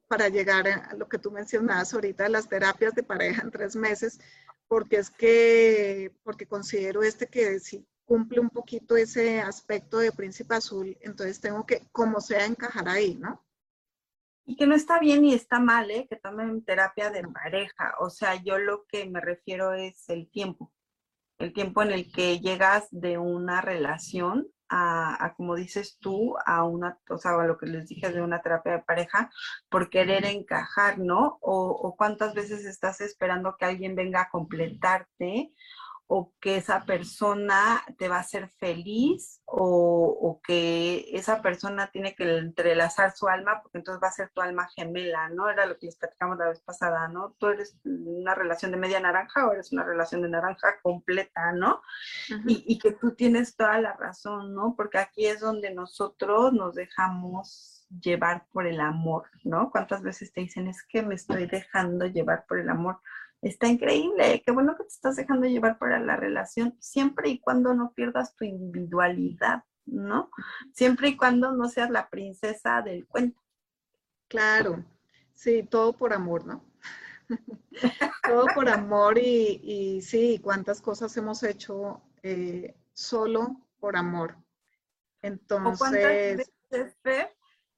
Para 0.08 0.28
llegar 0.28 0.66
a 0.66 0.94
lo 0.94 1.08
que 1.08 1.18
tú 1.18 1.30
mencionabas 1.30 1.94
ahorita, 1.94 2.28
las 2.28 2.48
terapias 2.48 2.94
de 2.94 3.04
pareja 3.04 3.42
en 3.42 3.52
tres 3.52 3.76
meses, 3.76 4.18
porque 4.66 4.96
es 4.96 5.10
que, 5.10 6.12
porque 6.24 6.46
considero 6.46 7.02
este 7.02 7.28
que 7.28 7.60
si 7.60 7.86
cumple 8.04 8.40
un 8.40 8.50
poquito 8.50 8.96
ese 8.96 9.40
aspecto 9.40 9.98
de 9.98 10.12
príncipe 10.12 10.54
azul, 10.54 10.96
entonces 11.00 11.40
tengo 11.40 11.66
que, 11.66 11.86
como 11.92 12.20
sea, 12.20 12.44
encajar 12.46 12.88
ahí, 12.88 13.16
¿no? 13.16 13.44
Y 14.46 14.56
que 14.56 14.66
no 14.66 14.74
está 14.74 14.98
bien 14.98 15.22
ni 15.22 15.32
está 15.32 15.58
mal, 15.58 15.90
¿eh? 15.90 16.06
Que 16.08 16.16
tomen 16.16 16.64
terapia 16.64 17.10
de 17.10 17.26
pareja. 17.26 17.94
O 18.00 18.10
sea, 18.10 18.34
yo 18.42 18.58
lo 18.58 18.84
que 18.86 19.06
me 19.08 19.20
refiero 19.20 19.72
es 19.72 20.08
el 20.10 20.30
tiempo. 20.30 20.70
El 21.38 21.54
tiempo 21.54 21.82
en 21.82 21.92
el 21.92 22.12
que 22.12 22.40
llegas 22.40 22.86
de 22.90 23.16
una 23.16 23.62
relación 23.62 24.48
a, 24.68 25.34
como 25.36 25.54
dices 25.54 25.98
tú, 25.98 26.34
a 26.44 26.64
una, 26.64 26.98
o 27.08 27.18
sea, 27.18 27.32
a 27.40 27.46
lo 27.46 27.56
que 27.58 27.66
les 27.66 27.88
dije 27.88 28.10
de 28.10 28.22
una 28.22 28.42
terapia 28.42 28.72
de 28.72 28.82
pareja, 28.82 29.30
por 29.68 29.88
querer 29.88 30.24
encajar, 30.26 30.98
¿no? 30.98 31.38
O, 31.40 31.70
o 31.70 31.96
cuántas 31.96 32.34
veces 32.34 32.64
estás 32.66 33.00
esperando 33.00 33.56
que 33.58 33.64
alguien 33.64 33.94
venga 33.94 34.22
a 34.22 34.30
completarte 34.30 35.52
o 36.06 36.32
que 36.40 36.56
esa 36.56 36.84
persona 36.84 37.82
te 37.98 38.08
va 38.08 38.16
a 38.16 38.20
hacer 38.20 38.50
feliz 38.58 39.40
o, 39.46 40.40
que 40.46 41.06
esa 41.12 41.40
persona 41.40 41.90
tiene 41.90 42.14
que 42.14 42.38
entrelazar 42.38 43.12
su 43.12 43.28
alma 43.28 43.62
porque 43.62 43.78
entonces 43.78 44.02
va 44.02 44.08
a 44.08 44.12
ser 44.12 44.30
tu 44.30 44.42
alma 44.42 44.68
gemela, 44.76 45.30
¿no? 45.30 45.48
Era 45.48 45.64
lo 45.64 45.78
que 45.78 45.86
les 45.86 45.96
platicamos 45.96 46.36
la 46.36 46.48
vez 46.48 46.60
pasada, 46.60 47.08
¿no? 47.08 47.34
Tú 47.38 47.46
eres 47.48 47.78
una 47.84 48.34
relación 48.34 48.72
de 48.72 48.76
media 48.76 49.00
naranja 49.00 49.46
o 49.46 49.52
eres 49.52 49.72
una 49.72 49.84
relación 49.84 50.20
de 50.22 50.28
naranja 50.28 50.80
completa, 50.82 51.52
¿no? 51.52 51.80
y, 52.46 52.64
y 52.66 52.78
que 52.78 52.92
tú 52.92 53.14
tienes 53.14 53.56
toda 53.56 53.80
la 53.80 53.94
razón, 53.94 54.54
¿no? 54.54 54.74
Porque 54.76 54.98
aquí 54.98 55.26
es 55.26 55.40
donde 55.40 55.72
nosotros 55.72 56.52
nos 56.52 56.74
dejamos 56.74 57.86
llevar 58.00 58.46
por 58.52 58.66
el 58.66 58.80
amor, 58.80 59.24
¿no? 59.44 59.70
¿Cuántas 59.70 60.02
veces 60.02 60.32
te 60.32 60.42
dicen 60.42 60.66
es 60.66 60.82
que 60.82 61.02
me 61.02 61.14
estoy 61.14 61.46
dejando 61.46 62.06
llevar 62.06 62.44
por 62.46 62.58
el 62.58 62.68
amor? 62.68 63.00
Está 63.48 63.68
increíble, 63.68 64.42
qué 64.44 64.50
bueno 64.52 64.76
que 64.76 64.84
te 64.84 64.88
estás 64.88 65.16
dejando 65.16 65.46
llevar 65.46 65.78
para 65.78 66.00
la 66.00 66.16
relación, 66.16 66.76
siempre 66.80 67.28
y 67.28 67.38
cuando 67.38 67.74
no 67.74 67.92
pierdas 67.92 68.34
tu 68.34 68.44
individualidad, 68.44 69.64
¿no? 69.84 70.30
Siempre 70.72 71.10
y 71.10 71.16
cuando 71.16 71.52
no 71.52 71.68
seas 71.68 71.90
la 71.90 72.08
princesa 72.08 72.80
del 72.82 73.06
cuento. 73.06 73.40
Claro, 74.28 74.84
sí, 75.34 75.62
todo 75.62 75.92
por 75.92 76.12
amor, 76.12 76.46
¿no? 76.46 76.64
todo 78.22 78.46
por 78.54 78.68
amor 78.68 79.18
y, 79.18 79.60
y, 79.62 80.02
sí, 80.02 80.40
cuántas 80.42 80.80
cosas 80.80 81.16
hemos 81.16 81.42
hecho 81.42 82.02
eh, 82.22 82.74
solo 82.92 83.60
por 83.78 83.96
amor. 83.96 84.36
Entonces... 85.22 86.50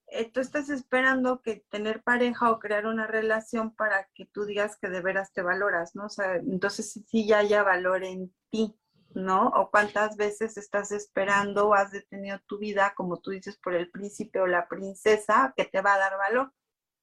Eh, 0.09 0.31
tú 0.31 0.41
estás 0.41 0.71
esperando 0.71 1.43
que 1.43 1.65
tener 1.69 2.03
pareja 2.03 2.51
o 2.53 2.61
crear 2.61 2.87
una 2.87 3.07
relación 3.07 3.75
para 3.75 4.09
que 4.15 4.27
tú 4.27 4.45
digas 4.45 4.77
que 4.81 4.89
de 4.89 5.01
veras 5.01 5.33
te 5.33 5.43
valoras, 5.43 5.97
¿no? 5.97 6.07
O 6.07 6.09
sea, 6.09 6.37
entonces 6.37 7.03
sí 7.09 7.27
ya 7.27 7.39
haya 7.39 7.65
valor 7.65 8.05
en 8.05 8.33
ti, 8.51 8.79
¿no? 9.15 9.49
O 9.49 9.69
cuántas 9.71 10.17
veces 10.17 10.57
estás 10.59 10.93
esperando 10.93 11.69
o 11.69 11.75
has 11.75 11.91
detenido 11.91 12.39
tu 12.47 12.59
vida, 12.59 12.95
como 12.97 13.19
tú 13.19 13.33
dices, 13.33 13.57
por 13.57 13.75
el 13.75 13.91
príncipe 13.91 14.41
o 14.41 14.47
la 14.47 14.69
princesa 14.69 15.53
que 15.57 15.65
te 15.65 15.81
va 15.81 15.95
a 15.95 15.99
dar 15.99 16.17
valor, 16.17 16.53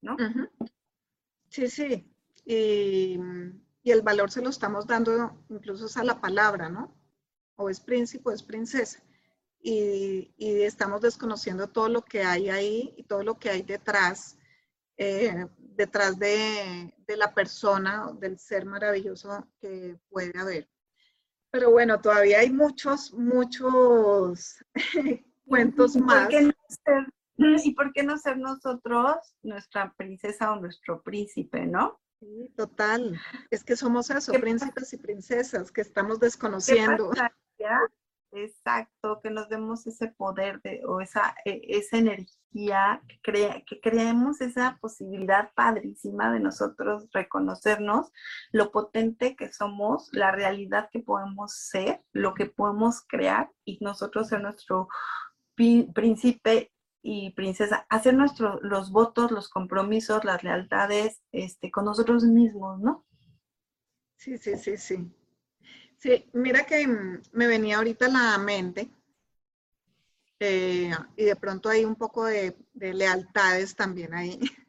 ¿no? 0.01 0.15
Sí, 1.49 1.67
sí. 1.67 2.09
Y, 2.45 3.19
y, 3.83 3.91
el 3.91 4.01
valor 4.01 4.31
se 4.31 4.41
lo 4.41 4.49
estamos 4.49 4.87
dando 4.87 5.43
incluso 5.49 5.87
a 5.99 6.03
la 6.03 6.21
palabra, 6.21 6.69
¿no? 6.69 6.95
O 7.55 7.69
es 7.69 7.81
príncipe 7.81 8.29
o 8.29 8.33
es 8.33 8.43
princesa 8.43 9.03
y, 9.63 10.33
estamos 10.63 11.01
desconociendo 11.01 11.67
todo 11.67 11.87
lo 11.87 12.01
que 12.01 12.23
hay 12.23 12.49
ahí 12.49 12.93
y 12.97 13.03
todo 13.03 13.23
lo 13.23 13.39
que 13.39 13.49
hay 13.49 13.61
detrás, 13.61 14.37
eh, 14.97 15.47
detrás 15.57 16.19
de, 16.19 16.93
de, 17.07 17.17
la 17.17 17.33
persona, 17.33 18.11
del 18.19 18.37
ser 18.37 18.65
maravilloso 18.65 19.47
que 19.59 19.97
puede 20.09 20.37
haber. 20.37 20.69
Pero 21.49 21.71
bueno, 21.71 22.01
todavía 22.01 22.39
hay 22.39 22.51
muchos, 22.51 23.13
muchos 23.13 24.57
cuentos 25.47 25.95
más. 25.95 26.29
¿Y 27.37 27.73
por 27.73 27.93
qué 27.93 28.03
no 28.03 28.17
ser 28.17 28.37
nosotros 28.37 29.17
nuestra 29.41 29.93
princesa 29.93 30.51
o 30.51 30.59
nuestro 30.59 31.01
príncipe, 31.01 31.65
no? 31.65 31.99
Sí, 32.19 32.53
total. 32.55 33.19
Es 33.49 33.63
que 33.63 33.75
somos 33.75 34.09
eso, 34.09 34.33
príncipes 34.33 34.93
y 34.93 34.97
princesas 34.97 35.71
que 35.71 35.81
estamos 35.81 36.19
desconociendo. 36.19 37.11
Exacto, 38.35 39.19
que 39.21 39.29
nos 39.29 39.47
demos 39.47 39.85
ese 39.85 40.07
poder 40.07 40.59
de, 40.63 40.81
o 40.87 41.01
esa, 41.01 41.35
e, 41.45 41.61
esa 41.67 41.97
energía, 41.99 42.99
que, 43.07 43.19
crea, 43.21 43.63
que 43.65 43.79
creemos 43.79 44.41
esa 44.41 44.77
posibilidad 44.81 45.51
padrísima 45.53 46.31
de 46.33 46.39
nosotros 46.39 47.07
reconocernos 47.11 48.11
lo 48.51 48.71
potente 48.71 49.35
que 49.35 49.51
somos, 49.51 50.09
la 50.13 50.31
realidad 50.31 50.89
que 50.91 50.99
podemos 50.99 51.53
ser, 51.53 52.01
lo 52.11 52.33
que 52.33 52.47
podemos 52.47 53.01
crear 53.07 53.51
y 53.65 53.77
nosotros 53.81 54.29
ser 54.29 54.41
nuestro 54.41 54.87
príncipe 55.55 56.71
y 57.03 57.31
princesa, 57.31 57.85
hacer 57.89 58.15
nuestros 58.15 58.59
los 58.63 58.91
votos, 58.91 59.29
los 59.29 59.47
compromisos, 59.49 60.25
las 60.25 60.43
lealtades 60.43 61.21
este, 61.31 61.69
con 61.69 61.85
nosotros 61.85 62.23
mismos, 62.23 62.79
¿no? 62.79 63.05
Sí, 64.17 64.37
sí, 64.39 64.57
sí, 64.57 64.77
sí. 64.77 65.22
Sí, 66.03 66.29
mira 66.33 66.65
que 66.65 66.85
mm, 66.85 67.21
me 67.31 67.47
venía 67.47 67.77
ahorita 67.77 68.09
la 68.09 68.37
mente 68.37 68.91
eh, 70.37 70.91
y 71.15 71.23
de 71.23 71.35
pronto 71.37 71.69
hay 71.69 71.85
un 71.85 71.95
poco 71.95 72.25
de, 72.25 72.57
lealtades 72.73 73.73
también 73.73 74.13
ahí. 74.13 74.37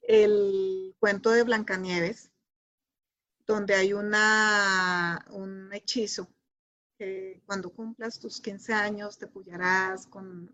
El 0.00 0.96
cuento 0.98 1.32
de 1.32 1.42
Blancanieves, 1.42 2.30
donde 3.46 3.74
hay 3.74 3.92
una, 3.92 5.26
un 5.32 5.70
hechizo 5.74 6.30
que 6.96 7.42
cuando 7.44 7.68
cumplas 7.68 8.18
tus 8.18 8.40
15 8.40 8.72
años 8.72 9.18
te 9.18 9.26
pullarás 9.26 10.06
con 10.06 10.50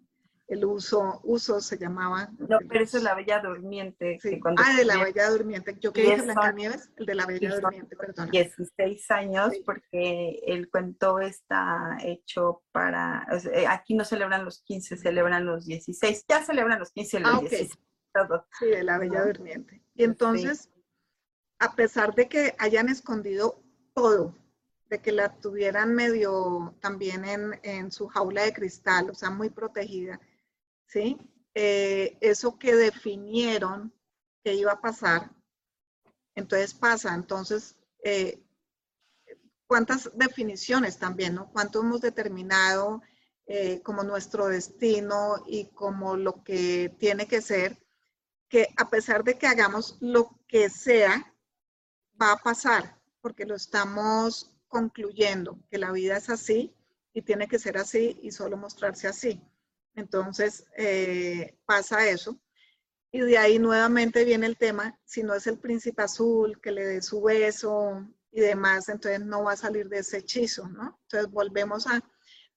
el 0.50 0.64
uso, 0.64 1.20
uso 1.22 1.60
se 1.60 1.78
llamaba. 1.78 2.28
No, 2.36 2.58
pero 2.68 2.82
eso 2.82 2.96
es 2.96 3.04
la 3.04 3.14
Bella 3.14 3.38
Durmiente. 3.38 4.18
ah, 4.56 4.76
de 4.76 4.84
la 4.84 5.02
Bella 5.02 5.30
Durmiente. 5.30 5.76
Yo 5.80 5.92
que 5.92 6.02
dije 6.02 6.22
Blancanieves, 6.22 6.90
el 6.96 7.06
de 7.06 7.14
la 7.14 7.24
Bella 7.24 7.54
Durmiente, 7.54 7.96
perdón. 7.96 8.30
16 8.32 9.10
años, 9.12 9.52
porque 9.64 10.40
el 10.44 10.68
cuento 10.68 11.20
está 11.20 11.98
hecho 12.02 12.64
para, 12.72 13.28
eh, 13.52 13.64
aquí 13.68 13.94
no 13.94 14.04
celebran 14.04 14.44
los 14.44 14.60
15, 14.62 14.96
celebran 14.96 15.46
los 15.46 15.66
16. 15.66 16.24
Ya 16.28 16.42
celebran 16.42 16.80
los 16.80 16.90
15 16.90 17.16
y 17.16 17.20
los 17.20 17.32
ah, 17.32 17.38
16. 17.38 17.78
Sí, 18.58 18.66
de 18.66 18.82
la 18.82 18.98
Bella 18.98 19.24
Durmiente. 19.24 19.84
Y 19.94 20.02
entonces, 20.02 20.68
a 21.60 21.76
pesar 21.76 22.12
de 22.16 22.28
que 22.28 22.56
hayan 22.58 22.88
escondido 22.88 23.62
todo, 23.94 24.34
de 24.88 25.00
que 25.00 25.12
la 25.12 25.32
tuvieran 25.36 25.94
medio 25.94 26.74
también 26.80 27.24
en, 27.24 27.60
en 27.62 27.92
su 27.92 28.08
jaula 28.08 28.42
de 28.42 28.52
cristal, 28.52 29.10
o 29.10 29.14
sea, 29.14 29.30
muy 29.30 29.48
protegida, 29.48 30.20
¿sí? 30.90 31.18
Eh, 31.54 32.16
eso 32.20 32.58
que 32.58 32.74
definieron 32.74 33.92
que 34.42 34.54
iba 34.54 34.72
a 34.72 34.80
pasar, 34.80 35.30
entonces 36.34 36.74
pasa. 36.74 37.14
Entonces, 37.14 37.76
eh, 38.04 38.42
¿cuántas 39.66 40.10
definiciones 40.16 40.98
también, 40.98 41.34
no? 41.34 41.50
¿Cuánto 41.52 41.80
hemos 41.80 42.00
determinado 42.00 43.02
eh, 43.46 43.80
como 43.82 44.02
nuestro 44.02 44.48
destino 44.48 45.44
y 45.46 45.66
como 45.70 46.16
lo 46.16 46.42
que 46.42 46.94
tiene 46.98 47.26
que 47.26 47.40
ser? 47.42 47.78
Que 48.48 48.68
a 48.76 48.90
pesar 48.90 49.22
de 49.22 49.38
que 49.38 49.46
hagamos 49.46 49.96
lo 50.00 50.40
que 50.48 50.70
sea, 50.70 51.34
va 52.20 52.32
a 52.32 52.38
pasar, 52.38 52.98
porque 53.20 53.46
lo 53.46 53.54
estamos 53.54 54.50
concluyendo, 54.68 55.58
que 55.70 55.78
la 55.78 55.92
vida 55.92 56.16
es 56.16 56.30
así 56.30 56.74
y 57.12 57.22
tiene 57.22 57.48
que 57.48 57.58
ser 57.58 57.78
así 57.78 58.18
y 58.22 58.32
solo 58.32 58.56
mostrarse 58.56 59.08
así. 59.08 59.40
Entonces 59.94 60.64
eh, 60.76 61.58
pasa 61.66 62.08
eso. 62.08 62.40
Y 63.12 63.20
de 63.20 63.38
ahí 63.38 63.58
nuevamente 63.58 64.24
viene 64.24 64.46
el 64.46 64.56
tema, 64.56 64.98
si 65.04 65.22
no 65.22 65.34
es 65.34 65.46
el 65.46 65.58
príncipe 65.58 66.02
azul 66.02 66.60
que 66.60 66.70
le 66.70 66.86
dé 66.86 67.02
su 67.02 67.20
beso 67.22 68.06
y 68.30 68.40
demás, 68.40 68.88
entonces 68.88 69.20
no 69.20 69.44
va 69.44 69.52
a 69.52 69.56
salir 69.56 69.88
de 69.88 69.98
ese 69.98 70.18
hechizo, 70.18 70.68
¿no? 70.68 71.00
Entonces 71.02 71.30
volvemos 71.30 71.88
a 71.88 72.00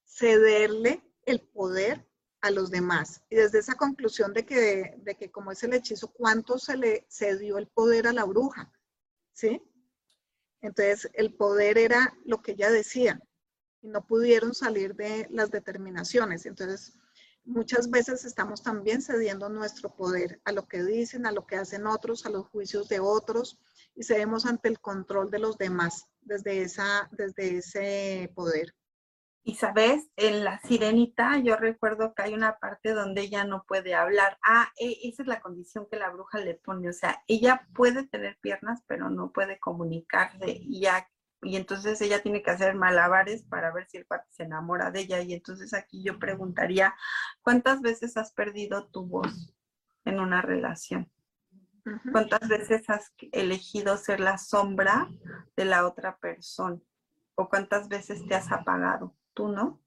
cederle 0.06 1.02
el 1.26 1.42
poder 1.42 2.08
a 2.42 2.52
los 2.52 2.70
demás. 2.70 3.24
Y 3.30 3.38
desde 3.38 3.60
esa 3.60 3.76
conclusión 3.76 4.34
de 4.34 4.46
que, 4.46 4.96
de 4.98 5.16
que 5.16 5.32
como 5.32 5.52
es 5.52 5.64
el 5.64 5.74
hechizo, 5.74 6.12
¿cuánto 6.12 6.60
se 6.60 6.78
le 6.78 7.08
cedió 7.10 7.58
el 7.58 7.68
poder 7.68 8.06
a 8.06 8.14
la 8.14 8.26
bruja? 8.26 8.72
¿Sí? 9.32 9.62
Entonces 10.62 11.10
el 11.14 11.34
poder 11.34 11.78
era 11.78 12.16
lo 12.26 12.42
que 12.42 12.52
ella 12.52 12.70
decía 12.70 13.20
y 13.82 13.88
no 13.88 14.06
pudieron 14.06 14.54
salir 14.54 14.96
de 14.96 15.28
las 15.32 15.52
determinaciones. 15.52 16.46
Entonces 16.46 16.94
muchas 17.46 17.90
veces 17.90 18.26
estamos 18.26 18.64
también 18.64 19.02
cediendo 19.02 19.50
nuestro 19.50 19.90
poder 19.90 20.42
a 20.46 20.52
lo 20.52 20.68
que 20.68 20.84
dicen, 20.84 21.26
a 21.26 21.32
lo 21.32 21.46
que 21.46 21.58
hacen 21.58 21.88
otros, 21.88 22.26
a 22.26 22.30
los 22.30 22.48
juicios 22.48 22.88
de 22.90 23.00
otros 23.00 23.60
y 23.96 24.04
cedemos 24.04 24.46
ante 24.46 24.70
el 24.70 24.80
control 24.80 25.30
de 25.30 25.40
los 25.40 25.58
demás 25.58 26.08
desde, 26.22 26.62
esa, 26.62 27.10
desde 27.12 27.58
ese 27.58 28.32
poder. 28.36 28.74
Y 29.46 29.56
sabes, 29.56 30.08
en 30.16 30.46
la 30.46 30.62
sirenita 30.62 31.38
yo 31.38 31.58
recuerdo 31.58 32.14
que 32.14 32.24
hay 32.24 32.34
una 32.34 32.60
parte 32.60 32.94
donde 32.94 33.24
ella 33.24 33.44
no 33.44 33.66
puede 33.68 33.94
hablar. 33.94 34.38
Ah, 34.42 34.72
e, 34.80 35.00
esa 35.04 35.24
es 35.24 35.28
la 35.28 35.42
condición 35.42 35.86
que 35.92 35.98
la 35.98 36.10
bruja 36.10 36.40
le 36.40 36.56
pone. 36.56 36.88
O 36.88 36.94
sea, 36.94 37.22
ella 37.28 37.68
puede 37.76 38.08
tener 38.08 38.38
piernas, 38.40 38.82
pero 38.88 39.10
no 39.10 39.34
puede 39.34 39.60
comunicarse. 39.60 40.60
Y 40.62 40.86
y 41.44 41.56
entonces 41.56 42.00
ella 42.02 42.22
tiene 42.22 42.42
que 42.42 42.52
hacer 42.52 42.76
malabares 42.76 43.44
para 43.44 43.72
ver 43.72 43.88
si 43.88 43.98
el 43.98 44.08
cuate 44.08 44.28
se 44.32 44.44
enamora 44.44 44.92
de 44.92 45.02
ella. 45.02 45.22
Y 45.22 45.34
entonces 45.34 45.74
aquí 45.74 46.04
yo 46.04 46.20
preguntaría, 46.20 46.96
¿cuántas 47.42 47.82
veces 47.82 48.18
has 48.18 48.32
perdido 48.32 48.88
tu 48.88 49.06
voz 49.06 49.54
en 50.06 50.20
una 50.20 50.42
relación? 50.42 51.12
¿Cuántas 52.12 52.48
veces 52.48 52.90
has 52.90 53.14
elegido 53.34 53.98
ser 53.98 54.22
la 54.22 54.38
sombra 54.38 55.10
de 55.58 55.66
la 55.66 55.86
otra 55.86 56.18
persona? 56.18 56.80
¿O 57.36 57.50
cuántas 57.50 57.90
veces 57.90 58.26
te 58.26 58.36
has 58.36 58.52
apagado? 58.52 59.16
¿Tú 59.34 59.50
no? 59.50 59.82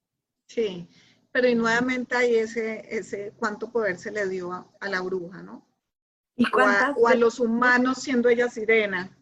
Sí, 0.47 0.91
pero 1.33 1.49
y 1.49 1.55
nuevamente 1.55 2.17
hay 2.17 2.37
ese, 2.37 2.87
ese 2.95 3.33
cuánto 3.37 3.71
poder 3.71 3.99
se 3.99 4.11
le 4.11 4.29
dio 4.29 4.53
a, 4.53 4.89
la 4.89 5.01
bruja, 5.01 5.43
¿no? 5.43 5.67
¿Y 6.35 6.45
o, 6.55 7.07
a, 7.07 7.15
los 7.15 7.41
humanos 7.41 7.99
siendo 8.03 8.29
ella 8.29 8.49
sirena. 8.49 9.17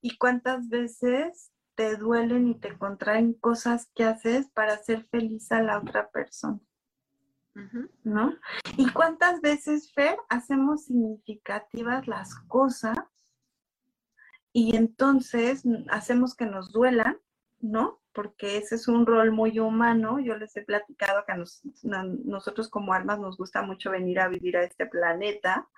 ¿Y 0.00 0.16
cuántas 0.16 0.68
veces 0.68 1.51
te 1.74 1.96
duelen 1.96 2.48
y 2.48 2.54
te 2.54 2.76
contraen 2.76 3.34
cosas 3.34 3.90
que 3.94 4.04
haces 4.04 4.48
para 4.50 4.74
hacer 4.74 5.04
feliz 5.04 5.50
a 5.52 5.62
la 5.62 5.78
otra 5.78 6.10
persona? 6.10 6.60
¿No? 8.02 8.34
¿Y 8.76 8.90
cuántas 8.90 9.40
veces, 9.40 9.92
Fer, 9.92 10.16
hacemos 10.28 10.86
significativas 10.86 12.08
las 12.08 12.34
cosas 12.48 12.98
y 14.52 14.76
entonces 14.76 15.62
hacemos 15.90 16.34
que 16.34 16.46
nos 16.46 16.72
duelan, 16.72 17.18
¿no? 17.60 18.01
Porque 18.12 18.58
ese 18.58 18.74
es 18.74 18.88
un 18.88 19.06
rol 19.06 19.32
muy 19.32 19.58
humano. 19.58 20.20
Yo 20.20 20.36
les 20.36 20.54
he 20.56 20.62
platicado 20.62 21.24
que 21.24 21.32
a 21.32 21.38
nosotros 22.24 22.68
como 22.68 22.92
almas 22.92 23.18
nos 23.18 23.36
gusta 23.36 23.62
mucho 23.62 23.90
venir 23.90 24.20
a 24.20 24.28
vivir 24.28 24.56
a 24.56 24.64
este 24.64 24.86
planeta 24.86 25.68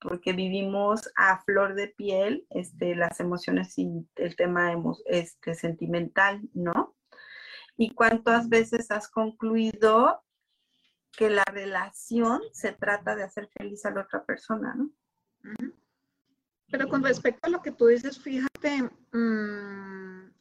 porque 0.00 0.32
vivimos 0.32 1.10
a 1.16 1.42
flor 1.42 1.74
de 1.74 1.88
piel 1.88 2.46
este, 2.50 2.94
las 2.94 3.20
emociones 3.20 3.78
y 3.78 4.06
el 4.16 4.36
tema 4.36 4.72
este, 5.06 5.54
sentimental, 5.54 6.40
¿no? 6.54 6.94
¿Y 7.76 7.94
cuántas 7.94 8.48
veces 8.48 8.90
has 8.90 9.08
concluido 9.08 10.22
que 11.12 11.30
la 11.30 11.44
relación 11.44 12.40
se 12.52 12.72
trata 12.72 13.16
de 13.16 13.24
hacer 13.24 13.48
feliz 13.56 13.84
a 13.86 13.90
la 13.90 14.02
otra 14.02 14.24
persona, 14.24 14.74
¿no? 14.74 14.90
Pero 16.70 16.88
con 16.88 17.02
respecto 17.02 17.46
a 17.46 17.50
lo 17.50 17.62
que 17.62 17.70
tú 17.70 17.86
dices, 17.86 18.20
fíjate, 18.20 18.82
mm, 19.12 19.95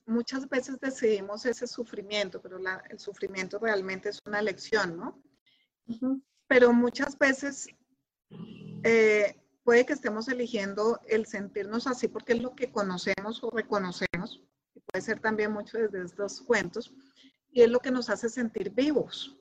muchas 0.06 0.48
veces 0.50 0.80
decidimos 0.80 1.46
ese 1.46 1.68
sufrimiento, 1.68 2.42
pero 2.42 2.60
el 2.90 3.00
sufrimiento 3.00 3.60
realmente 3.60 4.10
es 4.10 4.20
una 4.26 4.42
lección, 4.42 4.98
¿no? 4.98 5.22
Pero 6.48 6.74
muchas 6.74 7.18
veces 7.18 7.68
eh, 8.84 9.36
puede 9.64 9.86
que 9.86 9.94
estemos 9.94 10.28
eligiendo 10.28 11.02
el 11.08 11.26
sentirnos 11.26 11.88
así 11.88 12.08
porque 12.08 12.34
es 12.34 12.42
lo 12.42 12.56
que 12.56 12.72
conocemos 12.72 13.44
o 13.44 13.50
reconocemos, 13.50 14.44
y 14.74 14.80
puede 14.82 15.02
ser 15.04 15.20
también 15.20 15.52
mucho 15.52 15.78
desde 15.78 16.04
estos 16.04 16.42
cuentos, 16.42 16.94
y 17.52 17.62
es 17.62 17.70
lo 17.70 17.80
que 17.80 17.92
nos 17.92 18.10
hace 18.10 18.30
sentir 18.30 18.72
vivos, 18.72 19.38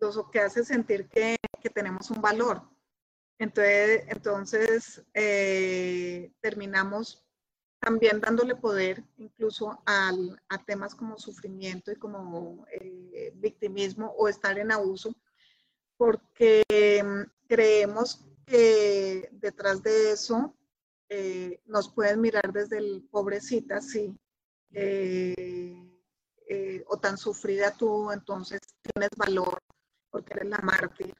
lo 0.00 0.30
que 0.30 0.40
hace 0.40 0.64
sentir 0.64 1.08
que, 1.08 1.36
tenemos 1.74 2.10
un 2.10 2.20
valor. 2.20 2.62
Entonces, 3.38 4.04
entonces 4.08 5.02
eh, 5.14 6.30
terminamos 6.40 7.23
también 7.84 8.18
dándole 8.20 8.56
poder 8.56 9.04
incluso 9.18 9.82
al, 9.84 10.40
a 10.48 10.64
temas 10.64 10.94
como 10.94 11.18
sufrimiento 11.18 11.92
y 11.92 11.96
como 11.96 12.66
eh, 12.72 13.32
victimismo 13.36 14.14
o 14.16 14.26
estar 14.26 14.58
en 14.58 14.72
abuso, 14.72 15.14
porque 15.98 16.64
mm, 17.04 17.46
creemos 17.46 18.24
que 18.46 19.28
detrás 19.32 19.82
de 19.82 20.12
eso 20.12 20.56
eh, 21.10 21.60
nos 21.66 21.90
pueden 21.90 22.22
mirar 22.22 22.52
desde 22.52 22.78
el 22.78 23.06
pobrecita, 23.10 23.82
sí, 23.82 24.16
eh, 24.72 25.76
o 26.86 26.98
tan 26.98 27.18
sufrida 27.18 27.76
tú, 27.76 28.10
entonces 28.10 28.60
tienes 28.82 29.10
valor 29.16 29.58
porque 30.10 30.34
eres 30.34 30.48
la 30.48 30.58
mártir. 30.58 31.14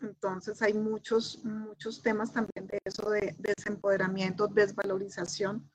Entonces 0.00 0.60
hay 0.62 0.74
muchos, 0.74 1.44
muchos 1.44 2.02
temas 2.02 2.32
también 2.32 2.66
de 2.66 2.78
eso, 2.84 3.10
de, 3.10 3.34
desempoderamiento, 3.38 4.48
desvalorización, 4.48 5.70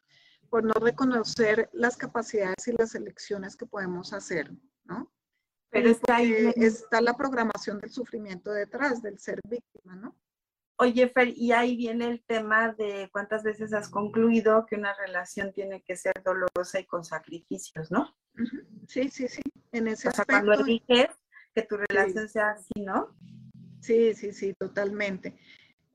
por 0.49 0.63
no 0.63 0.73
reconocer 0.73 1.69
las 1.73 1.97
capacidades 1.97 2.67
y 2.67 2.73
las 2.73 2.95
elecciones 2.95 3.55
que 3.55 3.65
podemos 3.65 4.13
hacer, 4.13 4.51
¿no? 4.85 5.11
Pero 5.69 5.89
está, 5.89 6.17
ahí, 6.17 6.51
está 6.55 6.99
la 7.01 7.15
programación 7.15 7.79
del 7.79 7.91
sufrimiento 7.91 8.51
detrás, 8.51 9.01
del 9.01 9.19
ser 9.19 9.39
víctima, 9.47 9.95
¿no? 9.95 10.15
Oye, 10.77 11.09
Fer, 11.09 11.33
y 11.35 11.51
ahí 11.51 11.75
viene 11.75 12.05
el 12.07 12.23
tema 12.23 12.73
de 12.73 13.09
cuántas 13.11 13.43
veces 13.43 13.73
has 13.73 13.89
concluido 13.89 14.65
que 14.65 14.77
una 14.77 14.95
relación 14.95 15.51
tiene 15.51 15.83
que 15.83 15.97
ser 15.97 16.13
dolorosa 16.23 16.79
y 16.79 16.85
con 16.85 17.03
sacrificios, 17.03 17.91
¿no? 17.91 18.15
Sí, 18.87 19.09
sí, 19.09 19.27
sí. 19.27 19.41
En 19.73 19.89
ese 19.89 20.07
o 20.07 20.11
sea, 20.11 20.25
cuando 20.25 20.53
eliges 20.53 21.09
que 21.53 21.63
tu 21.63 21.75
relación 21.77 22.29
sea 22.29 22.51
así, 22.51 22.81
¿no? 22.81 23.13
Sí, 23.81 24.13
sí, 24.13 24.31
sí, 24.31 24.53
totalmente. 24.53 25.37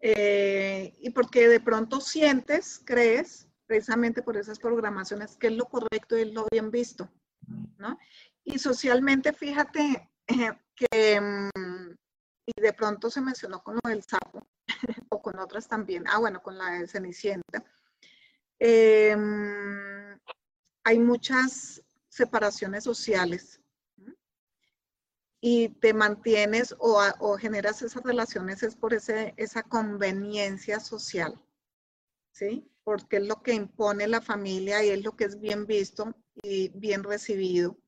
Eh, 0.01 0.95
y 1.01 1.11
porque 1.11 1.49
de 1.49 1.61
pronto 1.61 2.01
sientes, 2.03 2.83
crees, 2.85 3.49
precisamente 3.67 4.23
por 4.23 4.37
esas 4.37 4.59
programaciones, 4.59 5.37
que 5.37 5.49
es 5.49 5.55
lo 5.55 5.67
correcto 5.67 6.17
y 6.17 6.31
lo 6.31 6.47
bien 6.51 6.71
visto, 6.71 7.11
¿no? 7.79 7.99
Y 8.45 8.59
socialmente, 8.59 9.33
fíjate 9.33 10.11
eh, 10.27 10.53
que, 10.75 11.21
mm, 11.21 11.95
y 12.47 12.61
de 12.61 12.73
pronto 12.73 13.11
se 13.11 13.21
mencionó 13.21 13.63
con 13.63 13.79
lo 13.83 13.91
del 13.91 14.03
sapo, 14.03 14.47
o 15.09 15.23
con 15.23 15.39
otras 15.39 15.69
también, 15.69 16.05
ah, 16.09 16.19
bueno, 16.19 16.43
con 16.43 16.59
la 16.59 16.73
de 16.73 16.87
Cenicienta, 16.87 17.65
em, 18.59 20.19
hay 20.85 20.99
muchas 20.99 21.83
separaciones 22.09 22.85
sociales 22.85 23.61
y 25.47 25.69
te 25.69 25.93
mantienes 25.93 26.75
o, 26.79 27.37
generas 27.37 27.83
esas 27.83 28.03
relaciones 28.03 28.63
es 28.63 28.77
por 28.77 28.95
ese, 28.95 29.35
esa 29.37 29.63
conveniencia 29.63 30.81
social, 30.81 31.39
¿sí? 32.33 32.71
Porque 32.85 33.17
es 33.17 33.27
lo 33.27 33.43
que 33.43 33.55
impone 33.55 34.07
la 34.07 34.21
familia 34.21 34.85
y 34.85 34.91
es 34.91 35.03
lo 35.03 35.17
que 35.17 35.25
es 35.25 35.41
bien 35.41 35.67
visto 35.67 36.15
y 36.43 36.69
bien 36.69 37.03
recibido 37.03 37.79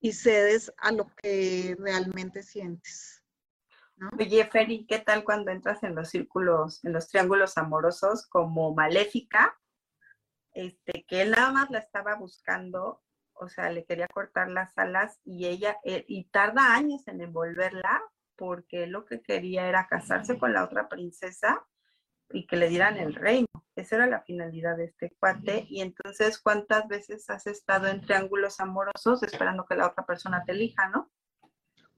y 0.00 0.12
cedes 0.12 0.72
a 0.78 0.92
lo 0.92 1.08
que 1.16 1.74
realmente 1.78 2.42
sientes. 2.42 3.24
Oye, 4.18 4.44
Feri, 4.44 4.86
¿qué 4.86 4.98
tal 4.98 5.24
cuando 5.24 5.50
entras 5.50 5.82
en 5.82 5.94
los 5.94 6.10
círculos, 6.10 6.84
en 6.84 6.92
los 6.92 7.08
triángulos 7.08 7.56
amorosos 7.56 8.26
como 8.26 8.74
maléfica? 8.74 9.58
Este, 10.52 11.04
que 11.08 11.22
él 11.22 11.30
nada 11.30 11.50
más 11.50 11.70
la 11.70 11.78
estaba 11.78 12.14
buscando, 12.14 13.02
o 13.32 13.48
sea, 13.48 13.70
le 13.70 13.84
quería 13.84 14.06
cortar 14.08 14.50
las 14.50 14.76
alas 14.76 15.18
y 15.24 15.46
ella, 15.46 15.78
eh, 15.84 16.04
y 16.08 16.24
tarda 16.24 16.74
años 16.74 17.08
en 17.08 17.20
envolverla 17.20 18.02
porque 18.36 18.86
lo 18.86 19.06
que 19.06 19.22
quería 19.22 19.66
era 19.66 19.86
casarse 19.86 20.38
con 20.38 20.52
la 20.52 20.64
otra 20.64 20.88
princesa 20.88 21.66
y 22.30 22.46
que 22.46 22.56
le 22.56 22.68
dieran 22.68 22.96
el 22.96 23.14
reino. 23.14 23.46
Esa 23.74 23.96
era 23.96 24.06
la 24.06 24.22
finalidad 24.22 24.76
de 24.76 24.84
este 24.84 25.14
cuate. 25.18 25.66
Y 25.68 25.80
entonces, 25.80 26.38
¿cuántas 26.38 26.88
veces 26.88 27.28
has 27.30 27.46
estado 27.46 27.88
en 27.88 28.00
triángulos 28.00 28.60
amorosos 28.60 29.22
esperando 29.22 29.66
que 29.66 29.76
la 29.76 29.88
otra 29.88 30.04
persona 30.04 30.42
te 30.44 30.52
elija, 30.52 30.88
no? 30.88 31.10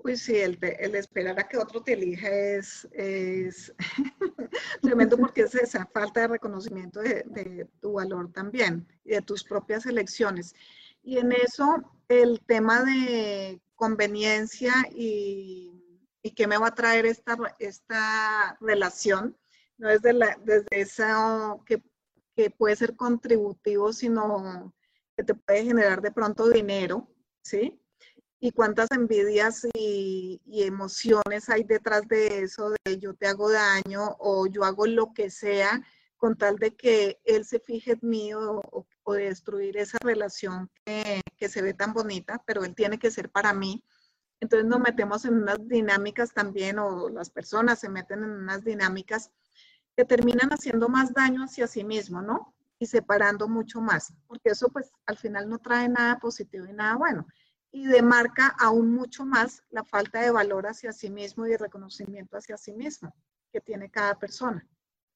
Uy, 0.01 0.17
sí, 0.17 0.37
el, 0.37 0.59
el 0.61 0.95
esperar 0.95 1.39
a 1.41 1.49
que 1.49 1.59
otro 1.59 1.83
te 1.83 1.95
elija 1.95 2.29
es, 2.29 2.89
tremendo 4.83 5.19
porque 5.19 5.43
es 5.43 5.55
esa 5.57 5.87
falta 5.87 6.21
de 6.21 6.29
reconocimiento 6.29 7.01
de, 7.01 7.69
tu 7.81 7.95
valor 7.95 8.33
también 8.33 8.87
y 9.05 9.11
de 9.11 9.23
tus 9.23 9.43
propias 9.43 9.87
elecciones. 9.87 10.55
Y 11.03 11.19
en 11.19 11.33
eso 11.33 11.83
el 12.09 12.41
tema 12.47 12.85
de 12.85 13.61
conveniencia 13.75 14.73
y, 14.93 15.73
y 16.23 16.31
qué 16.31 16.47
me 16.47 16.59
va 16.59 16.69
a 16.69 16.75
traer 16.75 17.05
esta, 17.05 17.37
esta 17.59 18.57
relación, 18.61 19.37
no 19.79 19.89
es 19.89 20.03
la, 20.03 20.39
desde 20.45 20.67
eso 20.71 21.63
que, 21.67 21.83
que 22.37 22.51
puede 22.51 22.77
ser 22.77 22.97
contributivo, 22.97 23.93
sino 23.93 24.75
que 25.17 25.25
te 25.25 25.35
puede 25.35 25.65
generar 25.65 26.03
de 26.03 26.13
pronto 26.13 26.49
dinero, 26.49 27.09
¿sí? 27.43 27.81
y 28.41 28.53
cuántas 28.53 28.91
envidias 28.93 29.67
y, 29.75 30.41
emociones 30.47 31.49
hay 31.49 31.65
detrás 31.65 32.07
de 32.09 32.41
eso, 32.43 32.73
de 32.85 32.99
yo 32.99 33.15
te 33.15 33.27
hago 33.27 33.51
daño 33.51 34.17
o 34.19 34.47
yo 34.47 34.65
hago 34.65 34.87
lo 34.87 35.13
que 35.13 35.31
sea 35.31 35.83
con 36.17 36.37
tal 36.37 36.57
de 36.57 36.75
que 36.75 37.21
él 37.25 37.45
se 37.45 37.61
fije 37.61 37.93
en 37.93 38.01
mí 38.03 38.35
o, 38.35 38.87
destruir 39.07 39.79
esa 39.79 39.97
relación 40.03 40.71
que, 40.85 41.23
que, 41.39 41.49
se 41.49 41.63
ve 41.63 41.73
tan 41.73 41.95
bonita, 41.95 42.43
pero 42.47 42.63
él 42.63 42.75
tiene 42.75 42.99
que 42.99 43.11
ser 43.11 43.31
para 43.31 43.55
mí. 43.55 43.83
Entonces 44.39 44.69
nos 44.69 44.81
metemos 44.81 45.25
en 45.25 45.35
unas 45.35 45.67
dinámicas 45.67 46.35
también, 46.35 46.79
o 46.79 47.09
las 47.09 47.31
personas 47.31 47.79
se 47.79 47.89
meten 47.89 48.23
en 48.23 48.31
unas 48.31 48.65
dinámicas 48.65 49.31
que 49.99 50.05
terminan 50.05 50.51
haciendo 50.51 50.89
más 50.89 51.13
daño 51.13 51.43
hacia 51.43 51.67
sí 51.67 51.83
mismo, 51.83 52.23
¿no? 52.23 52.55
Y 52.79 52.87
separando 52.87 53.49
mucho 53.49 53.81
más, 53.81 54.15
porque 54.29 54.51
eso 54.51 54.69
pues 54.69 54.93
al 55.07 55.17
final 55.17 55.49
no 55.49 55.59
trae 55.59 55.89
nada 55.89 56.21
positivo 56.21 56.67
y 56.67 56.73
nada 56.73 56.95
bueno 56.95 57.27
y 57.73 57.85
demarca 57.85 58.55
aún 58.61 58.95
mucho 58.95 59.27
más 59.27 59.65
la 59.71 59.83
falta 59.83 60.21
de 60.21 60.31
valor 60.31 60.69
hacia 60.69 60.93
sí 60.93 61.11
mismo 61.11 61.47
y 61.47 61.51
de 61.51 61.59
reconocimiento 61.59 62.37
hacia 62.37 62.57
sí 62.57 62.73
mismo 62.75 63.13
que 63.53 63.61
tiene 63.61 63.91
cada 63.91 64.17
persona. 64.17 64.65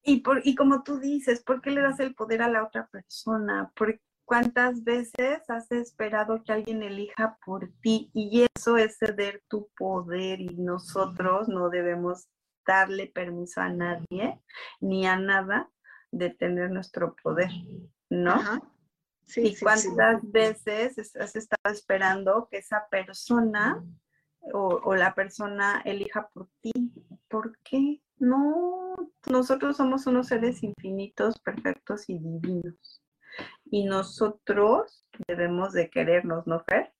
Y, 0.02 0.20
por, 0.20 0.44
y 0.44 0.56
como 0.56 0.82
tú 0.82 0.98
dices, 0.98 1.44
¿por 1.44 1.62
qué 1.62 1.70
le 1.70 1.80
das 1.80 2.00
el 2.00 2.16
poder 2.16 2.42
a 2.42 2.48
la 2.48 2.64
otra 2.64 2.88
persona? 2.88 3.72
Porque 3.76 4.00
¿Cuántas 4.24 4.82
veces 4.82 5.48
has 5.48 5.70
esperado 5.72 6.42
que 6.42 6.52
alguien 6.52 6.82
elija 6.82 7.36
por 7.44 7.70
ti? 7.82 8.10
Y 8.14 8.46
eso 8.56 8.76
es 8.76 8.96
ceder 8.96 9.42
tu 9.48 9.68
poder 9.76 10.40
y 10.40 10.56
nosotros 10.56 11.48
no 11.48 11.68
debemos 11.68 12.28
darle 12.66 13.06
permiso 13.06 13.60
a 13.60 13.68
nadie 13.68 14.40
ni 14.80 15.06
a 15.06 15.16
nada 15.16 15.70
de 16.10 16.30
tener 16.30 16.70
nuestro 16.70 17.16
poder, 17.22 17.50
¿no? 18.10 18.40
Sí, 19.24 19.48
¿Y 19.48 19.56
cuántas 19.56 20.30
veces 20.30 21.16
has 21.16 21.36
estado 21.36 21.72
esperando 21.72 22.48
que 22.50 22.58
esa 22.58 22.86
persona 22.90 23.82
o, 24.52 24.80
o, 24.84 24.94
la 24.94 25.14
persona 25.14 25.80
elija 25.84 26.28
por 26.34 26.48
ti? 26.60 26.72
¿Por 27.28 27.56
qué? 27.58 28.02
No, 28.18 29.12
nosotros 29.30 29.76
somos 29.76 30.06
unos 30.06 30.28
seres 30.28 30.62
infinitos, 30.62 31.38
perfectos 31.40 32.08
y 32.08 32.18
divinos 32.18 33.02
y 33.70 33.84
nosotros 33.84 35.06
debemos 35.26 35.72
de 35.72 35.90
querernos, 35.90 36.46
¿no, 36.46 36.60
Fer? 36.60 36.92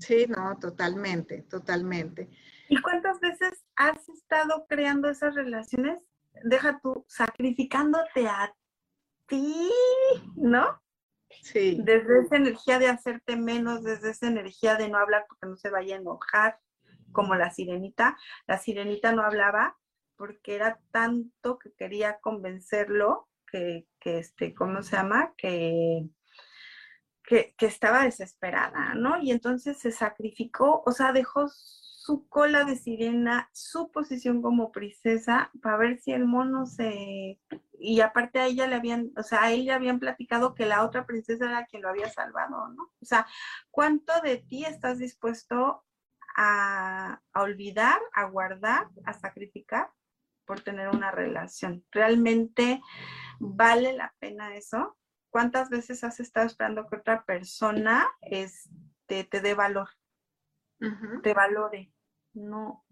Sí, 0.00 0.26
no, 0.28 0.58
totalmente, 0.58 1.42
totalmente. 1.42 2.28
¿Y 2.68 2.80
cuántas 2.82 3.20
veces 3.20 3.61
has 3.76 4.08
estado 4.08 4.66
creando 4.68 5.08
esas 5.08 5.34
relaciones? 5.34 6.04
Deja 6.44 6.80
tú, 6.82 7.04
sacrificándote 7.08 8.26
a 8.28 8.54
ti, 9.26 9.70
¿no? 10.36 10.80
Sí. 11.42 11.78
Desde 11.82 12.20
esa 12.20 12.36
energía 12.36 12.78
de 12.78 12.88
hacerte 12.88 13.36
menos, 13.36 13.82
desde 13.82 14.10
esa 14.10 14.28
energía 14.28 14.76
de 14.76 14.88
no 14.88 14.98
hablar 14.98 15.24
porque 15.28 15.46
no 15.46 15.56
se 15.56 15.70
vaya 15.70 15.96
a 15.96 15.98
enojar, 15.98 16.58
como 17.12 17.34
la 17.34 17.50
sirenita. 17.50 18.16
La 18.46 18.58
sirenita 18.58 19.12
no 19.12 19.22
hablaba 19.22 19.76
porque 20.16 20.54
era 20.54 20.80
tanto 20.90 21.58
que 21.58 21.72
quería 21.74 22.18
convencerlo 22.20 23.28
que, 23.50 23.86
este, 24.00 24.54
¿cómo 24.54 24.82
se 24.82 24.96
llama? 24.96 25.34
Que, 25.36 26.08
que, 27.24 27.54
estaba 27.58 28.04
desesperada, 28.04 28.94
¿no? 28.94 29.20
Y 29.20 29.30
entonces 29.30 29.78
se 29.78 29.92
sacrificó, 29.92 30.82
o 30.86 30.92
sea, 30.92 31.12
dejó 31.12 31.46
su 32.04 32.28
cola 32.28 32.64
de 32.64 32.76
sirena, 32.76 33.48
su 33.52 33.90
posición 33.90 34.42
como 34.42 34.72
princesa, 34.72 35.50
para 35.62 35.76
ver 35.76 35.98
si 35.98 36.12
el 36.12 36.26
mono 36.26 36.66
se... 36.66 37.40
Y 37.78 38.00
aparte 38.00 38.38
a 38.38 38.46
ella 38.46 38.66
le 38.66 38.76
habían, 38.76 39.12
o 39.16 39.22
sea, 39.22 39.42
a 39.44 39.52
él 39.52 39.68
habían 39.70 39.98
platicado 39.98 40.54
que 40.54 40.66
la 40.66 40.84
otra 40.84 41.06
princesa 41.06 41.46
era 41.46 41.66
quien 41.66 41.82
lo 41.82 41.88
había 41.88 42.08
salvado, 42.08 42.68
¿no? 42.68 42.84
O 43.00 43.04
sea, 43.04 43.26
¿cuánto 43.70 44.20
de 44.20 44.38
ti 44.38 44.64
estás 44.64 44.98
dispuesto 44.98 45.84
a, 46.36 47.20
a 47.32 47.42
olvidar, 47.42 48.00
a 48.14 48.24
guardar, 48.24 48.88
a 49.04 49.12
sacrificar 49.12 49.90
por 50.44 50.60
tener 50.60 50.88
una 50.88 51.10
relación? 51.10 51.84
Realmente 51.90 52.80
¿Vale 53.44 53.92
la 53.92 54.14
pena 54.20 54.54
eso? 54.54 54.96
¿Cuántas 55.28 55.68
veces 55.68 56.04
has 56.04 56.20
estado 56.20 56.46
esperando 56.46 56.86
que 56.86 56.94
otra 56.94 57.24
persona 57.24 58.08
este, 58.20 59.24
te 59.24 59.40
dé 59.40 59.54
valor? 59.54 59.88
Te 61.22 61.34
valore. 61.34 61.92
No, 62.34 62.84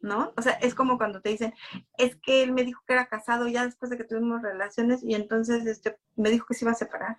¿no? 0.00 0.32
O 0.36 0.42
sea, 0.42 0.52
es 0.54 0.74
como 0.74 0.98
cuando 0.98 1.20
te 1.20 1.30
dicen, 1.30 1.52
es 1.98 2.16
que 2.16 2.42
él 2.42 2.52
me 2.52 2.62
dijo 2.62 2.82
que 2.86 2.92
era 2.92 3.06
casado 3.06 3.48
ya 3.48 3.64
después 3.64 3.90
de 3.90 3.96
que 3.96 4.04
tuvimos 4.04 4.42
relaciones 4.42 5.02
y 5.02 5.14
entonces 5.14 5.66
este, 5.66 5.98
me 6.14 6.30
dijo 6.30 6.46
que 6.46 6.54
se 6.54 6.64
iba 6.64 6.72
a 6.72 6.76
separar. 6.76 7.18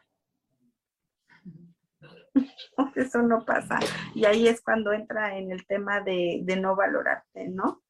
Eso 2.96 3.22
no 3.22 3.46
pasa. 3.46 3.80
Y 4.14 4.26
ahí 4.26 4.48
es 4.48 4.62
cuando 4.62 4.94
entra 4.94 5.38
en 5.38 5.52
el 5.52 5.66
tema 5.66 6.02
de, 6.02 6.42
de 6.44 6.56
no 6.56 6.76
valorarte, 6.76 7.48
¿no? 7.48 7.84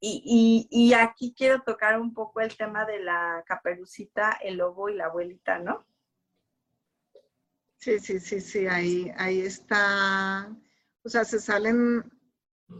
Y, 0.00 0.92
aquí 0.92 1.34
quiero 1.36 1.62
tocar 1.62 1.98
un 1.98 2.12
poco 2.12 2.40
el 2.40 2.56
tema 2.56 2.84
de 2.84 3.00
la 3.00 3.42
caperucita, 3.46 4.38
el 4.42 4.58
lobo 4.58 4.88
y 4.88 4.94
la 4.94 5.06
abuelita, 5.06 5.58
¿no? 5.58 5.86
Sí, 7.78 7.98
sí, 7.98 8.20
sí, 8.20 8.40
sí, 8.40 8.66
ahí, 8.66 9.10
ahí 9.16 9.40
está. 9.40 10.48
O 11.06 11.08
sea, 11.08 11.24
se 11.24 11.38
salen, 11.38 12.02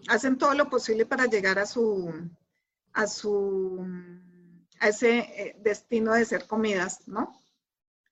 hacen 0.09 0.37
todo 0.37 0.53
lo 0.55 0.69
posible 0.69 1.07
para 1.07 1.27
llegar 1.27 1.61
a 1.61 1.65
su, 1.65 2.13
a 2.93 3.07
su, 3.07 3.87
a 4.81 4.89
ese 4.89 5.19
eh, 5.19 5.57
destino 5.61 6.13
de 6.13 6.25
ser 6.25 6.49
comidas, 6.49 7.07
¿no? 7.07 7.33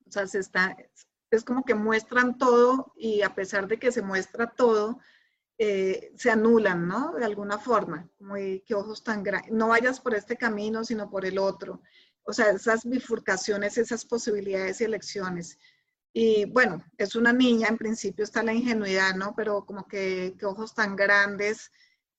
O 0.07 0.13
sea, 0.13 0.29
se 0.29 0.39
está, 0.39 0.77
es 1.33 1.43
como 1.43 1.65
que 1.65 1.75
muestran 1.75 2.39
todo 2.39 2.93
y 2.97 3.23
a 3.23 3.35
pesar 3.35 3.67
de 3.67 3.81
que 3.81 3.91
se 3.91 4.03
muestra 4.03 4.53
todo, 4.53 5.01
eh, 5.59 6.13
se 6.17 6.31
anulan, 6.31 6.87
¿no? 6.87 7.15
De 7.15 7.25
alguna 7.25 7.59
forma, 7.59 8.09
como 8.17 8.37
que 8.37 8.75
ojos 8.77 9.03
tan 9.03 9.25
grandes, 9.25 9.51
no 9.51 9.67
vayas 9.67 9.99
por 9.99 10.15
este 10.15 10.37
camino, 10.37 10.85
sino 10.85 11.11
por 11.11 11.27
el 11.27 11.39
otro. 11.39 11.83
O 12.23 12.33
sea, 12.33 12.51
esas 12.51 12.85
bifurcaciones, 12.89 13.79
esas 13.79 14.05
posibilidades 14.05 14.81
y 14.81 14.85
elecciones. 14.85 15.59
Y 16.17 16.45
bueno, 16.45 16.81
es 16.97 17.17
una 17.17 17.33
niña, 17.33 17.67
en 17.67 17.77
principio 17.77 18.23
está 18.23 18.45
la 18.45 18.55
ingenuidad, 18.55 19.17
¿no? 19.17 19.35
Pero 19.35 19.67
como 19.67 19.89
que, 19.89 20.37
ojos 20.45 20.73
tan 20.73 20.95
grandes. 20.95 21.73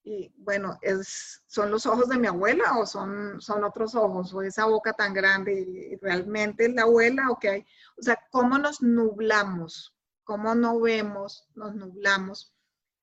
Y 0.04 0.34
bueno, 0.36 0.78
es, 0.82 1.42
¿son 1.46 1.70
los 1.70 1.86
ojos 1.86 2.06
de 2.10 2.18
mi 2.18 2.26
abuela 2.26 2.78
o 2.78 2.84
son, 2.84 3.40
son 3.40 3.64
otros 3.64 3.94
ojos? 3.94 4.34
¿O 4.34 4.42
esa 4.42 4.66
boca 4.66 4.92
tan 4.92 5.14
grande? 5.14 5.60
¿Y 5.60 5.96
realmente 5.96 6.66
es 6.66 6.74
la 6.74 6.82
abuela 6.82 7.30
o 7.30 7.38
qué 7.38 7.48
hay? 7.48 7.66
O 7.98 8.02
sea, 8.02 8.20
¿cómo 8.30 8.58
nos 8.58 8.82
nublamos? 8.82 9.94
¿Cómo 10.24 10.54
no 10.54 10.78
vemos? 10.78 11.48
Nos 11.54 11.74
nublamos 11.74 12.54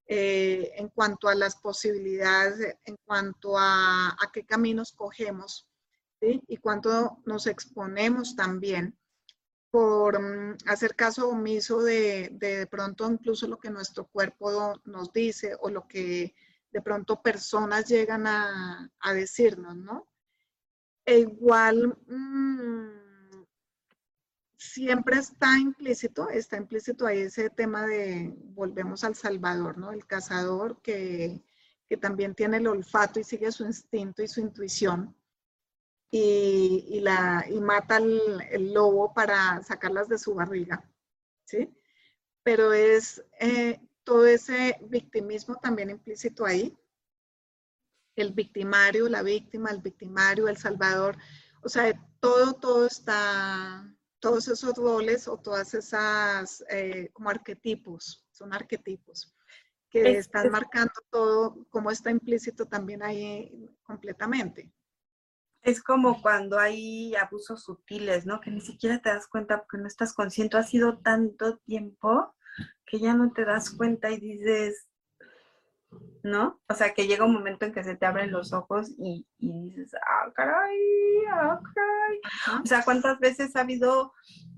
eh, 0.05 0.73
en 0.75 0.89
cuanto 0.89 1.27
a 1.27 1.33
las 1.33 1.55
posibilidades, 1.55 2.77
en 2.85 2.97
cuanto 3.03 3.55
a, 3.57 4.15
qué 4.31 4.45
caminos 4.45 4.93
cogemos 4.93 5.67
y 6.21 6.57
cuánto 6.57 7.17
nos 7.25 7.47
exponemos 7.47 8.35
también 8.35 8.95
por 9.73 10.21
mm, 10.21 10.57
hacer 10.67 10.95
caso 10.95 11.29
omiso 11.29 11.81
de, 11.81 12.29
de, 12.33 12.67
pronto 12.67 13.11
incluso 13.11 13.47
lo 13.47 13.57
que 13.57 13.71
nuestro 13.71 14.05
cuerpo 14.05 14.79
nos 14.85 15.11
dice 15.11 15.57
o 15.61 15.71
lo 15.71 15.87
que 15.87 16.35
de 16.71 16.81
pronto 16.83 17.23
personas 17.23 17.87
llegan 17.87 18.27
a, 18.27 18.91
decirnos, 19.15 19.75
¿no? 19.75 20.07
E 21.03 21.21
igual, 21.21 21.97
mm, 22.05 23.45
siempre 24.57 25.17
está 25.17 25.57
implícito, 25.57 26.29
está 26.29 26.57
implícito 26.57 27.07
ahí 27.07 27.21
ese 27.21 27.49
tema 27.49 27.87
de, 27.87 28.31
volvemos 28.53 29.03
al 29.03 29.15
Salvador, 29.15 29.79
¿no? 29.79 29.91
El 29.91 30.05
cazador 30.05 30.83
que, 30.83 31.43
también 31.99 32.35
tiene 32.35 32.57
el 32.57 32.67
olfato 32.67 33.19
y 33.19 33.23
sigue 33.23 33.51
su 33.51 33.65
instinto 33.65 34.21
y 34.21 34.27
su 34.27 34.39
intuición 34.39 35.15
y, 36.15 36.99
la, 36.99 37.43
y 37.49 37.59
mata 37.59 37.97
el, 37.97 38.71
lobo 38.71 39.15
para 39.15 39.63
sacarlas 39.63 40.07
de 40.07 40.19
su 40.19 40.35
barriga, 40.35 40.87
¿sí? 41.43 41.75
Pero 42.43 42.71
es 42.71 43.25
eh, 43.39 43.79
todo 44.03 44.27
ese 44.27 44.77
victimismo 44.83 45.55
también 45.55 45.89
implícito 45.89 46.45
ahí, 46.45 46.77
el 48.15 48.31
victimario, 48.31 49.09
la 49.09 49.23
víctima, 49.23 49.71
el 49.71 49.81
victimario, 49.81 50.47
el 50.47 50.57
salvador, 50.57 51.17
o 51.63 51.69
sea, 51.69 51.91
todo, 52.19 52.53
todo 52.53 52.85
está 52.85 53.83
todos 54.19 54.47
esos 54.47 54.75
roles 54.75 55.27
o 55.27 55.37
todas 55.37 55.73
esas 55.73 56.63
eh, 56.69 57.09
como 57.11 57.31
arquetipos, 57.31 58.23
son 58.31 58.53
arquetipos 58.53 59.35
que 59.89 60.17
están 60.17 60.51
marcando 60.51 60.93
todo, 61.09 61.65
como 61.71 61.89
está 61.89 62.11
implícito 62.11 62.67
también 62.67 63.01
ahí 63.01 63.67
completamente. 63.81 64.71
Es 65.63 65.81
como 65.81 66.21
cuando 66.21 66.59
hay 66.59 67.15
abusos 67.15 67.63
sutiles, 67.63 68.25
¿no? 68.25 68.41
Que 68.41 68.51
ni 68.51 68.61
siquiera 68.61 68.99
te 68.99 69.09
das 69.09 69.27
cuenta 69.27 69.59
porque 69.59 69.77
no 69.77 69.87
estás 69.87 70.13
consciente. 70.13 70.57
Ha 70.57 70.63
sido 70.63 70.99
tanto 70.99 71.57
tiempo 71.59 72.35
que 72.85 72.99
ya 72.99 73.13
no 73.13 73.31
te 73.31 73.45
das 73.45 73.71
cuenta 73.71 74.11
y 74.11 74.19
dices, 74.19 74.87
¿no? 76.23 76.61
O 76.67 76.73
sea, 76.73 76.93
que 76.93 77.07
llega 77.07 77.25
un 77.25 77.33
momento 77.33 77.65
en 77.65 77.73
que 77.73 77.83
se 77.83 77.95
te 77.95 78.05
abren 78.05 78.31
los 78.31 78.53
ojos 78.53 78.91
y, 78.97 79.25
dices, 79.39 79.93
ah, 79.95 80.31
caray, 80.33 80.77
ah, 81.31 81.59
caray. 81.73 82.61
O 82.63 82.65
sea, 82.65 82.83
¿cuántas 82.83 83.19
veces 83.19 83.55
ha 83.55 83.61
habido 83.61 84.13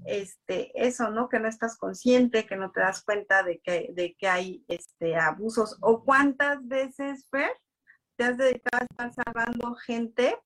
este, 0.05 0.71
eso, 0.75 1.09
¿no? 1.09 1.29
Que 1.29 1.39
no 1.39 1.47
estás 1.47 1.77
consciente, 1.77 2.45
que 2.45 2.55
no 2.55 2.71
te 2.71 2.81
das 2.81 3.03
cuenta 3.03 3.43
de 3.43 3.59
que, 3.59 3.89
de 3.93 4.15
que 4.17 4.27
hay 4.27 4.63
este, 4.67 5.15
abusos. 5.15 5.77
O 5.81 6.03
cuántas 6.03 6.65
veces, 6.67 7.27
Fer, 7.29 7.51
te 8.15 8.25
has 8.25 8.37
dedicado 8.37 8.81
a 8.81 9.05
estar 9.05 9.25
salvando 9.25 9.75
gente 9.75 10.37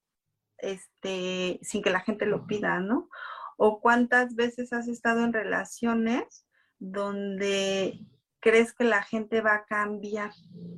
este, 0.62 1.60
sin 1.62 1.82
que 1.82 1.90
la 1.90 2.02
gente 2.02 2.26
lo 2.26 2.48
pida, 2.48 2.80
¿no? 2.80 3.10
O 3.58 3.82
cuántas 3.82 4.36
veces 4.36 4.74
has 4.74 4.88
estado 4.88 5.24
en 5.24 5.34
relaciones 5.34 6.46
donde 6.80 8.00
crees 8.40 8.74
que 8.74 8.86
la 8.86 9.04
gente 9.04 9.42
va 9.42 9.56
a 9.56 9.66
cambiar 9.66 10.32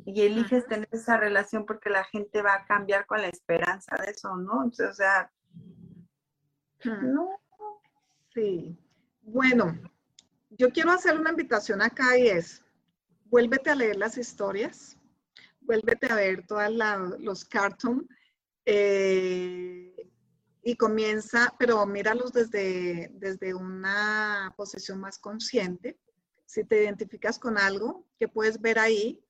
y 0.05 0.21
eliges 0.21 0.65
tener 0.65 0.89
esa 0.91 1.17
relación 1.17 1.65
porque 1.65 1.89
la 1.89 2.03
gente 2.05 2.41
va 2.41 2.55
a 2.55 2.65
cambiar 2.65 3.05
con 3.05 3.21
la 3.21 3.27
esperanza 3.27 3.95
de 3.97 4.11
eso, 4.11 4.35
¿no? 4.35 4.65
o 4.65 4.93
sea, 4.93 5.31
no. 6.83 7.39
Sí. 8.33 8.77
Bueno, 9.21 9.77
yo 10.49 10.71
quiero 10.71 10.91
hacer 10.91 11.19
una 11.19 11.29
invitación 11.29 11.81
acá 11.81 12.17
y 12.17 12.27
es, 12.27 12.63
vuélvete 13.25 13.69
a 13.69 13.75
leer 13.75 13.97
las 13.97 14.17
historias, 14.17 14.97
vuélvete 15.61 16.11
a 16.11 16.15
ver 16.15 16.45
todos 16.47 16.71
los 17.19 17.45
cartoons. 17.45 18.05
Eh, 18.65 20.11
y 20.63 20.75
comienza, 20.75 21.53
pero 21.57 21.85
míralos 21.85 22.31
desde, 22.33 23.09
desde 23.13 23.53
una 23.53 24.53
posición 24.55 24.99
más 24.99 25.17
consciente. 25.17 25.97
Si 26.45 26.63
te 26.63 26.83
identificas 26.83 27.39
con 27.39 27.57
algo 27.57 28.05
que 28.19 28.27
puedes 28.27 28.61
ver 28.61 28.77
ahí, 28.77 29.23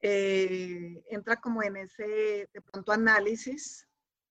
eh, 0.00 1.02
entra 1.08 1.40
como 1.40 1.62
en 1.62 1.76
ese, 1.76 2.48
de 2.52 2.60
pronto, 2.60 2.92
análisis 2.92 3.86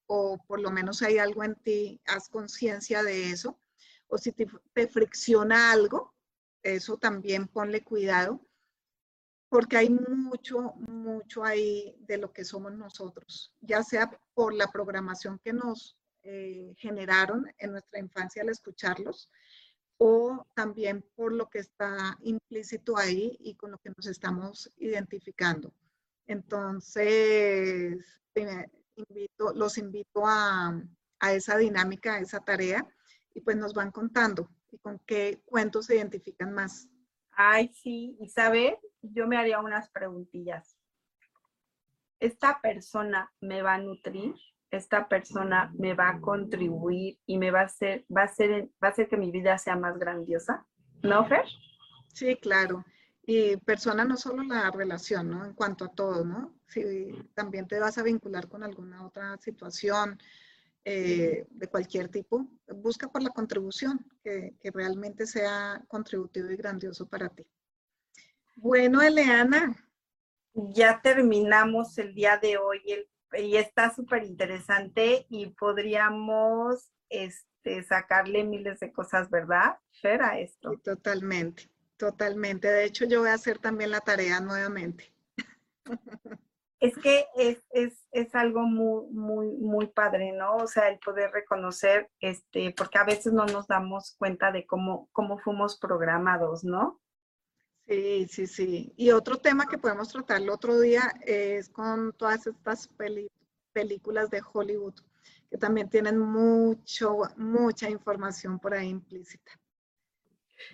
o 0.06 0.38
por 0.46 0.60
lo 0.60 0.70
menos 0.70 1.02
hay 1.02 1.18
algo 1.18 1.44
en 1.44 1.54
ti, 1.56 2.00
haz 2.06 2.28
conciencia 2.28 3.02
de 3.02 3.30
eso. 3.30 3.58
O 4.06 4.16
si 4.16 4.32
te, 4.32 4.46
te, 4.72 4.88
fricciona 4.88 5.72
algo, 5.72 6.14
eso 6.62 6.96
también 6.96 7.46
ponle 7.46 7.82
cuidado, 7.84 8.47
porque 9.48 9.76
hay 9.78 9.90
mucho, 9.90 10.74
mucho 10.76 11.44
ahí 11.44 11.96
de 12.00 12.18
lo 12.18 12.32
que 12.32 12.44
somos 12.44 12.72
nosotros, 12.72 13.54
ya 13.60 13.82
sea 13.82 14.10
por 14.34 14.52
la 14.52 14.70
programación 14.70 15.38
que 15.42 15.52
nos 15.52 15.96
eh, 16.22 16.74
generaron 16.76 17.46
en 17.58 17.72
nuestra 17.72 18.00
infancia 18.00 18.42
al 18.42 18.50
escucharlos, 18.50 19.30
o 19.96 20.46
también 20.54 21.04
por 21.16 21.32
lo 21.32 21.48
que 21.48 21.58
está 21.58 22.16
implícito 22.20 22.96
ahí 22.96 23.36
y 23.40 23.54
con 23.54 23.72
lo 23.72 23.78
que 23.78 23.90
nos 23.96 24.06
estamos 24.06 24.70
identificando. 24.76 25.72
Entonces, 26.26 27.96
invito, 28.94 29.52
los 29.54 29.78
invito 29.78 30.24
a, 30.24 30.80
a, 31.18 31.32
esa 31.32 31.56
dinámica, 31.56 32.14
a 32.14 32.20
esa 32.20 32.40
tarea, 32.40 32.86
y 33.34 33.40
pues 33.40 33.56
nos 33.56 33.74
van 33.74 33.90
contando 33.90 34.50
y 34.70 34.78
con 34.78 35.00
qué 35.06 35.42
cuentos 35.44 35.86
se 35.86 35.96
identifican 35.96 36.52
más. 36.52 36.88
Ay, 37.32 37.68
sí, 37.68 38.16
Isabel, 38.20 38.76
yo 39.02 39.26
me 39.26 39.36
haría 39.36 39.60
unas 39.60 39.90
preguntillas. 39.90 40.76
¿Esta 42.20 42.60
persona 42.60 43.32
me 43.40 43.62
va 43.62 43.74
a 43.74 43.78
nutrir? 43.78 44.34
esta 44.70 45.08
persona 45.08 45.72
me 45.78 45.94
va 45.94 46.10
a 46.10 46.20
contribuir 46.20 47.18
y 47.26 47.38
me 47.38 47.50
va 47.50 47.60
a 47.60 47.64
hacer, 47.64 48.04
va 48.14 48.24
a 48.24 48.28
ser, 48.28 48.68
va 48.82 48.88
a 48.88 48.90
hacer 48.90 49.08
que 49.08 49.16
mi 49.16 49.30
vida 49.30 49.56
sea 49.58 49.76
más 49.76 49.98
grandiosa, 49.98 50.66
¿no, 51.02 51.26
Fer? 51.26 51.44
Sí, 52.12 52.36
claro. 52.36 52.84
Y 53.22 53.56
persona 53.58 54.04
no 54.04 54.16
solo 54.16 54.42
la 54.42 54.70
relación, 54.70 55.30
¿no? 55.30 55.44
En 55.44 55.52
cuanto 55.52 55.84
a 55.84 55.92
todo, 55.92 56.24
¿no? 56.24 56.54
Si 56.66 57.12
también 57.34 57.66
te 57.66 57.78
vas 57.78 57.98
a 57.98 58.02
vincular 58.02 58.48
con 58.48 58.62
alguna 58.62 59.06
otra 59.06 59.36
situación 59.38 60.18
eh, 60.84 61.46
de 61.50 61.66
cualquier 61.68 62.08
tipo, 62.08 62.48
busca 62.68 63.08
por 63.08 63.22
la 63.22 63.30
contribución, 63.30 64.06
que, 64.22 64.54
que 64.60 64.70
realmente 64.70 65.26
sea 65.26 65.82
contributivo 65.88 66.50
y 66.50 66.56
grandioso 66.56 67.06
para 67.06 67.28
ti. 67.28 67.46
Bueno, 68.60 69.00
Eleana. 69.00 69.76
Ya 70.52 71.00
terminamos 71.00 71.96
el 71.98 72.12
día 72.14 72.38
de 72.38 72.58
hoy 72.58 72.82
el 72.86 73.08
y 73.36 73.56
está 73.56 73.94
súper 73.94 74.24
interesante 74.24 75.26
y 75.28 75.46
podríamos 75.50 76.90
este, 77.08 77.82
sacarle 77.84 78.44
miles 78.44 78.80
de 78.80 78.92
cosas, 78.92 79.30
¿verdad, 79.30 79.78
Fer, 80.00 80.22
a 80.22 80.38
esto? 80.38 80.78
totalmente, 80.82 81.70
totalmente. 81.96 82.68
De 82.68 82.84
hecho, 82.84 83.04
yo 83.04 83.20
voy 83.20 83.28
a 83.28 83.34
hacer 83.34 83.58
también 83.58 83.90
la 83.90 84.00
tarea 84.00 84.40
nuevamente. 84.40 85.12
Es 86.80 86.96
que 86.96 87.26
es, 87.36 87.58
es, 87.70 88.06
es, 88.12 88.34
algo 88.34 88.62
muy, 88.62 89.06
muy, 89.10 89.48
muy 89.56 89.88
padre, 89.88 90.32
¿no? 90.32 90.56
O 90.56 90.66
sea, 90.66 90.88
el 90.88 90.98
poder 91.00 91.32
reconocer, 91.32 92.08
este, 92.20 92.72
porque 92.76 92.98
a 92.98 93.04
veces 93.04 93.32
no 93.32 93.46
nos 93.46 93.66
damos 93.66 94.14
cuenta 94.16 94.52
de 94.52 94.64
cómo, 94.64 95.08
cómo 95.12 95.38
fuimos 95.38 95.78
programados, 95.78 96.62
¿no? 96.62 97.00
Sí, 97.88 98.26
sí, 98.28 98.46
sí. 98.46 98.92
Y 98.96 99.12
otro 99.12 99.38
tema 99.38 99.66
que 99.66 99.78
podemos 99.78 100.10
tratar 100.10 100.42
el 100.42 100.50
otro 100.50 100.78
día 100.78 101.10
es 101.24 101.70
con 101.70 102.12
todas 102.12 102.46
estas 102.46 102.90
películas 103.72 104.28
de 104.28 104.42
Hollywood, 104.52 104.94
que 105.50 105.56
también 105.56 105.88
tienen 105.88 106.18
mucho, 106.18 107.16
mucha 107.38 107.88
información 107.88 108.58
por 108.58 108.74
ahí 108.74 108.90
implícita. 108.90 109.52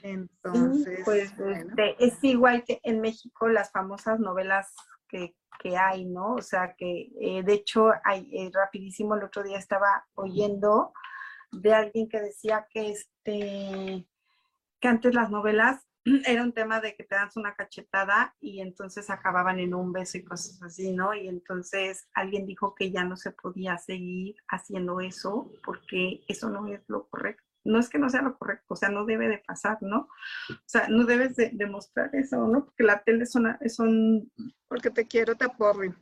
Entonces, 0.03 1.03
pues 1.05 1.33
este, 1.39 2.05
es 2.05 2.25
igual 2.25 2.65
que 2.65 2.81
en 2.83 3.01
México 3.01 3.49
las 3.49 3.71
famosas 3.71 4.19
novelas 4.19 4.75
que, 5.09 5.37
hay, 5.79 6.05
¿no? 6.05 6.35
O 6.35 6.43
sea, 6.43 6.75
que 6.75 7.13
eh, 7.21 7.45
de 7.45 7.53
hecho, 7.53 7.93
hay, 8.03 8.29
eh, 8.33 8.51
rapidísimo, 8.53 9.15
el 9.15 9.23
otro 9.23 9.45
día 9.45 9.57
estaba 9.57 10.05
oyendo 10.15 10.93
de 11.53 11.73
alguien 11.73 12.09
que 12.09 12.21
decía 12.21 12.67
que, 12.69 12.91
este, 12.91 14.05
que 14.81 14.89
antes 14.89 15.15
las 15.15 15.31
novelas 15.31 15.87
era 16.27 16.43
un 16.43 16.53
tema 16.53 16.81
de 16.81 16.95
que 16.95 17.05
te 17.05 17.15
das 17.15 17.37
una 17.37 17.55
cachetada 17.55 18.35
y 18.41 18.61
entonces 18.61 19.11
acababan 19.11 19.59
en 19.59 19.75
un 19.75 19.93
beso 19.93 20.19
y 20.19 20.25
cosas 20.25 20.63
así, 20.63 20.93
¿no? 20.93 21.15
Y 21.15 21.29
entonces 21.29 22.09
alguien 22.15 22.47
dijo 22.47 22.75
que 22.75 22.91
ya 22.91 23.05
no 23.05 23.17
se 23.17 23.31
podía 23.33 23.79
seguir 23.79 24.37
haciendo 24.49 25.01
eso 25.01 25.51
porque 25.65 26.23
eso 26.29 26.51
no 26.51 26.67
es 26.67 26.83
lo 26.89 27.09
correcto. 27.09 27.43
No 27.67 27.79
es 27.79 27.89
que 27.89 27.99
no 27.99 28.11
sea 28.11 28.21
lo 28.21 28.37
correcto, 28.37 28.75
o 28.75 28.77
sea, 28.77 28.91
no 28.91 29.07
debe 29.07 29.27
de 29.27 29.39
pasar, 29.39 29.79
¿no? 29.81 30.01
O 30.51 30.67
sea, 30.67 30.87
no 30.89 31.05
debes 31.05 31.35
de 31.37 31.49
demostrar 31.55 32.15
eso, 32.15 32.47
¿no? 32.47 32.67
Porque 32.67 32.85
la 32.85 33.03
tele 33.03 33.23
es, 33.23 33.35
una, 33.37 33.57
es 33.63 33.79
un... 33.79 34.31
Porque 34.69 34.91
te 34.91 35.07
quiero, 35.07 35.35
te 35.35 35.47
aporro. 35.47 35.95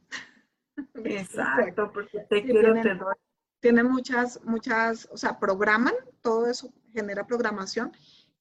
Exacto, 1.05 1.93
porque 1.93 2.19
te 2.29 2.43
quiero, 2.43 2.75
te 2.83 2.97
doy. 2.97 3.15
Tiene 3.61 3.85
muchas, 3.85 4.43
muchas, 4.43 5.09
o 5.13 5.17
sea, 5.17 5.39
programan, 5.39 5.95
todo 6.21 6.49
eso 6.49 6.75
genera 6.93 7.29
programación 7.29 7.93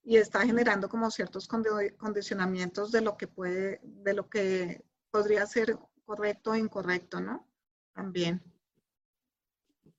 y 0.04 0.18
está 0.18 0.45
generando 0.45 0.89
como 0.89 1.12
ciertos 1.12 1.47
condicionamientos 1.47 2.91
de 2.91 3.02
lo 3.02 3.18
que 3.18 3.28
puede, 3.28 3.80
de 3.84 4.14
lo 4.14 4.30
que 4.30 4.84
podría 5.12 5.45
ser 5.45 5.78
correcto 6.06 6.52
o 6.52 6.56
incorrecto, 6.56 7.20
¿no? 7.20 7.47
También. 7.93 8.41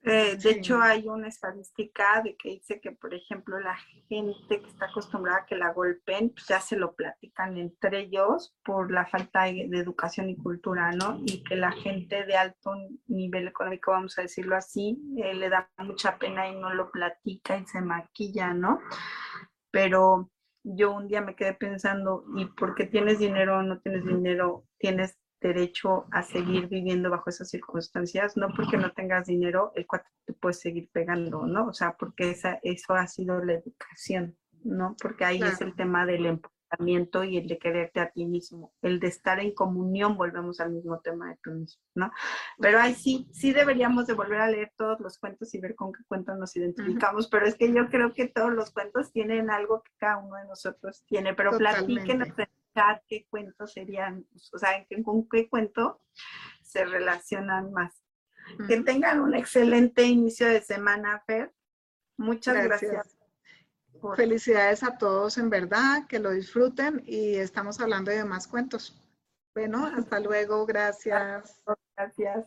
Eh, 0.04 0.36
de 0.36 0.50
hecho, 0.50 0.80
hay 0.82 1.06
una 1.06 1.28
estadística 1.28 2.20
de 2.22 2.36
que 2.36 2.50
dice 2.50 2.80
que, 2.80 2.90
por 2.90 3.14
ejemplo, 3.14 3.60
la 3.60 3.76
gente 4.08 4.60
que 4.60 4.66
está 4.66 4.86
acostumbrada 4.86 5.38
a 5.38 5.46
que 5.46 5.54
la 5.54 5.72
golpeen, 5.72 6.30
pues 6.30 6.48
ya 6.48 6.60
se 6.60 6.74
lo 6.76 6.94
platican 6.96 7.56
entre 7.56 8.00
ellos 8.00 8.56
por 8.64 8.90
la 8.90 9.06
falta 9.06 9.44
de, 9.44 9.68
educación 9.72 10.28
y 10.28 10.36
cultura, 10.36 10.90
¿no? 10.90 11.20
Y 11.24 11.44
que 11.44 11.54
la 11.54 11.70
gente 11.70 12.24
de 12.24 12.36
alto 12.36 12.74
nivel 13.06 13.46
económico, 13.46 13.92
vamos 13.92 14.18
a 14.18 14.22
decirlo 14.22 14.56
así, 14.56 15.00
eh, 15.18 15.34
le 15.34 15.48
da 15.48 15.70
mucha 15.78 16.18
pena 16.18 16.48
y 16.48 16.56
no 16.56 16.74
lo 16.74 16.90
platica 16.90 17.56
y 17.56 17.66
se 17.66 17.80
maquilla, 17.80 18.52
¿no? 18.52 18.80
Pero 19.72 20.30
yo 20.62 20.92
un 20.92 21.08
día 21.08 21.20
me 21.20 21.34
quedé 21.34 21.54
pensando, 21.54 22.24
¿y 22.36 22.44
por 22.44 22.76
qué 22.76 22.86
tienes 22.86 23.18
dinero 23.18 23.58
o 23.58 23.62
no 23.62 23.80
tienes 23.80 24.06
dinero? 24.06 24.64
Tienes 24.78 25.18
derecho 25.40 26.06
a 26.12 26.22
seguir 26.22 26.68
viviendo 26.68 27.10
bajo 27.10 27.28
esas 27.28 27.50
circunstancias, 27.50 28.36
no 28.36 28.48
porque 28.54 28.76
no 28.76 28.92
tengas 28.92 29.26
dinero, 29.26 29.72
el 29.74 29.88
cuate 29.88 30.08
te 30.24 30.34
puede 30.34 30.54
seguir 30.54 30.88
pegando, 30.92 31.44
¿no? 31.46 31.66
O 31.66 31.72
sea, 31.72 31.96
porque 31.98 32.30
esa, 32.30 32.60
eso 32.62 32.94
ha 32.94 33.08
sido 33.08 33.44
la 33.44 33.54
educación, 33.54 34.36
¿no? 34.62 34.94
Porque 35.02 35.24
ahí 35.24 35.42
es 35.42 35.60
el 35.60 35.74
tema 35.74 36.06
del 36.06 36.26
y 36.80 37.36
el 37.36 37.48
de 37.48 37.58
quererte 37.58 38.00
a 38.00 38.10
ti 38.10 38.24
mismo, 38.24 38.72
el 38.82 38.98
de 39.00 39.08
estar 39.08 39.40
en 39.40 39.52
comunión, 39.54 40.16
volvemos 40.16 40.60
al 40.60 40.72
mismo 40.72 41.00
tema 41.00 41.30
de 41.30 41.38
tú 41.42 41.50
mismo, 41.50 41.82
¿no? 41.94 42.12
Pero 42.58 42.80
ahí 42.80 42.94
sí, 42.94 43.28
sí 43.32 43.52
deberíamos 43.52 44.06
de 44.06 44.14
volver 44.14 44.40
a 44.40 44.50
leer 44.50 44.72
todos 44.76 45.00
los 45.00 45.18
cuentos 45.18 45.54
y 45.54 45.60
ver 45.60 45.74
con 45.74 45.92
qué 45.92 46.02
cuentos 46.08 46.38
nos 46.38 46.56
identificamos, 46.56 47.28
pero 47.28 47.46
es 47.46 47.56
que 47.56 47.72
yo 47.72 47.88
creo 47.88 48.14
que 48.14 48.28
todos 48.28 48.52
los 48.52 48.70
cuentos 48.70 49.12
tienen 49.12 49.50
algo 49.50 49.82
que 49.82 49.92
cada 49.98 50.18
uno 50.18 50.36
de 50.36 50.46
nosotros 50.46 51.04
tiene, 51.06 51.34
pero 51.34 51.56
platíquenos 51.56 52.28
en 52.38 52.48
chat 52.74 53.02
qué 53.06 53.26
cuentos 53.28 53.72
serían, 53.72 54.26
o 54.52 54.58
sea, 54.58 54.70
con 55.04 55.28
qué 55.28 55.48
cuento 55.48 56.00
se 56.62 56.84
relacionan 56.84 57.72
más. 57.72 58.02
Que 58.66 58.80
tengan 58.80 59.20
un 59.20 59.34
excelente 59.34 60.02
inicio 60.02 60.48
de 60.48 60.60
semana, 60.62 61.22
Fer. 61.26 61.52
Muchas 62.16 62.64
gracias. 62.64 63.21
Felicidades 64.16 64.82
a 64.82 64.98
todos 64.98 65.38
en 65.38 65.48
verdad, 65.48 66.06
que 66.08 66.18
lo 66.18 66.30
disfruten 66.30 67.02
y 67.06 67.36
estamos 67.36 67.80
hablando 67.80 68.10
de 68.10 68.24
más 68.24 68.48
cuentos. 68.48 69.00
Bueno, 69.54 69.86
hasta 69.86 70.18
luego, 70.18 70.66
gracias. 70.66 71.62
Gracias. 71.96 72.46